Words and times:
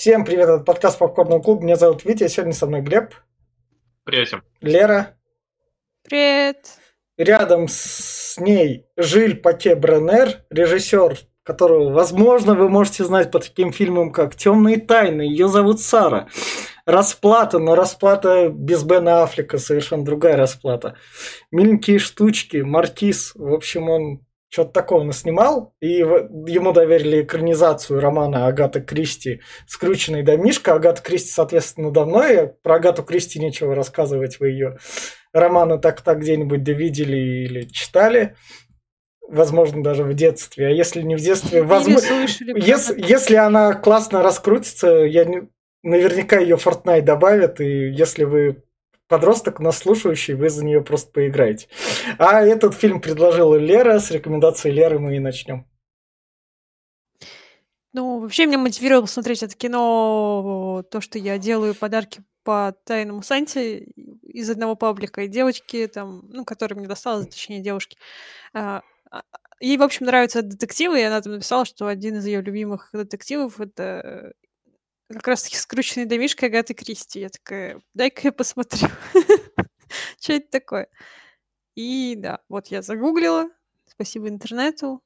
Всем 0.00 0.24
привет, 0.24 0.48
это 0.48 0.64
подкаст 0.64 0.98
Попкорного 0.98 1.42
клуба. 1.42 1.62
Меня 1.62 1.76
зовут 1.76 2.06
Витя, 2.06 2.26
сегодня 2.28 2.54
со 2.54 2.66
мной 2.66 2.80
Глеб. 2.80 3.12
Привет 4.04 4.28
всем. 4.28 4.42
Лера. 4.62 5.18
Привет. 6.08 6.56
Рядом 7.18 7.68
с 7.68 8.38
ней 8.38 8.86
Жиль 8.96 9.36
Паке 9.36 9.74
Бренер, 9.74 10.46
режиссер, 10.48 11.18
которого, 11.42 11.92
возможно, 11.92 12.54
вы 12.54 12.70
можете 12.70 13.04
знать 13.04 13.30
по 13.30 13.40
таким 13.40 13.74
фильмам, 13.74 14.10
как 14.10 14.36
«Темные 14.36 14.78
тайны». 14.78 15.20
Ее 15.20 15.48
зовут 15.48 15.82
Сара. 15.82 16.28
Расплата, 16.86 17.58
но 17.58 17.74
расплата 17.74 18.48
без 18.48 18.84
Бена 18.84 19.22
Аффлека, 19.24 19.58
совершенно 19.58 20.02
другая 20.02 20.38
расплата. 20.38 20.96
Миленькие 21.50 21.98
штучки, 21.98 22.56
Маркиз. 22.56 23.32
В 23.34 23.52
общем, 23.52 23.90
он 23.90 24.20
что-то 24.50 24.72
такого 24.72 25.04
наснимал, 25.04 25.74
и 25.80 25.98
ему 25.98 26.72
доверили 26.72 27.22
экранизацию 27.22 28.00
романа 28.00 28.46
Агаты 28.46 28.80
Кристи 28.80 29.40
«Скрученный 29.66 30.22
домишко». 30.22 30.74
Агата 30.74 31.00
Кристи, 31.02 31.30
соответственно, 31.30 31.92
давно, 31.92 32.26
и 32.26 32.48
про 32.62 32.74
Агату 32.74 33.04
Кристи 33.04 33.38
нечего 33.38 33.74
рассказывать, 33.74 34.40
вы 34.40 34.48
ее 34.48 34.78
романы 35.32 35.78
так-так 35.78 36.18
где-нибудь 36.18 36.64
довидели 36.64 37.44
или 37.44 37.62
читали 37.62 38.34
возможно, 39.28 39.82
даже 39.82 40.02
в 40.02 40.12
детстве. 40.12 40.66
А 40.66 40.70
если 40.70 41.02
не 41.02 41.14
в 41.14 41.20
детстве, 41.20 41.62
возможно, 41.62 42.26
если, 42.56 43.00
если 43.00 43.36
она 43.36 43.74
классно 43.74 44.24
раскрутится, 44.24 44.88
я 44.88 45.24
не, 45.24 45.48
наверняка 45.82 46.38
ее 46.38 46.56
Fortnite 46.56 47.02
добавят, 47.02 47.60
и 47.60 47.90
если 47.92 48.24
вы 48.24 48.64
подросток, 49.10 49.58
нас 49.58 49.78
слушающий, 49.78 50.34
вы 50.34 50.48
за 50.48 50.64
нее 50.64 50.82
просто 50.82 51.12
поиграете. 51.12 51.68
А 52.16 52.40
этот 52.42 52.74
фильм 52.74 53.00
предложила 53.00 53.56
Лера, 53.56 53.98
с 53.98 54.10
рекомендацией 54.10 54.74
Леры 54.74 54.98
мы 54.98 55.16
и 55.16 55.18
начнем. 55.18 55.66
Ну, 57.92 58.20
вообще 58.20 58.46
меня 58.46 58.58
мотивировало 58.58 59.02
посмотреть 59.02 59.42
это 59.42 59.56
кино, 59.56 60.84
то, 60.90 61.00
что 61.00 61.18
я 61.18 61.38
делаю 61.38 61.74
подарки 61.74 62.22
по 62.44 62.72
тайному 62.84 63.22
Санте 63.22 63.80
из 64.22 64.48
одного 64.48 64.76
паблика, 64.76 65.22
и 65.22 65.28
девочки 65.28 65.88
там, 65.92 66.22
ну, 66.28 66.44
которая 66.44 66.78
мне 66.78 66.88
досталась, 66.88 67.26
точнее, 67.26 67.60
девушки, 67.60 67.98
а, 68.54 68.82
а, 69.10 69.22
ей, 69.58 69.76
в 69.76 69.82
общем, 69.82 70.06
нравятся 70.06 70.42
детективы, 70.42 71.00
и 71.00 71.04
она 71.04 71.20
там 71.20 71.32
написала, 71.32 71.64
что 71.64 71.88
один 71.88 72.18
из 72.18 72.26
ее 72.26 72.40
любимых 72.40 72.90
детективов— 72.92 73.60
это 73.60 74.34
как 75.14 75.26
раз-таки 75.28 75.56
скрученный 75.56 76.06
домишко 76.06 76.46
Агаты 76.46 76.74
Кристи. 76.74 77.20
Я 77.20 77.28
такая, 77.28 77.80
дай-ка 77.94 78.20
я 78.24 78.32
посмотрю. 78.32 78.88
Что 80.20 80.34
это 80.34 80.50
такое? 80.50 80.88
И 81.74 82.14
да, 82.16 82.40
вот 82.48 82.68
я 82.68 82.82
загуглила, 82.82 83.48
спасибо 83.86 84.28
интернету, 84.28 85.02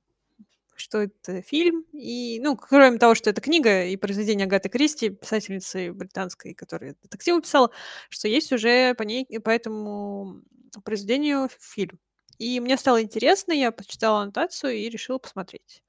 что 0.77 1.03
это 1.03 1.43
фильм. 1.43 1.85
И, 1.93 2.41
ну, 2.43 2.57
кроме 2.57 2.99
того, 2.99 3.15
что 3.15 3.31
это 3.31 3.41
книга 3.41 3.85
и 3.85 3.97
произведение 3.97 4.47
Агаты 4.47 4.69
Кристи, 4.69 5.11
писательницы 5.11 5.93
британской, 5.93 6.55
которая 6.55 6.97
детективы 7.03 7.43
писала, 7.43 7.71
что 8.09 8.29
есть 8.29 8.53
уже 8.53 8.95
по 8.95 9.03
ней, 9.03 9.27
по 9.41 9.51
этому 9.51 10.43
произведению 10.85 11.49
фильм. 11.61 11.99
И 12.39 12.59
мне 12.61 12.77
стало 12.77 13.03
интересно, 13.03 13.53
я 13.53 13.71
почитала 13.71 14.23
аннотацию 14.23 14.75
и 14.75 14.89
решила 14.89 15.19
посмотреть. 15.19 15.83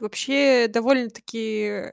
Вообще 0.00 0.66
довольно-таки 0.68 1.92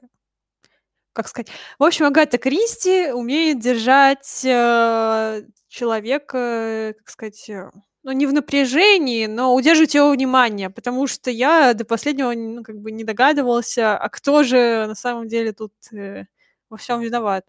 как 1.12 1.28
сказать, 1.28 1.48
в 1.78 1.84
общем, 1.84 2.06
Агата 2.06 2.38
Кристи 2.38 3.12
умеет 3.12 3.60
держать 3.60 4.44
э, 4.44 5.42
человека, 5.68 6.94
как 6.98 7.08
сказать, 7.10 7.48
э, 7.50 7.70
ну, 8.02 8.12
не 8.12 8.26
в 8.26 8.32
напряжении, 8.32 9.26
но 9.26 9.54
удерживать 9.54 9.94
его 9.94 10.10
внимание, 10.10 10.70
потому 10.70 11.06
что 11.06 11.30
я 11.30 11.74
до 11.74 11.84
последнего, 11.84 12.32
ну, 12.32 12.62
как 12.62 12.78
бы 12.80 12.90
не 12.92 13.04
догадывался, 13.04 13.96
а 13.96 14.08
кто 14.08 14.42
же 14.42 14.86
на 14.86 14.94
самом 14.94 15.28
деле 15.28 15.52
тут 15.52 15.72
э, 15.92 16.24
во 16.70 16.76
всем 16.76 17.00
виноват. 17.00 17.44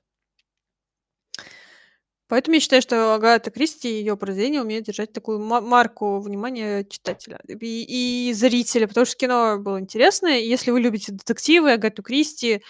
Поэтому 2.34 2.56
я 2.56 2.62
считаю, 2.62 2.82
что 2.82 3.14
Агата 3.14 3.52
Кристи 3.52 3.90
и 3.90 4.00
ее 4.00 4.18
произведение 4.18 4.62
умеют 4.62 4.86
держать 4.86 5.14
такую 5.14 5.40
марку 5.40 6.20
внимания 6.20 6.84
читателя 6.84 7.40
и, 7.48 8.30
и 8.30 8.34
зрителя, 8.34 8.88
потому 8.88 9.06
что 9.06 9.18
кино 9.18 9.60
было 9.60 9.80
интересное. 9.80 10.40
Если 10.40 10.72
вы 10.72 10.80
любите 10.80 11.12
детективы, 11.12 11.74
Агату 11.74 12.02
Кристи, 12.02 12.64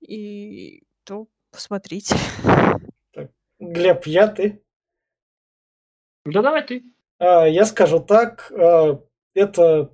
и 0.00 0.84
то 1.04 1.28
посмотрите. 1.50 2.16
Так, 3.12 3.30
Глеб, 3.58 4.06
я 4.06 4.28
ты? 4.28 4.62
Да 6.24 6.42
давай 6.42 6.66
ты. 6.66 6.84
А, 7.18 7.46
я 7.46 7.64
скажу 7.64 8.00
так, 8.00 8.52
а, 8.52 9.00
это 9.34 9.90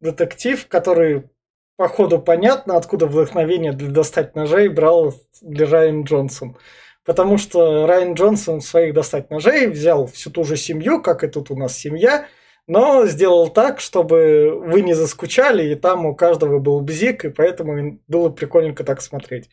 детектив, 0.00 0.66
который 0.68 1.28
по 1.76 1.88
ходу 1.88 2.20
понятно, 2.20 2.76
откуда 2.76 3.06
вдохновение 3.06 3.72
для 3.72 3.90
достать 3.90 4.34
ножей 4.34 4.68
брал 4.68 5.14
для 5.42 5.66
Райан 5.66 6.04
Джонсон. 6.04 6.56
Потому 7.04 7.38
что 7.38 7.86
Райан 7.86 8.14
Джонсон 8.14 8.60
своих 8.60 8.94
достать 8.94 9.30
ножей 9.30 9.68
взял 9.68 10.06
всю 10.06 10.30
ту 10.30 10.42
же 10.44 10.56
семью, 10.56 11.02
как 11.02 11.22
и 11.22 11.28
тут 11.28 11.50
у 11.50 11.56
нас 11.56 11.76
семья, 11.76 12.26
но 12.66 13.06
сделал 13.06 13.48
так, 13.48 13.80
чтобы 13.80 14.60
вы 14.64 14.82
не 14.82 14.94
заскучали, 14.94 15.70
и 15.70 15.74
там 15.76 16.06
у 16.06 16.14
каждого 16.14 16.58
был 16.58 16.80
бзик, 16.80 17.24
и 17.24 17.28
поэтому 17.28 18.00
было 18.08 18.28
прикольненько 18.28 18.84
так 18.84 19.00
смотреть. 19.00 19.50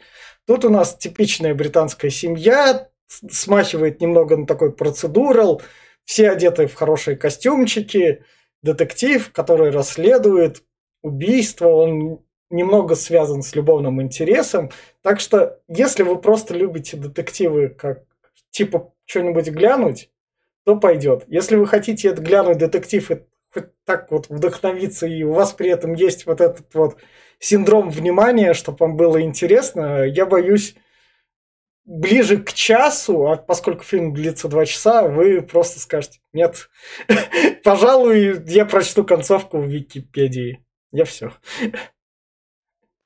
Тут 0.47 0.66
у 0.66 0.69
нас 0.69 0.96
типичная 0.97 1.53
британская 1.53 2.09
семья, 2.09 2.90
смахивает 3.07 4.02
немного 4.02 4.38
на 4.38 4.47
такой 4.47 4.72
процедурал, 4.72 5.62
все 6.06 6.31
одеты 6.31 6.68
в 6.68 6.73
хорошие 6.73 7.16
костюмчики, 7.16 8.23
детектив, 8.62 9.31
который 9.31 9.69
расследует 9.69 10.63
убийство, 11.02 11.68
он 11.68 12.22
немного 12.50 12.96
связан 12.96 13.41
с 13.41 13.56
любовным 13.56 14.02
интересом. 14.02 14.72
Так 15.02 15.19
что, 15.19 15.59
если 15.68 16.03
вы 16.03 16.19
просто 16.19 16.56
любите 16.56 16.97
детективы, 16.97 17.69
как 17.69 18.03
типа 18.52 18.94
что-нибудь 19.06 19.50
глянуть, 19.50 20.09
то 20.66 20.75
пойдет. 20.75 21.25
Если 21.28 21.56
вы 21.56 21.68
хотите 21.68 22.09
это 22.09 22.22
глянуть 22.22 22.57
детектив 22.57 23.12
и 23.12 23.22
так 23.85 24.12
вот 24.12 24.29
вдохновиться, 24.29 25.06
и 25.07 25.24
у 25.24 25.34
вас 25.34 25.53
при 25.53 25.69
этом 25.69 25.94
есть 25.94 26.25
вот 26.25 26.41
этот 26.41 26.74
вот 26.74 26.97
синдром 27.40 27.90
внимания, 27.90 28.53
чтобы 28.53 28.78
вам 28.79 28.96
было 28.96 29.22
интересно, 29.22 30.03
я 30.03 30.25
боюсь, 30.25 30.75
ближе 31.85 32.38
к 32.38 32.53
часу, 32.53 33.28
а 33.28 33.35
поскольку 33.35 33.84
фильм 33.84 34.13
длится 34.13 34.47
два 34.47 34.66
часа, 34.66 35.03
вы 35.03 35.41
просто 35.41 35.79
скажете, 35.79 36.19
нет, 36.31 36.69
пожалуй, 37.63 38.41
я 38.47 38.66
прочту 38.66 39.03
концовку 39.03 39.59
в 39.59 39.66
Википедии. 39.66 40.66
Я 40.91 41.06
все. 41.06 41.34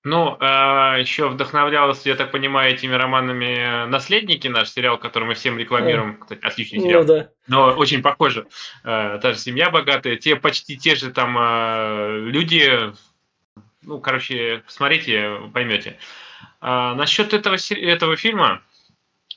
Ну, 0.08 0.36
э, 0.36 0.38
а, 0.40 0.96
еще 0.96 1.28
вдохновлялся, 1.28 2.08
я 2.08 2.16
так 2.16 2.32
понимаю, 2.32 2.74
этими 2.74 2.94
романами 2.94 3.86
«Наследники», 3.88 4.48
наш 4.48 4.70
сериал, 4.70 4.98
который 4.98 5.26
мы 5.26 5.34
всем 5.34 5.58
рекламируем. 5.58 6.18
Кстати, 6.18 6.40
отличный 6.46 6.80
сериал. 6.80 7.02
Ну, 7.02 7.08
да. 7.08 7.30
Но 7.48 7.66
очень 7.72 8.02
похоже. 8.02 8.48
Э, 8.86 9.20
та 9.22 9.34
же 9.34 9.40
семья 9.40 9.70
богатая, 9.70 10.16
те 10.16 10.38
почти 10.38 10.78
те 10.78 10.96
же 10.96 11.12
там 11.12 11.38
э, 11.38 12.20
люди. 12.22 12.94
Ну, 13.82 14.00
короче, 14.00 14.64
посмотрите, 14.66 15.42
поймете. 15.54 15.98
Э, 16.62 16.94
насчет 16.96 17.34
этого, 17.34 17.58
этого 17.70 18.16
фильма, 18.16 18.62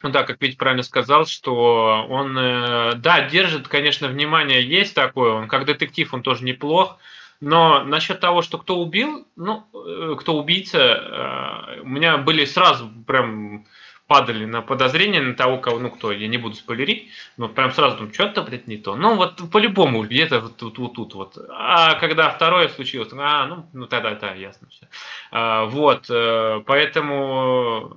ну 0.04 0.10
да, 0.10 0.22
как 0.22 0.40
Витя 0.40 0.56
правильно 0.56 0.84
сказал, 0.84 1.26
что 1.26 2.06
он, 2.08 2.38
э, 2.38 2.92
да, 2.94 3.22
держит, 3.22 3.66
конечно, 3.66 4.06
внимание 4.06 4.62
есть 4.62 4.94
такое, 4.94 5.32
он 5.32 5.48
как 5.48 5.64
детектив, 5.64 6.14
он 6.14 6.22
тоже 6.22 6.44
неплох, 6.44 6.98
но 7.40 7.84
насчет 7.84 8.20
того, 8.20 8.42
что 8.42 8.58
кто 8.58 8.78
убил, 8.78 9.26
ну, 9.36 9.64
э, 9.74 10.16
кто 10.18 10.36
убийца, 10.38 10.78
э, 10.78 11.80
у 11.80 11.88
меня 11.88 12.18
были 12.18 12.44
сразу 12.44 12.90
прям 13.06 13.64
падали 14.10 14.44
на 14.44 14.60
подозрение 14.60 15.22
на 15.22 15.34
того, 15.34 15.58
кого, 15.58 15.78
ну 15.78 15.88
кто, 15.88 16.10
я 16.10 16.26
не 16.26 16.36
буду 16.36 16.56
спойлерить, 16.56 17.10
но 17.36 17.48
прям 17.48 17.70
сразу 17.70 17.96
думаю, 17.96 18.12
что-то, 18.12 18.42
блядь, 18.42 18.66
не 18.66 18.76
то. 18.76 18.96
Ну, 18.96 19.14
вот 19.14 19.40
по-любому, 19.52 20.02
где-то 20.02 20.40
вот 20.40 20.56
тут, 20.56 20.78
вот 20.78 20.94
тут, 20.94 21.14
вот. 21.14 21.38
А 21.48 21.94
когда 21.94 22.28
второе 22.28 22.66
случилось, 22.70 23.10
а, 23.12 23.46
ну, 23.46 23.66
ну 23.72 23.86
тогда, 23.86 24.16
да, 24.16 24.34
ясно 24.34 24.66
все. 24.68 24.88
А, 25.30 25.66
вот, 25.66 26.06
э, 26.10 26.60
поэтому, 26.66 27.94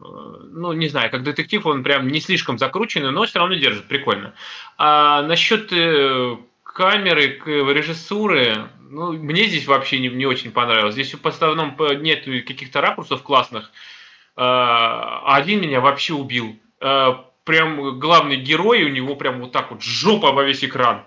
ну, 0.51 0.73
не 0.73 0.87
знаю, 0.87 1.09
как 1.09 1.23
детектив 1.23 1.65
он 1.65 1.81
прям 1.83 2.07
не 2.07 2.19
слишком 2.19 2.59
закрученный, 2.59 3.09
но 3.09 3.25
все 3.25 3.39
равно 3.39 3.55
держит, 3.55 3.85
прикольно. 3.85 4.35
А 4.77 5.23
насчет 5.23 5.71
камеры, 6.73 7.39
режиссуры, 7.45 8.69
ну, 8.79 9.13
мне 9.13 9.45
здесь 9.45 9.67
вообще 9.67 9.99
не, 9.99 10.09
не 10.09 10.25
очень 10.25 10.51
понравилось. 10.51 10.93
Здесь 10.93 11.11
по 11.11 11.29
основном 11.29 11.75
нет 12.01 12.25
каких-то 12.45 12.81
ракурсов 12.81 13.23
классных. 13.23 13.71
А 14.35 15.35
один 15.35 15.61
меня 15.61 15.79
вообще 15.79 16.13
убил. 16.13 16.57
А, 16.79 17.25
прям 17.43 17.99
главный 17.99 18.37
герой, 18.37 18.83
у 18.83 18.89
него 18.89 19.15
прям 19.15 19.39
вот 19.41 19.51
так 19.51 19.71
вот 19.71 19.81
жопа 19.81 20.31
во 20.31 20.43
весь 20.43 20.63
экран. 20.63 21.05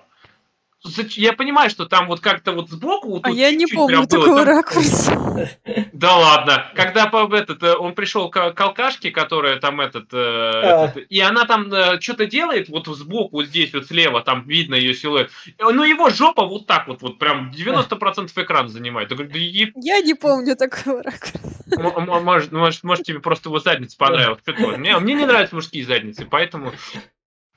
Я 1.16 1.32
понимаю, 1.32 1.70
что 1.70 1.86
там 1.86 2.06
вот 2.08 2.20
как-то 2.20 2.52
вот 2.52 2.70
сбоку... 2.70 3.08
Вот 3.08 3.26
а 3.26 3.30
я 3.30 3.50
не 3.50 3.66
помню 3.66 4.06
такого 4.06 4.44
там... 4.44 4.56
ракурса. 4.56 5.50
Да 5.92 6.16
ладно. 6.16 6.70
Когда 6.74 7.10
этот, 7.32 7.62
э, 7.62 7.74
он 7.74 7.94
пришел 7.94 8.28
к, 8.30 8.52
к 8.52 8.60
алкашке, 8.60 9.10
которая 9.10 9.58
там 9.58 9.80
этот, 9.80 10.12
э, 10.12 10.16
а. 10.16 10.86
этот... 10.86 11.06
И 11.08 11.20
она 11.20 11.44
там 11.44 11.72
э, 11.72 12.00
что-то 12.00 12.26
делает 12.26 12.68
вот 12.68 12.86
сбоку, 12.86 13.36
вот 13.36 13.46
здесь 13.46 13.72
вот 13.72 13.86
слева, 13.86 14.22
там 14.22 14.46
видно 14.46 14.74
ее 14.74 14.94
силуэт. 14.94 15.30
Ну 15.58 15.84
его 15.84 16.10
жопа 16.10 16.44
вот 16.44 16.66
так 16.66 16.88
вот, 16.88 17.02
вот 17.02 17.18
прям 17.18 17.50
90% 17.50 18.30
экрана 18.36 18.68
занимает. 18.68 19.10
Я 19.10 20.00
не 20.00 20.14
помню 20.14 20.56
такого 20.56 21.02
ракурса. 21.02 21.40
Может, 21.66 22.52
может, 22.52 22.84
может 22.84 23.04
тебе 23.04 23.20
просто 23.20 23.48
его 23.48 23.58
задница 23.58 23.96
понравилась. 23.96 24.40
Мне, 24.46 24.98
мне 24.98 25.14
не 25.14 25.26
нравятся 25.26 25.54
мужские 25.54 25.84
задницы, 25.84 26.26
поэтому 26.28 26.72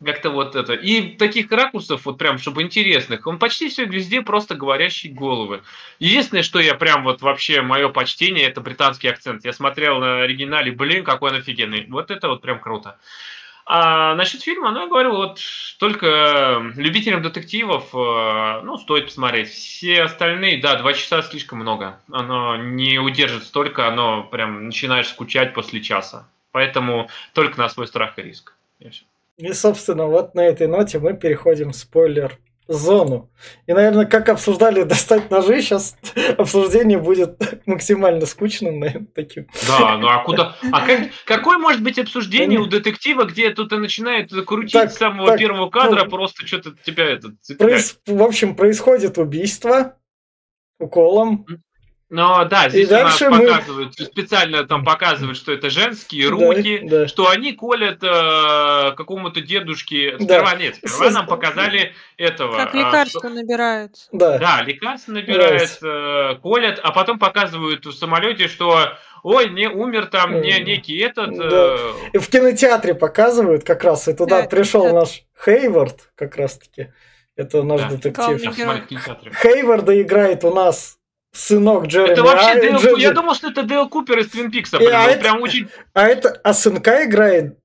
как-то 0.03 0.29
вот 0.29 0.55
это. 0.55 0.73
И 0.73 1.15
таких 1.15 1.51
ракурсов, 1.51 2.05
вот 2.05 2.17
прям, 2.17 2.37
чтобы 2.37 2.61
интересных, 2.61 3.27
он 3.27 3.39
почти 3.39 3.69
все 3.69 3.85
везде 3.85 4.21
просто 4.21 4.55
говорящие 4.55 5.13
головы. 5.13 5.61
Единственное, 5.99 6.43
что 6.43 6.59
я 6.59 6.75
прям 6.75 7.03
вот 7.03 7.21
вообще, 7.21 7.61
мое 7.61 7.89
почтение, 7.89 8.47
это 8.47 8.61
британский 8.61 9.09
акцент. 9.09 9.43
Я 9.45 9.53
смотрел 9.53 9.99
на 9.99 10.21
оригинале, 10.21 10.71
блин, 10.71 11.03
какой 11.03 11.31
он 11.31 11.37
офигенный. 11.37 11.85
Вот 11.89 12.11
это 12.11 12.29
вот 12.29 12.41
прям 12.41 12.59
круто. 12.59 12.97
А 13.71 14.15
насчет 14.15 14.41
фильма, 14.41 14.71
ну, 14.71 14.81
я 14.81 14.87
говорю, 14.87 15.11
вот 15.11 15.39
только 15.77 16.73
любителям 16.75 17.21
детективов, 17.21 17.93
э, 17.93 18.61
ну, 18.63 18.79
стоит 18.79 19.05
посмотреть. 19.05 19.49
Все 19.49 20.01
остальные, 20.01 20.59
да, 20.59 20.75
два 20.77 20.93
часа 20.93 21.21
слишком 21.21 21.59
много. 21.59 21.99
Оно 22.11 22.55
не 22.55 22.97
удержит 22.97 23.43
столько, 23.43 23.87
оно 23.87 24.23
прям 24.23 24.65
начинаешь 24.65 25.09
скучать 25.09 25.53
после 25.53 25.81
часа. 25.81 26.27
Поэтому 26.51 27.11
только 27.33 27.59
на 27.59 27.69
свой 27.69 27.85
страх 27.85 28.17
и 28.17 28.23
риск. 28.23 28.55
И 28.79 28.89
все. 28.89 29.03
И, 29.39 29.53
собственно, 29.53 30.05
вот 30.05 30.35
на 30.35 30.41
этой 30.41 30.67
ноте 30.67 30.99
мы 30.99 31.13
переходим 31.13 31.71
в 31.71 31.75
спойлер 31.75 32.37
зону. 32.67 33.31
И, 33.67 33.73
наверное, 33.73 34.05
как 34.05 34.27
обсуждали 34.27 34.83
достать 34.83 35.31
ножи, 35.31 35.61
сейчас 35.61 35.97
обсуждение 36.37 36.97
будет 36.97 37.41
максимально 37.65 38.25
скучным, 38.25 38.79
наверное, 38.79 39.07
таким. 39.15 39.47
Да, 39.65 39.97
ну 39.97 40.09
а 40.09 40.23
куда? 40.25 40.57
А 40.73 40.85
как, 40.85 41.09
какое 41.25 41.57
может 41.57 41.81
быть 41.81 41.97
обсуждение 41.97 42.59
у 42.59 42.65
детектива, 42.65 43.23
где 43.23 43.49
тут 43.51 43.71
и 43.71 43.77
начинает 43.77 44.29
крутить 44.45 44.73
так, 44.73 44.91
с 44.91 44.97
самого 44.97 45.27
так, 45.29 45.39
первого 45.39 45.69
кадра, 45.69 46.03
ну, 46.03 46.09
просто 46.09 46.45
что-то 46.45 46.75
тебя 46.83 47.05
это 47.05 47.29
проис... 47.57 47.97
В 48.05 48.21
общем, 48.21 48.55
происходит 48.55 49.17
убийство 49.17 49.97
уколом. 50.79 51.45
Но 52.09 52.43
да, 52.45 52.69
здесь 52.69 52.87
и 52.87 52.89
дальше 52.89 53.29
мы... 53.29 53.45
показывают, 53.45 53.93
специально 53.93 54.63
там 54.65 54.83
показывают, 54.83 55.37
что 55.37 55.51
это 55.51 55.69
женские 55.69 56.29
руки, 56.29 56.79
да, 56.83 57.01
да. 57.01 57.07
что 57.07 57.29
они 57.29 57.53
колят 57.53 58.03
э, 58.03 58.93
какому-то 58.95 59.41
дедушке. 59.41 60.15
Сперва 60.19 60.51
да. 60.51 60.57
нет, 60.57 60.75
сперва 60.77 61.11
нам 61.11 61.27
показали 61.27 61.93
этого. 62.17 62.57
Как 62.57 62.73
а, 62.73 62.77
лекарства 62.77 63.27
а, 63.27 63.29
набирают. 63.29 63.91
Да. 64.11 64.39
да, 64.39 64.63
лекарства 64.63 65.11
набирают, 65.11 65.77
э, 65.83 66.35
колят, 66.41 66.79
а 66.81 66.91
потом 66.91 67.19
показывают 67.19 67.85
в 67.85 67.91
самолете, 67.91 68.47
что 68.47 68.93
ой, 69.21 69.49
не 69.49 69.69
умер 69.69 70.07
там 70.07 70.41
не 70.41 70.59
некий 70.63 70.97
этот. 70.97 71.37
Да. 71.37 71.45
Э... 71.45 71.93
И 72.13 72.17
в 72.17 72.27
кинотеатре 72.27 72.95
показывают 72.95 73.63
как 73.63 73.83
раз, 73.83 74.07
и 74.07 74.13
туда 74.13 74.41
да, 74.41 74.47
пришел 74.47 74.91
наш 74.95 75.25
Хейвард, 75.45 76.11
как 76.15 76.37
раз 76.37 76.57
таки. 76.57 76.91
Это 77.35 77.61
наш 77.61 77.81
да. 77.81 77.89
детектив. 77.89 78.41
Хейварда 79.41 80.01
играет 80.01 80.43
у 80.43 80.53
нас 80.53 80.98
сынок 81.31 81.87
Джереми. 81.87 82.11
Это 82.11 82.23
вообще 82.23 82.51
а, 82.51 82.55
Дейл, 82.55 82.77
Джер... 82.77 82.97
Я 82.97 83.11
думал, 83.11 83.35
что 83.35 83.49
это 83.49 83.63
Дейл 83.63 83.87
Купер 83.89 84.19
из 84.19 84.29
Твин 84.29 84.51
Пикса. 84.51 84.77
А 84.77 84.81
это, 84.81 85.21
прям 85.21 85.41
очень... 85.41 85.69
а 85.93 86.07
это 86.07 86.39
а 86.43 86.53
сынка 86.53 87.05
играет. 87.05 87.57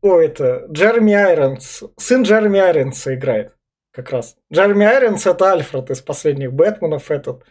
О, 0.00 0.18
это 0.18 0.66
Джереми 0.70 1.12
Айронс. 1.12 1.84
Сын 1.96 2.22
Джереми 2.22 2.58
Айронса 2.58 3.14
играет. 3.14 3.54
Как 3.92 4.10
раз. 4.10 4.36
Джереми 4.52 4.84
Айронс 4.84 5.26
это 5.26 5.52
Альфред 5.52 5.90
из 5.90 6.00
последних 6.00 6.52
Бэтменов. 6.52 7.10
Этот. 7.10 7.44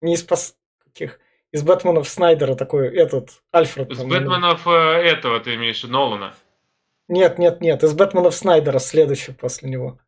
Не 0.00 0.14
из 0.14 0.22
пос... 0.22 0.54
каких. 0.84 1.18
Из 1.52 1.62
Бэтменов 1.62 2.08
Снайдера 2.08 2.54
такой 2.54 2.88
этот 2.96 3.42
Альфред. 3.52 3.90
Из 3.90 3.98
там, 3.98 4.08
Бэтменов 4.08 4.64
ну... 4.64 4.72
этого 4.72 5.38
ты 5.40 5.54
имеешь 5.56 5.82
Нолана. 5.82 6.34
Нет, 7.08 7.38
нет, 7.38 7.60
нет. 7.60 7.82
Из 7.82 7.92
Бэтменов 7.92 8.34
Снайдера 8.34 8.78
следующий 8.78 9.32
после 9.32 9.68
него. 9.68 9.98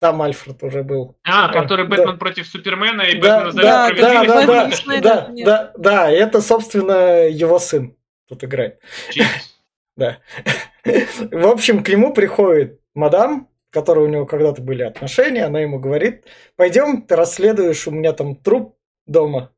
Там 0.00 0.22
Альфред 0.22 0.62
уже 0.62 0.84
был. 0.84 1.16
А, 1.24 1.52
который 1.52 1.86
а, 1.86 1.88
Бэтмен 1.88 2.12
да. 2.12 2.16
против 2.16 2.46
Супермена 2.46 3.02
и 3.02 3.20
да, 3.20 3.46
Бэтмен 3.46 3.62
да, 3.62 3.90
да, 3.90 4.22
да, 4.22 4.46
да, 4.46 5.00
да, 5.00 5.28
да, 5.44 5.72
да, 5.76 6.10
это, 6.10 6.40
собственно, 6.40 7.26
его 7.28 7.58
сын 7.58 7.96
тут 8.28 8.44
играет. 8.44 8.80
да. 9.96 10.18
В 10.84 11.46
общем, 11.48 11.82
к 11.82 11.88
нему 11.88 12.12
приходит 12.12 12.80
мадам, 12.94 13.48
которой 13.70 14.04
у 14.04 14.08
него 14.08 14.26
когда-то 14.26 14.62
были 14.62 14.82
отношения, 14.82 15.44
она 15.44 15.60
ему 15.60 15.78
говорит, 15.78 16.24
пойдем, 16.56 17.02
ты 17.02 17.16
расследуешь, 17.16 17.86
у 17.86 17.90
меня 17.90 18.12
там 18.12 18.36
труп 18.36 18.76
дома, 19.06 19.52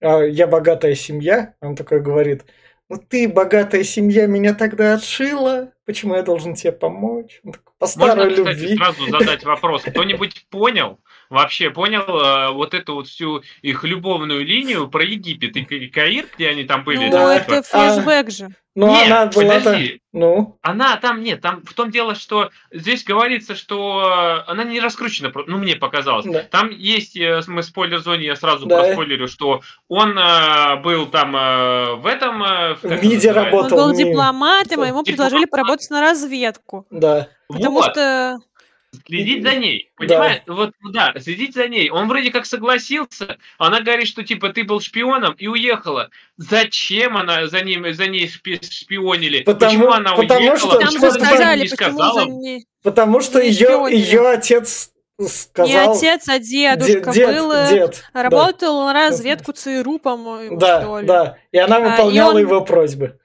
а 0.00 0.22
я 0.22 0.46
богатая 0.46 0.94
семья. 0.94 1.54
Он 1.60 1.76
такой 1.76 2.00
говорит, 2.00 2.44
ну 2.92 2.98
ты, 2.98 3.26
богатая 3.26 3.84
семья, 3.84 4.26
меня 4.26 4.52
тогда 4.52 4.92
отшила, 4.92 5.72
почему 5.86 6.14
я 6.14 6.22
должен 6.22 6.54
тебе 6.54 6.72
помочь? 6.72 7.40
По 7.78 7.86
старой 7.86 8.26
Можно, 8.26 8.50
любви. 8.50 8.76
Кстати, 8.76 8.76
сразу 8.76 9.10
задать 9.10 9.44
вопрос. 9.44 9.82
Кто-нибудь 9.84 10.46
понял, 10.50 11.00
вообще 11.32 11.70
понял 11.70 12.02
э, 12.02 12.52
вот 12.52 12.74
эту 12.74 12.94
вот 12.94 13.08
всю 13.08 13.42
их 13.62 13.84
любовную 13.84 14.44
линию 14.44 14.88
про 14.88 15.02
Египет 15.02 15.56
и 15.56 15.86
Каир, 15.88 16.26
где 16.34 16.48
они 16.48 16.64
там 16.64 16.84
были? 16.84 17.06
Ну, 17.06 17.10
да, 17.10 17.36
это 17.36 17.62
флешбэк 17.62 18.28
а... 18.28 18.30
же. 18.30 18.48
Ну, 18.74 18.90
нет, 18.90 19.06
она 19.06 19.26
была 19.26 19.58
подожди. 19.58 20.00
Ну. 20.12 20.58
Она 20.62 20.96
там 20.96 21.22
нет, 21.22 21.42
там 21.42 21.62
в 21.62 21.74
том 21.74 21.90
дело, 21.90 22.14
что 22.14 22.50
здесь 22.70 23.04
говорится, 23.04 23.54
что 23.54 24.42
она 24.46 24.64
не 24.64 24.80
раскручена, 24.80 25.30
ну 25.46 25.58
мне 25.58 25.76
показалось. 25.76 26.24
Да. 26.24 26.42
Там 26.44 26.70
есть, 26.70 27.16
э, 27.16 27.42
мы 27.48 27.60
в 27.60 27.66
спойлер-зоне, 27.66 28.24
я 28.24 28.36
сразу 28.36 28.64
да. 28.64 28.78
проспойлерю, 28.78 29.28
что 29.28 29.60
он 29.88 30.18
э, 30.18 30.76
был 30.76 31.06
там 31.06 31.36
э, 31.36 31.94
в 31.96 32.06
этом... 32.06 32.42
Э, 32.42 32.74
в 32.74 32.84
МИДе 32.84 33.32
работал. 33.32 33.78
Он 33.78 33.90
был 33.90 33.96
дипломатом, 33.96 34.80
а 34.80 34.86
ему 34.86 35.02
предложили 35.02 35.44
поработать 35.44 35.90
на 35.90 36.00
разведку. 36.00 36.86
Да. 36.90 37.28
Потому 37.48 37.80
вот. 37.80 37.90
что 37.90 38.38
Следить 39.06 39.42
за 39.42 39.54
ней. 39.54 39.90
Понимаешь? 39.96 40.42
Да. 40.46 40.52
Вот, 40.52 40.74
да, 40.92 41.14
следить 41.18 41.54
за 41.54 41.66
ней. 41.66 41.90
Он 41.90 42.08
вроде 42.08 42.30
как 42.30 42.44
согласился. 42.44 43.38
Она 43.58 43.80
говорит, 43.80 44.06
что 44.06 44.22
типа 44.22 44.50
ты 44.50 44.64
был 44.64 44.80
шпионом 44.80 45.34
и 45.38 45.46
уехала. 45.46 46.10
Зачем 46.36 47.16
она 47.16 47.46
за 47.46 47.62
ним, 47.62 47.92
за 47.92 48.06
ней 48.06 48.28
шпионили? 48.28 49.42
Потому, 49.44 49.70
почему 49.70 49.90
она 49.92 50.14
потому 50.14 50.40
уехала? 50.40 50.72
Что, 50.72 50.80
почему 50.80 51.06
она 51.06 51.10
сказали, 51.10 51.60
не 51.60 51.68
сказала? 51.68 52.24
Ней... 52.26 52.66
Потому 52.82 53.20
что 53.20 53.40
ее, 53.40 53.86
ее 53.90 54.28
отец 54.28 54.92
сказал... 55.26 55.68
Не 55.68 55.76
отец, 55.76 56.28
а 56.28 56.38
дедушка 56.38 57.12
дед, 57.12 57.36
был, 57.36 57.52
э, 57.52 57.70
дед, 57.70 58.04
работал 58.12 58.80
да. 58.80 58.86
на 58.86 58.92
разведку 58.92 59.52
ЦРУ, 59.52 59.98
по-моему, 59.98 60.58
Да, 60.58 60.82
что 60.82 61.00
ли. 61.00 61.06
да, 61.06 61.38
и 61.50 61.58
она 61.58 61.80
выполняла 61.80 62.32
а, 62.36 62.40
и 62.40 62.44
он... 62.44 62.48
его 62.48 62.60
просьбы. 62.62 63.18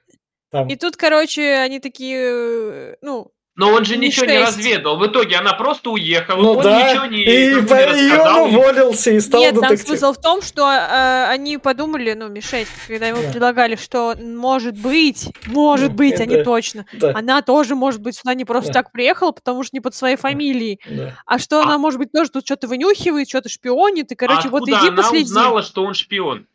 Там. 0.50 0.68
И 0.68 0.76
тут, 0.76 0.96
короче, 0.96 1.56
они 1.56 1.78
такие, 1.78 2.20
э, 2.20 2.94
ну, 3.02 3.32
но 3.58 3.72
он 3.72 3.84
же 3.84 3.96
не 3.96 4.06
ничего 4.06 4.24
6. 4.24 4.30
не 4.30 4.38
разведал. 4.38 4.96
В 4.98 5.06
итоге 5.08 5.34
она 5.34 5.52
просто 5.52 5.90
уехала, 5.90 6.40
ну, 6.40 6.52
он 6.52 6.62
да. 6.62 6.92
ничего 6.92 7.06
не, 7.06 7.24
и, 7.24 7.26
не 7.26 7.54
рассказал. 7.54 8.46
И 8.46 8.50
он 8.50 8.54
уволился 8.54 9.10
и 9.10 9.18
стал 9.18 9.40
Нет, 9.40 9.54
детектив. 9.56 9.78
там 9.78 9.86
смысл 9.86 10.12
в 10.12 10.22
том, 10.22 10.42
что 10.42 10.70
э, 10.70 11.24
они 11.28 11.58
подумали, 11.58 12.12
ну, 12.12 12.28
Ми-6, 12.28 12.68
когда 12.86 13.08
ему 13.08 13.20
да. 13.20 13.32
предлагали, 13.32 13.74
что 13.74 14.14
может 14.16 14.78
быть, 14.78 15.32
может 15.46 15.92
быть, 15.92 16.20
они 16.20 16.44
точно, 16.44 16.86
да. 16.92 17.10
она 17.16 17.42
тоже 17.42 17.74
может 17.74 18.00
быть 18.00 18.16
сюда 18.16 18.34
не 18.34 18.44
просто 18.44 18.72
да. 18.72 18.74
так 18.74 18.92
приехала, 18.92 19.32
потому 19.32 19.64
что 19.64 19.74
не 19.74 19.80
под 19.80 19.92
своей 19.92 20.16
фамилией. 20.16 20.78
Да. 20.88 21.16
А 21.26 21.40
что 21.40 21.60
а... 21.60 21.64
она, 21.64 21.78
может 21.78 21.98
быть, 21.98 22.12
тоже 22.12 22.30
тут 22.30 22.44
что-то 22.44 22.68
вынюхивает, 22.68 23.28
что-то 23.28 23.48
шпионит, 23.48 24.12
и, 24.12 24.14
короче, 24.14 24.46
а 24.46 24.50
вот 24.52 24.68
иди 24.68 24.74
она 24.74 25.02
последи. 25.02 25.24
узнала, 25.24 25.64
что 25.64 25.82
он 25.82 25.94
шпион? 25.94 26.46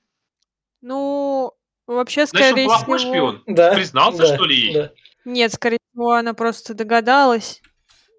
Ну, 0.80 1.52
вообще, 1.86 2.26
скорее 2.28 2.52
Значит, 2.52 2.70
он 2.70 2.76
плохой 2.78 2.98
всего... 3.00 3.12
шпион? 3.12 3.44
Да. 3.48 3.74
Признался, 3.74 4.20
да. 4.20 4.36
что 4.36 4.46
ли, 4.46 4.56
ей? 4.56 4.74
Да. 4.74 4.92
Нет, 5.26 5.54
скорее 5.54 5.80
всего, 5.94 6.14
она 6.14 6.34
просто 6.34 6.74
догадалась. 6.74 7.62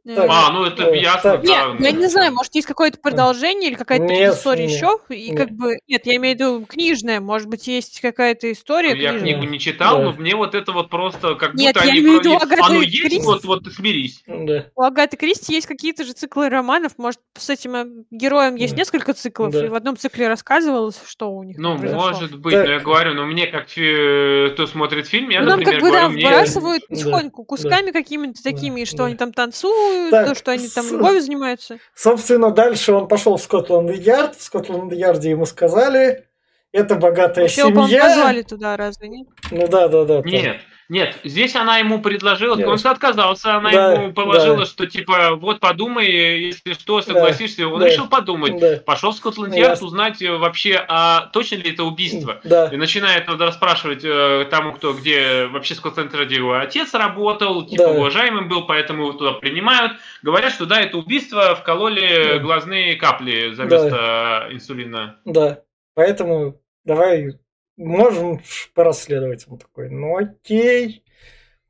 Так, 0.06 0.26
а, 0.28 0.50
ну 0.50 0.64
это 0.64 0.82
э, 0.90 1.00
ясно. 1.00 1.32
Так, 1.32 1.44
нет, 1.44 1.78
да. 1.78 1.84
я 1.84 1.92
не 1.92 2.08
знаю, 2.08 2.34
может, 2.34 2.54
есть 2.54 2.66
какое-то 2.66 2.99
продолжение 2.99 3.70
или 3.70 3.76
какая-то 3.76 4.04
нет, 4.04 4.34
история 4.34 4.66
нет, 4.66 4.76
еще. 4.76 4.99
И 5.08 5.30
нет. 5.30 5.38
как 5.38 5.50
бы. 5.52 5.78
Нет, 5.88 6.02
я 6.04 6.16
имею 6.16 6.37
в 6.37 6.40
виду 6.40 6.66
книжная. 6.66 7.20
Может 7.20 7.49
быть, 7.49 7.66
есть 7.66 8.02
какая-то 8.02 8.52
история. 8.52 8.94
Ну, 8.94 9.00
я 9.00 9.18
книгу 9.18 9.44
не 9.44 9.58
читал, 9.58 9.99
да. 9.99 10.04
но 10.04 10.12
мне 10.12 10.37
вот 10.37 10.54
это 10.54 10.73
вот 10.73 10.90
просто 10.90 11.37
как 11.37 11.54
нет, 11.54 11.75
будто 11.75 11.87
я 11.87 11.92
они 11.92 12.02
имею 12.02 12.20
в 12.20 12.20
виду 12.20 12.37
Агаты 12.37 12.62
Оно 12.62 12.82
есть, 12.82 13.00
Кристи... 13.00 13.25
вот, 13.25 13.44
вот 13.44 13.66
смирись. 13.73 14.23
Да. 14.26 14.66
У 14.75 14.82
Агаты 14.82 15.16
Кристи 15.16 15.54
есть 15.54 15.66
какие-то 15.66 16.04
же 16.04 16.12
циклы 16.12 16.50
романов. 16.50 16.92
Может, 16.99 17.20
с 17.38 17.49
этим 17.49 17.75
э, 17.75 17.87
героем 18.11 18.56
есть 18.56 18.75
да. 18.75 18.80
несколько 18.80 19.14
циклов, 19.14 19.52
да. 19.52 19.64
и 19.64 19.68
в 19.68 19.75
одном 19.75 19.96
цикле 19.96 20.28
рассказывалось, 20.28 21.00
что 21.06 21.30
у 21.30 21.42
них. 21.44 21.56
Ну, 21.56 21.78
может 21.78 22.38
быть, 22.38 22.52
да. 22.52 22.64
но 22.64 22.70
я 22.73 22.80
говорю, 22.80 23.14
но 23.14 23.25
мне 23.25 23.46
как 23.46 23.64
кто 23.64 24.66
смотрит 24.66 25.06
фильм, 25.06 25.30
я, 25.30 25.40
ну, 25.40 25.56
например, 25.56 25.66
нам 25.66 25.80
как 25.80 25.82
бы, 25.82 25.88
говорю, 25.88 26.08
да, 26.08 26.08
мне... 26.11 26.26
вбрасывают 26.26 26.87
потихоньку 26.88 27.44
кусками 27.44 27.90
какими-то 27.90 28.42
такими, 28.42 28.84
что 28.84 29.04
они 29.04 29.16
там 29.16 29.32
танцуют, 29.32 29.93
то, 30.10 30.34
что 30.34 30.52
они 30.52 30.68
там 30.68 30.86
любовью 30.90 31.20
занимаются. 31.20 31.78
Собственно, 31.94 32.50
дальше 32.50 32.92
он 32.92 33.08
пошел 33.08 33.36
в 33.36 33.42
Скотланд-Ярд. 33.42 34.36
В 34.36 34.42
Скотланд-Ярде 34.42 35.30
ему 35.30 35.46
сказали, 35.46 36.26
это 36.72 36.96
богатая 36.96 37.42
Вообще, 37.42 37.62
семья. 37.62 38.02
позвали 38.02 38.42
туда, 38.42 38.76
разве 38.76 39.08
нет? 39.08 39.28
Ну 39.50 39.68
да, 39.68 39.88
да, 39.88 40.04
да. 40.04 40.22
Нет, 40.24 40.56
Нет, 40.88 41.17
здесь 41.25 41.57
она 41.57 41.79
ему 41.79 42.00
предложила, 42.00 42.57
Нет. 42.57 42.69
он 42.69 42.79
отказался, 42.85 43.57
она 43.57 43.71
да, 43.71 43.93
ему 43.95 44.12
положила, 44.12 44.59
да. 44.59 44.67
что 44.67 44.87
типа 44.87 45.35
вот 45.37 45.61
подумай, 45.61 46.07
если 46.43 46.75
что, 46.75 47.00
согласишься. 47.00 47.62
Да, 47.62 47.69
он 47.69 47.81
да, 47.81 47.88
решил 47.88 48.07
подумать, 48.07 48.59
да. 48.59 48.81
пошел 48.85 49.12
в 49.12 49.17
Скотланд-Ярд 49.17 49.81
узнать 49.81 50.21
э, 50.21 50.37
вообще, 50.37 50.85
а 50.87 51.31
точно 51.33 51.57
ли 51.57 51.73
это 51.73 51.85
убийство. 51.85 52.41
Да. 52.45 52.69
И 52.69 52.76
начинает 52.76 53.26
надо 53.26 53.47
расспрашивать 53.47 54.05
э, 54.05 54.47
тому, 54.50 54.73
кто 54.73 54.93
где 54.93 55.47
вообще 55.47 55.75
в 55.75 55.79
Скотланд-Ярде 55.79 56.37
его 56.37 56.55
отец 56.55 56.93
работал, 56.93 57.64
типа 57.67 57.85
да. 57.85 57.91
уважаемым 57.91 58.49
был, 58.49 58.67
поэтому 58.67 59.05
его 59.05 59.12
туда 59.12 59.33
принимают. 59.33 59.93
Говорят, 60.23 60.53
что 60.53 60.67
да, 60.67 60.81
это 60.81 60.99
убийство, 60.99 61.55
вкололи 61.55 62.35
да. 62.35 62.38
глазные 62.41 62.97
капли 62.97 63.55
за 63.55 63.64
место 63.64 63.91
да. 63.91 64.49
инсулина. 64.50 65.17
Да, 65.25 65.61
поэтому 65.95 66.61
давай 66.85 67.38
можем 67.76 68.40
порасследовать. 68.75 69.47
Он 69.49 69.59
такой, 69.59 69.90
ну 69.90 70.16
окей. 70.16 71.02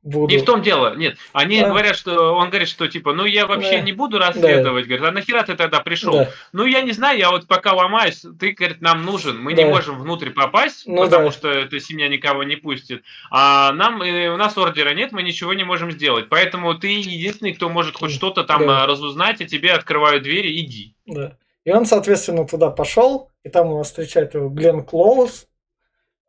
Буду. 0.04 0.34
Не 0.34 0.38
в 0.38 0.44
том 0.44 0.61
дело, 0.61 0.94
нет. 0.94 1.16
Они 1.32 1.58
а? 1.61 1.68
говорят, 1.70 1.96
что 1.96 2.34
он 2.34 2.50
говорит, 2.50 2.68
что 2.68 2.87
типа, 2.88 3.14
ну 3.14 3.25
я 3.25 3.46
вообще 3.46 3.78
да. 3.78 3.80
не 3.80 3.92
буду 3.92 4.18
расследовать. 4.18 4.84
Да. 4.87 4.96
Говорит, 4.96 5.08
а 5.08 5.12
нахера 5.12 5.42
ты 5.44 5.54
тогда 5.54 5.80
пришел? 5.80 6.12
Да. 6.12 6.30
Ну 6.52 6.66
я 6.66 6.82
не 6.82 6.92
знаю, 6.92 7.18
я 7.18 7.30
вот 7.30 7.46
пока 7.46 7.73
ломаюсь, 7.73 8.23
ты, 8.38 8.52
говорит, 8.52 8.82
нам 8.82 9.02
нужен. 9.02 9.40
Мы 9.40 9.54
да. 9.54 9.62
не 9.62 9.70
можем 9.70 9.99
внутрь 9.99 10.28
попасть, 10.28 10.87
ну, 10.87 11.04
потому 11.04 11.28
да. 11.28 11.32
что 11.32 11.49
эта 11.49 11.80
семья 11.80 12.08
никого 12.08 12.44
не 12.44 12.56
пустит. 12.56 13.02
А 13.30 13.73
нам, 13.73 14.02
э, 14.02 14.28
у 14.28 14.37
нас 14.37 14.58
ордера 14.58 14.92
нет, 14.92 15.12
мы 15.12 15.23
ничего 15.23 15.54
не 15.54 15.64
можем 15.64 15.90
сделать. 15.90 16.28
Поэтому 16.28 16.75
ты 16.75 16.88
единственный, 16.88 17.54
кто 17.54 17.70
может 17.70 17.96
хоть 17.96 18.12
что-то 18.12 18.44
там 18.44 18.66
да. 18.66 18.87
разузнать, 18.87 19.40
и 19.40 19.46
тебе 19.46 19.73
открывают 19.73 20.23
двери, 20.23 20.61
иди. 20.61 20.94
Да. 21.06 21.38
И 21.64 21.70
он, 21.70 21.87
соответственно, 21.87 22.46
туда 22.46 22.68
пошел, 22.68 23.30
и 23.42 23.49
там 23.49 23.68
его 23.68 23.82
встречает 23.82 24.34
его 24.34 24.50
Глен 24.50 24.84
Клоус, 24.84 25.46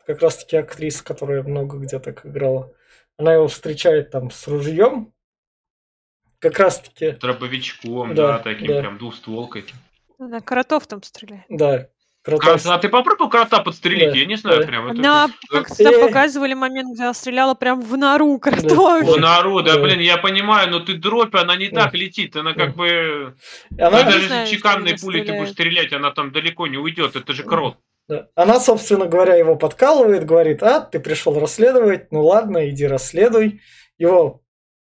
как 0.06 0.22
раз 0.22 0.38
таки 0.38 0.58
актриса, 0.58 1.04
которая 1.04 1.44
много 1.44 1.78
где 1.78 2.00
так 2.00 2.26
играла. 2.26 2.74
Она 3.18 3.34
его 3.34 3.48
встречает 3.48 4.12
там 4.12 4.32
с 4.32 4.48
ружьем. 4.48 5.14
Как 6.40 6.60
раз 6.60 6.80
таки. 6.80 7.12
Дробовичком, 7.12 8.14
да, 8.14 8.38
да 8.38 8.40
таким 8.40 8.68
да. 8.68 8.80
прям 8.82 8.98
двустволкой. 8.98 9.66
Да, 10.20 10.42
коротов 10.42 10.86
там 10.88 11.02
стреляет. 11.02 11.46
Да, 11.50 11.90
Крота... 12.26 12.56
А, 12.56 12.74
а 12.74 12.78
ты 12.80 12.90
попробуй 12.90 13.30
крота 13.30 13.60
подстрелить? 13.60 14.12
Да, 14.12 14.18
я 14.18 14.26
не 14.26 14.36
знаю, 14.36 14.62
да. 14.62 14.66
прям. 14.66 14.88
Это... 14.88 14.98
Она, 14.98 15.30
как 15.48 15.68
там 15.78 15.94
показывали 16.02 16.56
момент, 16.56 16.96
где 16.96 17.04
она 17.04 17.14
стреляла 17.14 17.54
прям 17.54 17.82
в 17.82 17.96
нору 17.96 18.40
кротов. 18.40 19.04
В 19.04 19.20
нору, 19.20 19.62
да, 19.62 19.78
блин, 19.78 20.00
я 20.00 20.18
понимаю, 20.18 20.72
но 20.72 20.80
ты 20.80 20.96
дробь, 20.96 21.36
она 21.36 21.56
не 21.56 21.70
так 21.70 21.94
летит, 21.94 22.36
она 22.36 22.54
как 22.56 22.76
бы... 22.76 23.36
Она... 23.78 24.04
Ну, 24.04 24.12
даже 24.12 24.24
если 24.24 24.56
чеканной 24.56 24.98
пулей 24.98 25.24
ты 25.24 25.34
будешь 25.34 25.52
стрелять, 25.52 25.94
она 25.94 26.10
там 26.10 26.32
далеко 26.32 26.66
не 26.66 26.78
уйдет, 26.78 27.16
это 27.16 27.32
же 27.32 27.44
крот. 27.44 27.78
Да. 28.08 28.30
Она, 28.36 28.60
собственно 28.60 29.08
говоря, 29.08 29.36
его 29.36 29.56
подкалывает, 29.56 30.26
говорит, 30.26 30.62
а, 30.62 30.82
ты 30.82 31.00
пришел 31.00 31.40
расследовать, 31.40 32.12
ну 32.12 32.24
ладно, 32.24 32.70
иди 32.70 32.86
расследуй. 32.86 33.62
Его 33.98 34.44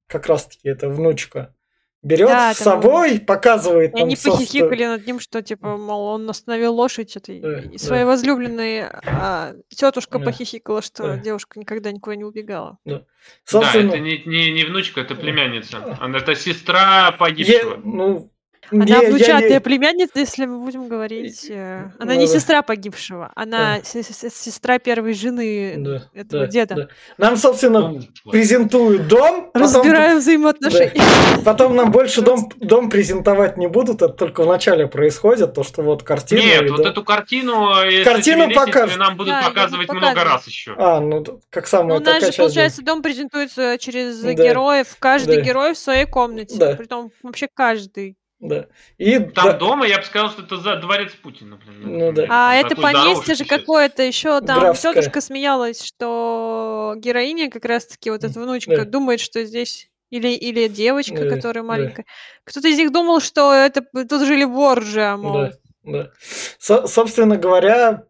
как 0.07 0.27
раз-таки 0.27 0.69
это 0.69 0.89
внучка 0.89 1.55
берет 2.03 2.27
да, 2.27 2.53
с 2.53 2.57
собой, 2.57 3.19
показывает 3.19 3.93
И 3.95 4.01
они 4.01 4.15
похихикали 4.15 4.86
над 4.86 5.05
ним, 5.05 5.19
что, 5.19 5.41
типа, 5.41 5.77
мол, 5.77 6.05
он 6.05 6.29
остановил 6.29 6.74
лошадь 6.74 7.15
этой 7.15 7.39
да, 7.39 7.59
и 7.59 7.77
своей 7.77 8.03
да. 8.03 8.07
возлюбленной, 8.07 8.83
а 8.83 9.53
тетушка 9.69 10.19
да. 10.19 10.25
похихикала, 10.25 10.81
что 10.81 11.03
да. 11.03 11.17
девушка 11.17 11.59
никогда 11.59 11.91
никуда 11.91 12.15
не 12.15 12.24
убегала. 12.24 12.77
Да, 12.86 13.03
Собственно... 13.43 13.91
да 13.91 13.97
это 13.97 14.00
не, 14.00 14.24
не, 14.25 14.51
не 14.51 14.63
внучка, 14.63 15.01
это 15.01 15.15
племянница. 15.15 15.97
Она, 16.00 16.19
это 16.19 16.36
сестра 16.36 17.12
погибшего. 17.12 17.75
Я, 17.75 17.81
ну, 17.83 18.31
она 18.71 18.86
не, 18.86 19.09
внучатая 19.09 19.50
я... 19.50 19.62
племянница, 19.62 20.19
если 20.19 20.45
мы 20.45 20.59
будем 20.59 20.88
говорить. 20.88 21.47
Э, 21.50 21.91
она 22.00 22.13
ну, 22.13 22.19
не 22.19 22.27
да. 22.27 22.33
сестра 22.33 22.62
погибшего, 22.62 23.31
она 23.36 23.79
да. 23.79 24.03
сестра 24.03 24.79
первой 24.79 25.13
жены 25.13 25.75
да, 25.77 26.03
этого 26.13 26.45
да, 26.45 26.51
деда. 26.51 26.75
Да. 26.75 26.88
Нам, 27.17 27.38
собственно, 27.38 28.01
презентуют 28.29 29.07
дом. 29.07 29.51
Разбираем 29.53 30.07
потом... 30.07 30.19
взаимоотношения. 30.19 30.91
Да. 30.95 31.41
Потом 31.45 31.75
нам 31.75 31.91
больше 31.91 32.21
дом, 32.21 32.50
дом 32.57 32.89
презентовать 32.89 33.57
не 33.57 33.67
будут, 33.67 34.01
это 34.01 34.09
только 34.09 34.43
в 34.43 34.47
начале 34.47 34.88
происходит, 34.88 35.53
то, 35.53 35.63
что 35.63 35.81
вот 35.81 36.03
картина. 36.03 36.39
Нет, 36.39 36.63
и, 36.63 36.69
вот 36.69 36.83
да. 36.83 36.89
эту 36.89 37.03
картину, 37.03 37.71
картину 38.03 38.53
покажут. 38.53 38.97
нам 38.97 39.15
будут 39.15 39.33
да, 39.33 39.43
показывать 39.43 39.89
много 39.89 40.24
раз 40.24 40.47
еще. 40.47 40.75
А, 40.77 41.00
ну 41.00 41.24
как 41.50 41.67
самое. 41.67 42.00
Ну, 42.00 42.01
у 42.01 42.05
нас 42.05 42.25
же, 42.25 42.33
получается, 42.33 42.83
дом 42.83 43.01
презентуется 43.01 43.77
через 43.79 44.19
да. 44.19 44.33
героев, 44.33 44.95
каждый 45.00 45.38
да. 45.38 45.41
герой 45.41 45.74
в 45.74 45.77
своей 45.77 46.05
комнате. 46.05 46.57
Да. 46.57 46.75
Притом 46.75 47.12
вообще 47.24 47.47
каждый. 47.53 48.17
Да. 48.39 48.67
И 48.98 49.17
там 49.17 49.46
да... 49.46 49.53
дома 49.53 49.88
я 49.88 49.98
бы 49.98 50.03
сказал, 50.03 50.29
что 50.29 50.44
это 50.44 50.58
за 50.58 50.75
дворец 50.75 51.12
Путина, 51.13 51.58
блин. 51.58 51.98
Ну, 51.98 52.12
да. 52.12 52.27
А 52.29 52.56
это 52.56 52.75
поместье 52.75 53.34
же 53.34 53.46
какое-то 53.46 54.03
еще 54.03 54.41
там 54.41 54.60
Графская. 54.60 54.94
тетушка 54.94 55.22
смеялась, 55.22 55.84
что 55.84 56.94
героиня 56.98 57.50
как 57.50 57.65
раз-таки 57.65 58.12
вот 58.12 58.24
эта 58.24 58.39
внучка 58.39 58.77
да. 58.77 58.86
думает, 58.86 59.22
что 59.22 59.44
здесь 59.44 59.89
или, 60.12 60.29
или 60.29 60.67
девочка, 60.67 61.24
да, 61.24 61.36
которая 61.36 61.63
маленькая. 61.63 62.03
Да. 62.03 62.12
Кто-то 62.46 62.67
из 62.67 62.77
них 62.77 62.91
думал, 62.91 63.20
что 63.22 63.53
это 63.53 63.82
тут 64.08 64.25
жили 64.25 64.46
Борджиа, 64.46 65.17
мол. 65.17 65.34
Да, 65.34 65.51
да. 65.84 66.12
Со- 66.60 66.88
собственно 66.88 67.38
говоря, 67.38 68.06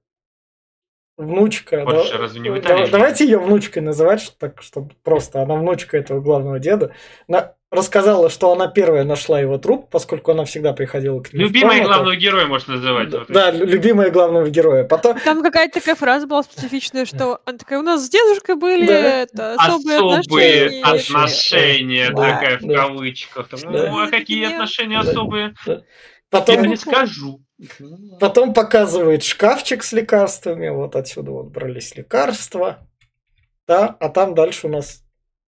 внучка. 1.15 1.85
Борджиа, 1.85 2.11
да, 2.11 2.17
разве 2.17 2.41
не 2.41 2.61
да, 2.61 2.87
Давайте 2.87 3.23
ее 3.23 3.39
внучкой 3.39 3.81
называть, 3.81 4.35
так, 4.37 4.61
чтобы 4.61 4.93
просто 5.03 5.41
она 5.41 5.55
внучка 5.55 5.97
этого 5.97 6.21
главного 6.21 6.59
деда. 6.59 6.93
На, 7.27 7.55
рассказала, 7.69 8.29
что 8.29 8.51
она 8.51 8.67
первая 8.67 9.03
нашла 9.03 9.39
его 9.39 9.57
труп, 9.57 9.89
поскольку 9.91 10.31
она 10.31 10.45
всегда 10.45 10.73
приходила 10.73 11.21
к 11.21 11.33
нему. 11.33 11.45
Любимая 11.45 11.83
главного 11.83 12.15
героя 12.15 12.45
можно 12.47 12.75
называть. 12.75 13.09
Да, 13.09 13.19
вот 13.19 13.27
да 13.27 13.51
любимая 13.51 14.09
главного 14.09 14.49
героя. 14.49 14.85
Потом... 14.85 15.19
Там 15.19 15.43
какая-то 15.43 15.79
такая 15.79 15.95
фраза 15.95 16.27
была 16.27 16.43
специфичная, 16.43 17.05
что 17.05 17.41
она 17.45 17.57
такая, 17.57 17.79
у 17.79 17.83
нас 17.83 18.05
с 18.05 18.09
дедушкой 18.09 18.55
были 18.55 18.87
да. 18.87 19.21
это, 19.21 19.55
особые, 19.55 19.99
особые 19.99 20.81
отношения. 20.81 22.05
отношения 22.05 22.09
да, 22.11 22.33
такая 22.33 22.59
да. 22.59 22.67
в 22.67 22.75
кавычках. 22.75 23.49
Да. 23.49 23.57
Ну, 23.69 23.99
а 23.99 24.07
какие 24.07 24.39
Нет. 24.39 24.53
отношения 24.53 25.01
да. 25.03 25.09
особые? 25.09 25.53
Да. 25.65 25.81
Потом, 26.29 26.63
Я 26.63 26.67
не 26.67 26.75
скажу. 26.77 27.41
Потом 28.19 28.53
показывает 28.53 29.23
шкафчик 29.23 29.83
с 29.83 29.91
лекарствами. 29.91 30.69
Вот 30.69 30.95
отсюда 30.95 31.31
вот 31.31 31.47
брались 31.47 31.95
лекарства. 31.95 32.79
Да, 33.67 33.97
а 33.99 34.09
там 34.09 34.35
дальше 34.35 34.67
у 34.67 34.69
нас 34.69 35.03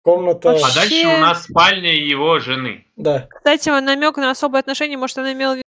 Комната... 0.02 0.50
Вообще... 0.50 0.66
А 0.66 0.76
дальше 0.76 1.08
у 1.08 1.20
нас 1.20 1.44
спальня 1.44 1.94
его 1.94 2.40
жены. 2.40 2.88
Да. 2.96 3.28
Кстати, 3.30 3.70
намек 3.70 4.18
на 4.18 4.32
особые 4.32 4.60
отношения, 4.62 4.98
может, 4.98 5.18
она 5.18 5.34
имела 5.34 5.54
в 5.54 5.58
виду 5.58 5.64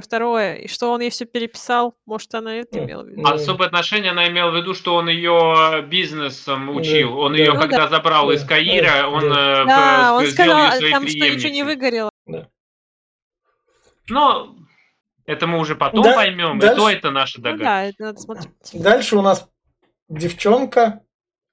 второе, 0.00 0.54
и 0.54 0.68
что 0.68 0.90
он 0.92 1.02
ей 1.02 1.10
все 1.10 1.26
переписал, 1.26 1.94
может, 2.06 2.34
она 2.34 2.54
это 2.54 2.78
имела 2.78 3.02
в 3.02 3.08
виду. 3.08 3.28
Особые 3.28 3.66
отношения 3.66 4.10
она 4.10 4.26
имела 4.28 4.50
в 4.50 4.56
виду, 4.56 4.72
что 4.72 4.94
он 4.94 5.08
ее 5.08 5.84
бизнесом 5.86 6.74
учил. 6.74 7.18
Он 7.18 7.34
ее, 7.34 7.52
ну, 7.52 7.60
когда 7.60 7.84
да. 7.84 7.88
забрал 7.88 8.28
да. 8.28 8.34
из 8.34 8.44
Каира, 8.44 9.08
он 9.08 9.28
да, 9.28 9.64
да 9.64 10.14
он 10.16 10.26
сказал, 10.28 10.70
там 10.80 11.06
что 11.06 11.18
ничего 11.18 11.52
не 11.52 11.62
выгорело. 11.62 12.10
Да. 12.26 12.48
Но 14.08 14.56
это 15.26 15.46
мы 15.46 15.58
уже 15.58 15.76
потом 15.76 16.02
да, 16.02 16.14
поймем, 16.14 16.58
дальше... 16.58 16.74
и 16.74 16.78
то 16.78 16.90
это 16.90 17.10
наша 17.10 17.40
догадка. 17.40 17.64
Ну, 17.64 17.70
да, 17.70 17.82
это 17.84 18.02
надо 18.02 18.20
смотреть. 18.20 18.52
Дальше 18.72 19.16
у 19.16 19.22
нас 19.22 19.48
девчонка, 20.08 21.00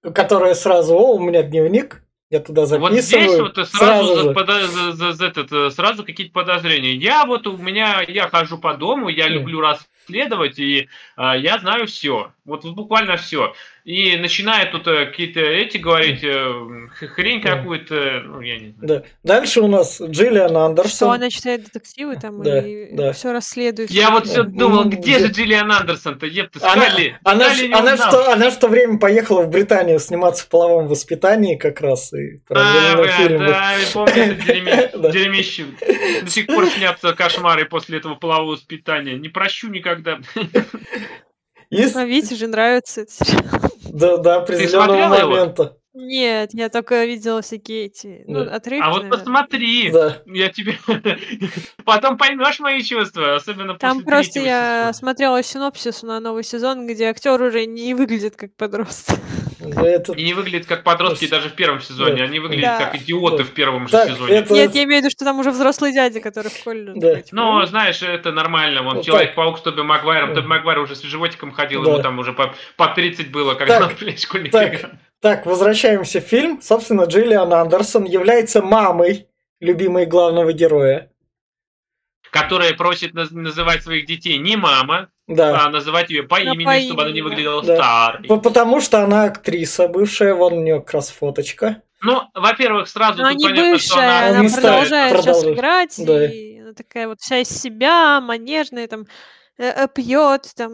которая 0.02 0.54
сразу, 0.54 0.96
о, 0.96 1.16
у 1.16 1.20
меня 1.20 1.44
дневник, 1.44 2.02
я 2.30 2.40
туда 2.40 2.66
записываю. 2.68 2.92
Вот 2.92 3.02
здесь 3.02 3.40
вот 3.40 3.68
сразу, 3.68 4.14
сразу, 4.14 4.34
пода- 4.34 4.68
за, 4.68 4.92
за, 4.92 5.14
за, 5.14 5.26
этот, 5.26 5.52
э, 5.52 5.72
сразу 5.72 6.04
какие-то 6.04 6.32
подозрения. 6.32 6.94
Я 6.94 7.26
вот 7.26 7.48
у 7.48 7.58
меня, 7.58 8.02
я 8.08 8.30
хожу 8.30 8.60
по 8.60 8.76
дому, 8.76 9.10
я 9.10 9.28
люблю 9.28 9.62
расследовать, 9.62 10.60
и 10.60 10.90
э, 11.18 11.34
я 11.40 11.58
знаю 11.58 11.88
все. 11.88 12.32
Вот 12.50 12.66
буквально 12.66 13.16
все 13.16 13.54
и 13.90 14.18
начинает 14.18 14.72
тут 14.72 14.86
э, 14.88 15.08
какие-то 15.08 15.40
эти 15.40 15.78
говорить, 15.78 16.24
э, 16.24 16.88
хрень 17.16 17.42
какую-то, 17.42 18.22
ну, 18.24 18.40
я 18.40 18.60
не 18.60 18.70
знаю. 18.70 18.88
Да. 18.88 19.04
Дальше 19.24 19.62
у 19.62 19.68
нас 19.68 20.00
Джиллиан 20.00 20.56
Андерсон. 20.56 20.92
Что 20.92 21.12
она 21.12 21.32
читает 21.32 21.64
детективы 21.64 22.16
там 22.18 22.44
да, 22.44 22.60
и 22.60 22.96
да. 22.96 23.14
все 23.14 23.32
расследует. 23.32 23.90
Я 23.90 24.12
вот 24.12 24.28
все 24.28 24.44
думал, 24.44 24.86
где 24.86 25.18
же 25.18 25.28
Джиллиан 25.32 25.72
Андерсон-то, 25.72 26.28
епта, 26.28 26.60
она, 26.72 26.86
она, 27.24 27.48
она, 27.74 27.98
что, 27.98 28.32
она 28.32 28.52
в 28.52 28.60
то 28.60 28.68
время 28.68 29.00
поехала 29.00 29.42
в 29.42 29.50
Британию 29.50 30.00
сниматься 30.00 30.44
в 30.44 30.50
половом 30.50 30.88
воспитании 30.88 31.56
как 31.56 31.82
раз. 31.82 32.14
И 32.14 32.42
а, 32.50 32.96
бля, 32.96 33.08
фильм. 33.08 33.40
да, 33.40 33.74
я 33.74 33.88
помню, 33.92 34.38
это 34.38 35.12
дерьмище. 35.12 35.66
До 36.22 36.30
сих 36.30 36.46
пор 36.46 36.68
снятся 36.68 37.14
кошмары 37.14 37.66
после 37.66 37.98
этого 37.98 38.14
полового 38.14 38.52
воспитания. 38.52 39.16
Не 39.16 39.30
прощу 39.30 39.70
никогда. 39.70 40.20
Есть... 41.70 41.96
А 41.96 42.06
Вите 42.06 42.36
же 42.36 42.48
нравится 42.48 43.02
этот 43.02 43.14
сериал. 43.14 43.62
До, 43.92 44.18
до 44.18 44.38
определенного 44.38 45.08
момента. 45.08 45.64
Его? 45.64 45.80
Нет, 45.94 46.52
я 46.54 46.70
только 46.70 47.04
видела 47.06 47.42
всякие 47.42 47.86
эти 47.86 48.24
ну, 48.28 48.46
да. 48.46 48.56
отрывки. 48.56 48.86
А 48.86 48.92
вот 48.92 49.10
посмотри, 49.10 49.92
да. 49.92 50.22
я 50.28 50.50
тебе 50.50 50.78
потом 51.84 52.18
поймешь 52.18 52.60
мои 52.60 52.82
чувства, 52.82 53.36
особенно 53.36 53.78
Там 53.78 54.04
просто 54.04 54.40
я 54.40 54.82
сезона. 54.82 54.94
смотрела 54.94 55.44
синопсис 55.44 56.04
на 56.04 56.20
новый 56.20 56.44
сезон, 56.44 56.88
где 56.88 57.06
актер 57.06 57.42
уже 57.42 57.66
не 57.66 57.96
выглядит 57.96 58.36
как 58.36 58.56
подросток. 58.56 59.18
Это... 59.76 60.14
И 60.14 60.24
не 60.24 60.34
выглядят 60.34 60.68
как 60.68 60.84
подростки 60.84 61.26
это... 61.26 61.36
даже 61.36 61.50
в 61.50 61.54
первом 61.54 61.82
сезоне. 61.82 62.18
Да. 62.18 62.24
Они 62.24 62.40
выглядят 62.40 62.66
да. 62.66 62.86
как 62.86 62.96
идиоты 62.96 63.40
да. 63.40 63.44
в 63.44 63.50
первом 63.50 63.88
же 63.88 63.92
так, 63.92 64.10
сезоне. 64.10 64.36
Это... 64.36 64.54
Нет, 64.54 64.76
я 64.76 64.84
имею 64.84 65.02
в 65.02 65.04
виду, 65.06 65.12
что 65.12 65.26
там 65.26 65.40
уже 65.40 65.52
взрослый 65.52 65.94
дядя, 65.94 66.20
который 66.20 66.50
в 66.50 66.64
колледже. 66.64 67.00
Да. 67.00 67.22
Ну, 67.32 67.66
знаешь, 67.66 68.02
это 68.02 68.32
нормально. 68.32 68.84
Вон 68.84 69.02
Человек-паук 69.02 69.60
с 69.60 69.62
Тоби 69.62 69.82
Магуайром. 69.82 70.30
Да. 70.30 70.36
Тоби 70.36 70.48
Магуайр 70.48 70.80
уже 70.80 70.96
с 70.96 71.02
животиком 71.02 71.52
ходил, 71.52 71.84
да. 71.84 71.92
ему 71.92 72.02
там 72.02 72.20
уже 72.20 72.34
по, 72.34 72.54
по 72.78 72.88
30 72.88 73.32
было, 73.32 73.56
когда 73.56 73.80
так, 73.80 73.98
он 74.02 74.18
школьник 74.18 74.52
так, 74.52 74.92
так, 75.22 75.46
возвращаемся 75.46 76.22
в 76.22 76.24
фильм. 76.24 76.62
Собственно, 76.62 77.04
Джиллиан 77.04 77.52
Андерсон 77.54 78.06
является 78.06 78.62
мамой 78.62 79.28
любимой 79.60 80.06
главного 80.06 80.54
героя. 80.54 81.10
Которая 82.32 82.74
просит 82.74 83.14
называть 83.14 83.84
своих 83.84 84.06
детей 84.06 84.38
не 84.38 84.56
мама, 84.56 85.10
да. 85.28 85.66
а 85.66 85.70
называть 85.70 86.10
ее 86.10 86.24
по 86.24 86.40
имени, 86.40 86.64
по 86.64 86.76
имени, 86.76 86.86
чтобы 86.86 87.04
она 87.04 87.12
не 87.12 87.22
выглядела 87.22 87.64
да. 87.64 87.76
старой. 87.76 88.28
Потому 88.28 88.82
что 88.82 89.04
она 89.04 89.24
актриса 89.24 89.88
бывшая, 89.88 90.34
вон 90.34 90.54
у 90.54 90.62
нее 90.62 90.80
как 90.80 90.94
раз 90.94 91.10
фоточка. 91.10 91.82
Ну, 92.02 92.22
во-первых, 92.34 92.88
сразу 92.88 93.22
Но 93.22 93.32
тут 93.32 93.42
понятно, 93.44 93.72
бывшая, 93.72 93.88
что 93.88 94.00
она, 94.00 94.40
она 94.40 94.50
продолжает 94.50 95.18
сейчас 95.18 95.44
играть, 95.46 95.96
да. 95.98 96.26
и 96.32 96.60
она 96.60 96.74
такая 96.74 97.08
вот 97.08 97.20
вся 97.20 97.40
из 97.40 97.50
себя, 97.50 98.22
манежная, 98.22 98.88
там, 98.88 99.06
э, 99.58 99.66
э, 99.66 99.88
пьет, 99.94 100.50
там, 100.56 100.72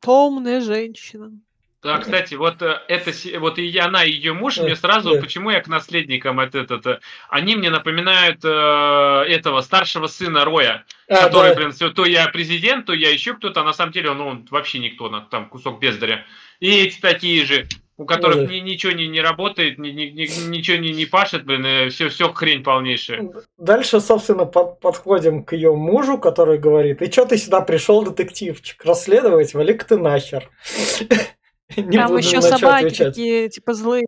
томная 0.00 0.60
женщина. 0.60 1.32
Да, 1.82 1.98
кстати, 1.98 2.34
вот 2.36 2.62
э, 2.62 2.80
это 2.86 3.10
вот 3.40 3.58
и 3.58 3.76
она, 3.76 4.04
и 4.04 4.12
ее 4.12 4.34
муж, 4.34 4.58
мне 4.58 4.76
сразу, 4.76 5.20
почему 5.20 5.50
я 5.50 5.60
к 5.60 5.66
наследникам 5.66 6.38
это, 6.38 6.60
это, 6.60 7.00
они 7.28 7.56
мне 7.56 7.70
напоминают 7.70 8.38
э, 8.44 9.24
этого 9.28 9.62
старшего 9.62 10.06
сына 10.06 10.44
Роя, 10.44 10.84
а, 11.08 11.24
который, 11.24 11.50
да. 11.50 11.56
блин, 11.56 11.72
то 11.72 12.04
я 12.04 12.28
президент, 12.28 12.86
то 12.86 12.92
я 12.92 13.10
еще 13.10 13.34
кто-то, 13.34 13.62
а 13.62 13.64
на 13.64 13.72
самом 13.72 13.90
деле 13.90 14.14
ну, 14.14 14.28
он 14.28 14.46
вообще 14.48 14.78
никто, 14.78 15.08
там 15.28 15.48
кусок 15.48 15.80
бездаря. 15.80 16.24
И 16.60 16.70
эти 16.70 17.00
такие 17.00 17.44
же, 17.44 17.66
у 17.96 18.04
которых 18.04 18.48
ни, 18.48 18.58
ничего 18.58 18.92
не, 18.92 19.08
не 19.08 19.20
работает, 19.20 19.78
ни, 19.78 19.88
ни, 19.88 20.04
ни, 20.04 20.50
ничего 20.50 20.76
не, 20.76 20.92
не 20.92 21.06
пашет, 21.06 21.44
блин, 21.44 21.90
все, 21.90 22.10
все 22.10 22.32
хрень 22.32 22.62
полнейшая. 22.62 23.28
Дальше, 23.58 24.00
собственно, 24.00 24.44
под, 24.44 24.78
подходим 24.78 25.42
к 25.42 25.54
ее 25.54 25.74
мужу, 25.74 26.18
который 26.18 26.58
говорит, 26.58 27.02
и 27.02 27.10
что 27.10 27.26
ты 27.26 27.38
сюда 27.38 27.60
пришел, 27.60 28.04
детективчик, 28.04 28.84
расследовать, 28.84 29.52
вали-ка 29.52 29.84
ты 29.84 29.98
нахер. 29.98 30.48
Не 31.76 31.96
Там 31.98 32.16
еще 32.16 32.40
собаки 32.40 32.86
отвечать. 32.86 33.08
такие, 33.08 33.48
типа, 33.48 33.74
злые. 33.74 34.06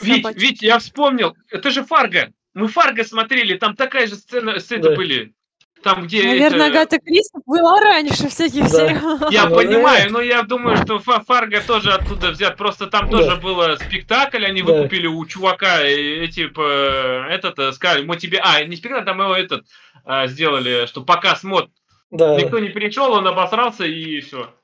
Вить, 0.00 0.26
Вить, 0.34 0.62
я 0.62 0.78
вспомнил, 0.78 1.36
это 1.50 1.70
же 1.70 1.84
Фарго. 1.84 2.32
Мы 2.54 2.68
Фарго 2.68 3.04
смотрели, 3.04 3.56
там 3.56 3.76
такая 3.76 4.06
же 4.06 4.16
сцена, 4.16 4.58
сцена 4.58 4.90
да. 4.90 4.96
были. 4.96 5.34
Там, 5.82 6.06
где 6.06 6.22
Наверное, 6.24 6.68
это... 6.68 6.78
Агата 6.78 6.98
Кристи 6.98 7.38
была 7.44 7.78
раньше 7.78 8.28
всяких 8.28 8.62
да. 8.62 8.68
сериалов. 8.68 9.30
Я 9.30 9.50
ну, 9.50 9.56
понимаю, 9.56 10.10
но 10.10 10.22
я 10.22 10.42
думаю, 10.42 10.78
что 10.78 10.98
Фарго 10.98 11.60
тоже 11.60 11.92
оттуда 11.92 12.30
взят. 12.30 12.56
Просто 12.56 12.86
там 12.86 13.10
да. 13.10 13.18
тоже 13.18 13.36
был 13.36 13.76
спектакль, 13.76 14.46
они 14.46 14.62
да. 14.62 14.72
выкупили 14.72 15.06
у 15.06 15.26
чувака 15.26 15.82
эти, 15.82 16.48
этот, 17.30 17.58
э, 17.58 17.72
сказали, 17.72 18.02
мы 18.02 18.16
тебе... 18.16 18.40
А, 18.42 18.64
не 18.64 18.76
спектакль, 18.76 19.04
там 19.04 19.20
его 19.20 19.34
этот 19.34 19.66
а, 20.06 20.26
сделали, 20.26 20.86
что 20.86 21.02
показ 21.02 21.44
мод. 21.44 21.68
Да. 22.10 22.36
Никто 22.36 22.58
не 22.60 22.70
пришел, 22.70 23.12
он 23.12 23.26
обосрался 23.26 23.84
и 23.84 24.20
все. 24.20 24.54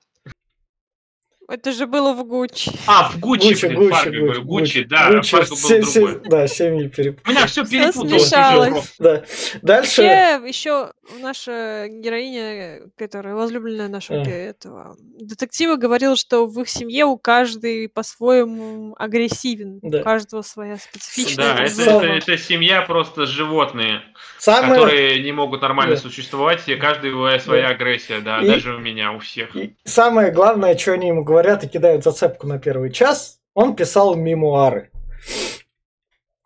Это 1.51 1.73
же 1.73 1.89
было 1.89 2.13
в 2.13 2.25
Гуччи. 2.25 2.71
А, 2.87 3.11
в 3.11 3.19
Гуччи, 3.19 3.49
Гуччи, 3.49 3.67
блин, 3.67 3.79
Гуччи, 3.81 3.91
Фарго, 3.91 4.21
Гуччи, 4.21 4.41
Гуччи, 4.41 4.85
да, 4.85 5.11
Гуччи, 5.11 5.31
Фарго 5.31 5.55
был 5.57 5.83
другой. 5.83 6.31
Да, 6.31 6.47
семьи 6.47 6.89
перепутали. 6.89 7.27
У 7.27 7.31
меня 7.31 7.47
все 7.47 7.67
перепуталось. 7.67 8.95
Да. 9.01 9.25
Дальше... 9.61 10.03
Вообще, 10.03 10.49
еще 10.49 10.93
наша 11.21 11.89
героиня, 11.89 12.83
которая 12.97 13.35
возлюбленная 13.35 13.89
нашего 13.89 14.21
а. 14.21 14.29
этого 14.29 14.97
детектива, 15.19 15.75
говорила, 15.75 16.15
что 16.15 16.47
в 16.47 16.61
их 16.61 16.69
семье 16.69 17.05
у 17.07 17.19
каждой 17.19 17.89
по-своему 17.89 18.95
агрессивен. 18.97 19.81
Да. 19.83 20.01
У 20.01 20.05
каждого 20.05 20.43
своя 20.43 20.77
специфичная. 20.77 21.57
Да, 21.57 21.65
это, 21.65 21.83
это, 21.83 22.07
это 22.07 22.39
семья 22.39 22.83
просто 22.83 23.27
животные, 23.27 24.03
Самое... 24.39 24.75
которые 24.75 25.23
не 25.23 25.33
могут 25.33 25.63
нормально 25.63 25.97
да. 25.97 26.01
существовать, 26.01 26.69
и 26.69 26.77
каждый 26.77 27.11
своя 27.41 27.69
да. 27.69 27.75
агрессия, 27.75 28.21
да, 28.21 28.41
и... 28.41 28.47
даже 28.47 28.77
у 28.77 28.79
меня, 28.79 29.13
у 29.13 29.19
всех. 29.19 29.57
И 29.57 29.75
самое 29.85 30.31
главное, 30.31 30.79
что 30.79 30.93
они 30.93 31.09
ему 31.09 31.25
говорят, 31.25 31.40
говорят 31.41 31.65
и 31.65 31.69
кидают 31.69 32.05
зацепку 32.05 32.47
на 32.47 32.59
первый 32.59 32.91
час, 32.93 33.41
он 33.55 33.75
писал 33.75 34.15
мемуары. 34.15 34.91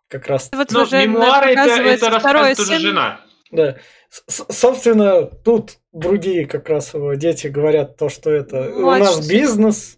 Как 0.07 0.27
раз. 0.27 0.49
Вот 0.53 0.71
Но 0.71 0.83
уже 0.83 1.05
мемуары 1.05 1.51
это, 1.51 1.81
это 1.81 2.09
рассказ 2.09 2.57
тоже 2.57 2.79
жена. 2.79 3.19
Да. 3.51 3.75
С 4.09 4.45
собственно, 4.53 5.25
тут 5.25 5.79
другие 5.91 6.45
как 6.45 6.69
раз 6.69 6.93
его 6.93 7.13
дети 7.15 7.47
говорят 7.47 7.97
то, 7.97 8.07
что 8.07 8.31
это 8.31 8.69
Младший. 8.73 8.81
у 8.81 9.17
нас 9.17 9.27
бизнес, 9.27 9.97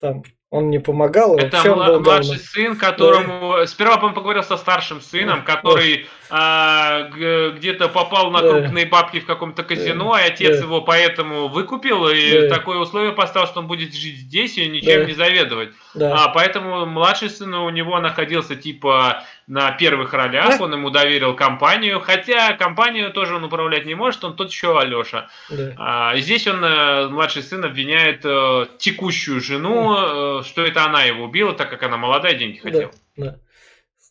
там 0.00 0.22
он 0.50 0.70
не 0.70 0.78
помогал. 0.78 1.36
Это 1.36 1.62
мла- 1.62 1.86
был 1.86 2.00
младший 2.00 2.02
главный. 2.02 2.38
сын, 2.38 2.76
которому... 2.76 3.56
Да. 3.58 3.66
Сперва 3.66 3.96
он 3.96 4.14
поговорил 4.14 4.42
со 4.42 4.56
старшим 4.56 5.02
сыном, 5.02 5.44
который 5.44 6.06
да. 6.30 7.10
а, 7.10 7.10
где-то 7.54 7.88
попал 7.88 8.30
на 8.30 8.40
крупные 8.40 8.86
да. 8.86 8.90
бабки 8.90 9.20
в 9.20 9.26
каком-то 9.26 9.62
казино, 9.62 10.14
да. 10.14 10.22
и 10.22 10.28
отец 10.28 10.58
да. 10.58 10.64
его 10.64 10.80
поэтому 10.80 11.48
выкупил, 11.48 12.08
и 12.08 12.48
да. 12.48 12.56
такое 12.56 12.78
условие 12.78 13.12
поставил, 13.12 13.46
что 13.46 13.60
он 13.60 13.66
будет 13.66 13.94
жить 13.94 14.20
здесь 14.20 14.56
и 14.56 14.66
ничем 14.68 15.00
да. 15.00 15.04
не 15.04 15.12
заведовать. 15.12 15.70
Да. 15.92 16.24
А, 16.24 16.28
поэтому 16.28 16.86
младший 16.86 17.28
сын 17.28 17.52
у 17.52 17.68
него 17.68 18.00
находился 18.00 18.56
типа 18.56 19.24
на 19.48 19.72
первых 19.72 20.12
ролях, 20.12 20.58
да. 20.58 20.64
он 20.64 20.74
ему 20.74 20.90
доверил 20.90 21.34
компанию, 21.34 22.00
хотя 22.00 22.52
компанию 22.52 23.10
тоже 23.12 23.34
он 23.36 23.44
управлять 23.44 23.86
не 23.86 23.94
может, 23.94 24.22
он 24.22 24.36
тот 24.36 24.50
еще 24.50 24.78
Алеша. 24.78 25.30
Да. 25.50 25.74
А, 25.78 26.16
здесь 26.18 26.46
он, 26.46 26.62
э, 26.62 27.08
младший 27.08 27.42
сын, 27.42 27.64
обвиняет 27.64 28.24
э, 28.24 28.66
текущую 28.78 29.40
жену, 29.40 30.40
э, 30.40 30.42
что 30.44 30.64
это 30.64 30.84
она 30.84 31.04
его 31.04 31.24
убила, 31.24 31.54
так 31.54 31.70
как 31.70 31.82
она 31.82 31.96
молодая, 31.96 32.34
деньги 32.34 32.58
хотела. 32.58 32.92
Да. 33.16 33.24
Да. 33.24 33.38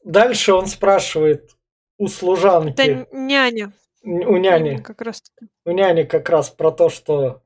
Дальше 0.04 0.54
он 0.54 0.66
спрашивает 0.66 1.52
у 1.98 2.08
служанки. 2.08 2.82
Это 2.82 3.08
няня. 3.12 3.74
У 4.04 4.38
няни. 4.38 4.78
Как 4.78 5.02
раз. 5.02 5.22
У 5.66 5.72
няни 5.72 6.04
как 6.04 6.30
раз 6.30 6.50
про 6.50 6.72
то, 6.72 6.90
что 6.90 7.44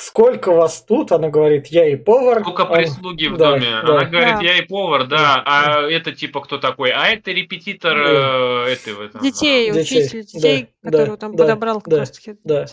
сколько 0.00 0.52
вас 0.52 0.82
тут? 0.82 1.12
Она 1.12 1.28
говорит, 1.28 1.68
я 1.68 1.86
и 1.86 1.96
повар. 1.96 2.40
Сколько 2.40 2.66
прислуги 2.66 3.26
а, 3.26 3.30
в 3.30 3.36
да, 3.36 3.50
доме? 3.50 3.66
Да. 3.70 3.78
Она 3.80 4.04
говорит, 4.04 4.34
да. 4.36 4.40
я 4.40 4.58
и 4.58 4.62
повар, 4.62 5.06
да. 5.06 5.16
да. 5.16 5.42
А 5.46 5.82
это 5.82 6.12
типа 6.12 6.40
кто 6.40 6.58
такой? 6.58 6.90
А 6.90 7.06
это 7.08 7.30
репетитор 7.30 7.94
да. 7.96 8.66
э, 8.66 8.72
этого. 8.72 9.08
Там, 9.08 9.22
детей, 9.22 9.70
учитель 9.72 10.24
детей, 10.24 10.68
да, 10.82 10.90
которого 10.90 11.16
да, 11.16 11.20
там 11.20 11.36
да, 11.36 11.44
подобрал 11.44 11.80
как 11.80 11.88
да, 11.88 11.98
раз 11.98 12.10
таки. 12.10 12.36
Да. 12.44 12.66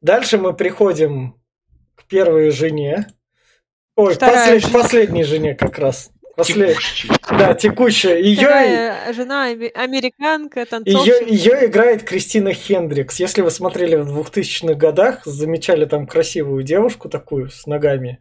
Дальше 0.00 0.38
мы 0.38 0.54
приходим 0.54 1.40
к 1.94 2.04
первой 2.04 2.50
жене. 2.50 3.06
Ой, 3.96 4.16
послед, 4.16 4.72
последней 4.72 5.22
жене 5.22 5.54
как 5.54 5.78
раз. 5.78 6.10
После... 6.36 6.74
Текущая. 6.74 7.12
Да, 7.30 7.54
текущая. 7.54 8.18
Ее... 8.20 9.12
жена 9.12 9.44
американка, 9.44 10.66
танцовщица. 10.66 11.24
Ее, 11.24 11.36
ее 11.36 11.66
играет 11.66 12.02
Кристина 12.02 12.52
Хендрикс. 12.52 13.20
Если 13.20 13.42
вы 13.42 13.50
смотрели 13.50 13.96
в 13.96 14.18
2000-х 14.18 14.74
годах, 14.74 15.24
замечали 15.24 15.84
там 15.84 16.06
красивую 16.06 16.62
девушку 16.62 17.08
такую 17.08 17.50
с 17.50 17.66
ногами, 17.66 18.18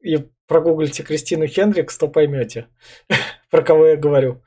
и 0.00 0.18
прогуглите 0.46 1.02
Кристину 1.02 1.46
Хендрикс, 1.46 1.96
то 1.96 2.08
поймете, 2.08 2.68
про 3.50 3.62
кого 3.62 3.86
я 3.86 3.96
говорю. 3.96 4.42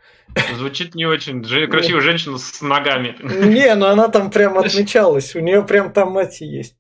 Звучит 0.55 0.95
не 0.95 1.05
очень. 1.05 1.43
Красивая 1.69 2.01
женщина 2.01 2.37
с 2.37 2.61
ногами. 2.61 3.17
Не, 3.21 3.75
ну 3.75 3.87
она 3.87 4.07
там 4.07 4.31
прям 4.31 4.57
отмечалась. 4.57 5.35
У 5.35 5.39
нее 5.39 5.63
прям 5.63 5.91
там 5.91 6.17
эти 6.17 6.43
есть. 6.43 6.75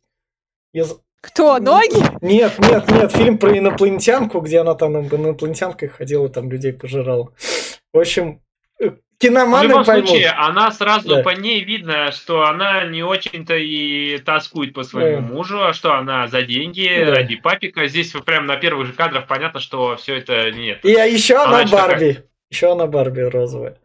Кто, 1.21 1.59
ноги? 1.59 2.03
Нет, 2.21 2.57
нет, 2.57 2.89
нет, 2.89 3.11
фильм 3.11 3.37
про 3.37 3.55
инопланетянку, 3.55 4.39
где 4.39 4.59
она 4.59 4.73
там 4.73 4.99
инопланетянкой 5.07 5.89
ходила, 5.89 6.29
там 6.29 6.51
людей 6.51 6.73
пожирала. 6.73 7.31
В 7.93 7.99
общем, 7.99 8.41
э, 8.79 8.89
киноманы 9.19 9.67
В 9.67 9.69
любом 9.69 9.85
поймут. 9.85 10.09
случае, 10.09 10.29
она 10.29 10.71
сразу 10.71 11.17
да. 11.17 11.21
по 11.21 11.29
ней 11.29 11.63
видно, 11.63 12.11
что 12.11 12.45
она 12.45 12.85
не 12.85 13.03
очень-то 13.03 13.55
и 13.55 14.17
тоскует 14.17 14.73
по 14.73 14.83
своему 14.83 15.27
да. 15.27 15.33
мужу, 15.33 15.63
а 15.63 15.73
что 15.73 15.93
она 15.93 16.27
за 16.27 16.41
деньги, 16.41 16.89
да. 17.05 17.15
ради 17.15 17.35
папика. 17.35 17.87
Здесь 17.87 18.11
прям 18.25 18.47
на 18.47 18.57
первых 18.57 18.87
же 18.87 18.93
кадрах 18.93 19.27
понятно, 19.27 19.59
что 19.59 19.95
все 19.97 20.17
это 20.17 20.51
нет. 20.51 20.83
И 20.83 20.95
а 20.95 21.05
еще 21.05 21.35
она, 21.35 21.59
она 21.59 21.71
Барби. 21.71 22.23
Еще 22.49 22.71
она 22.71 22.87
Барби 22.87 23.21
розовая. 23.21 23.77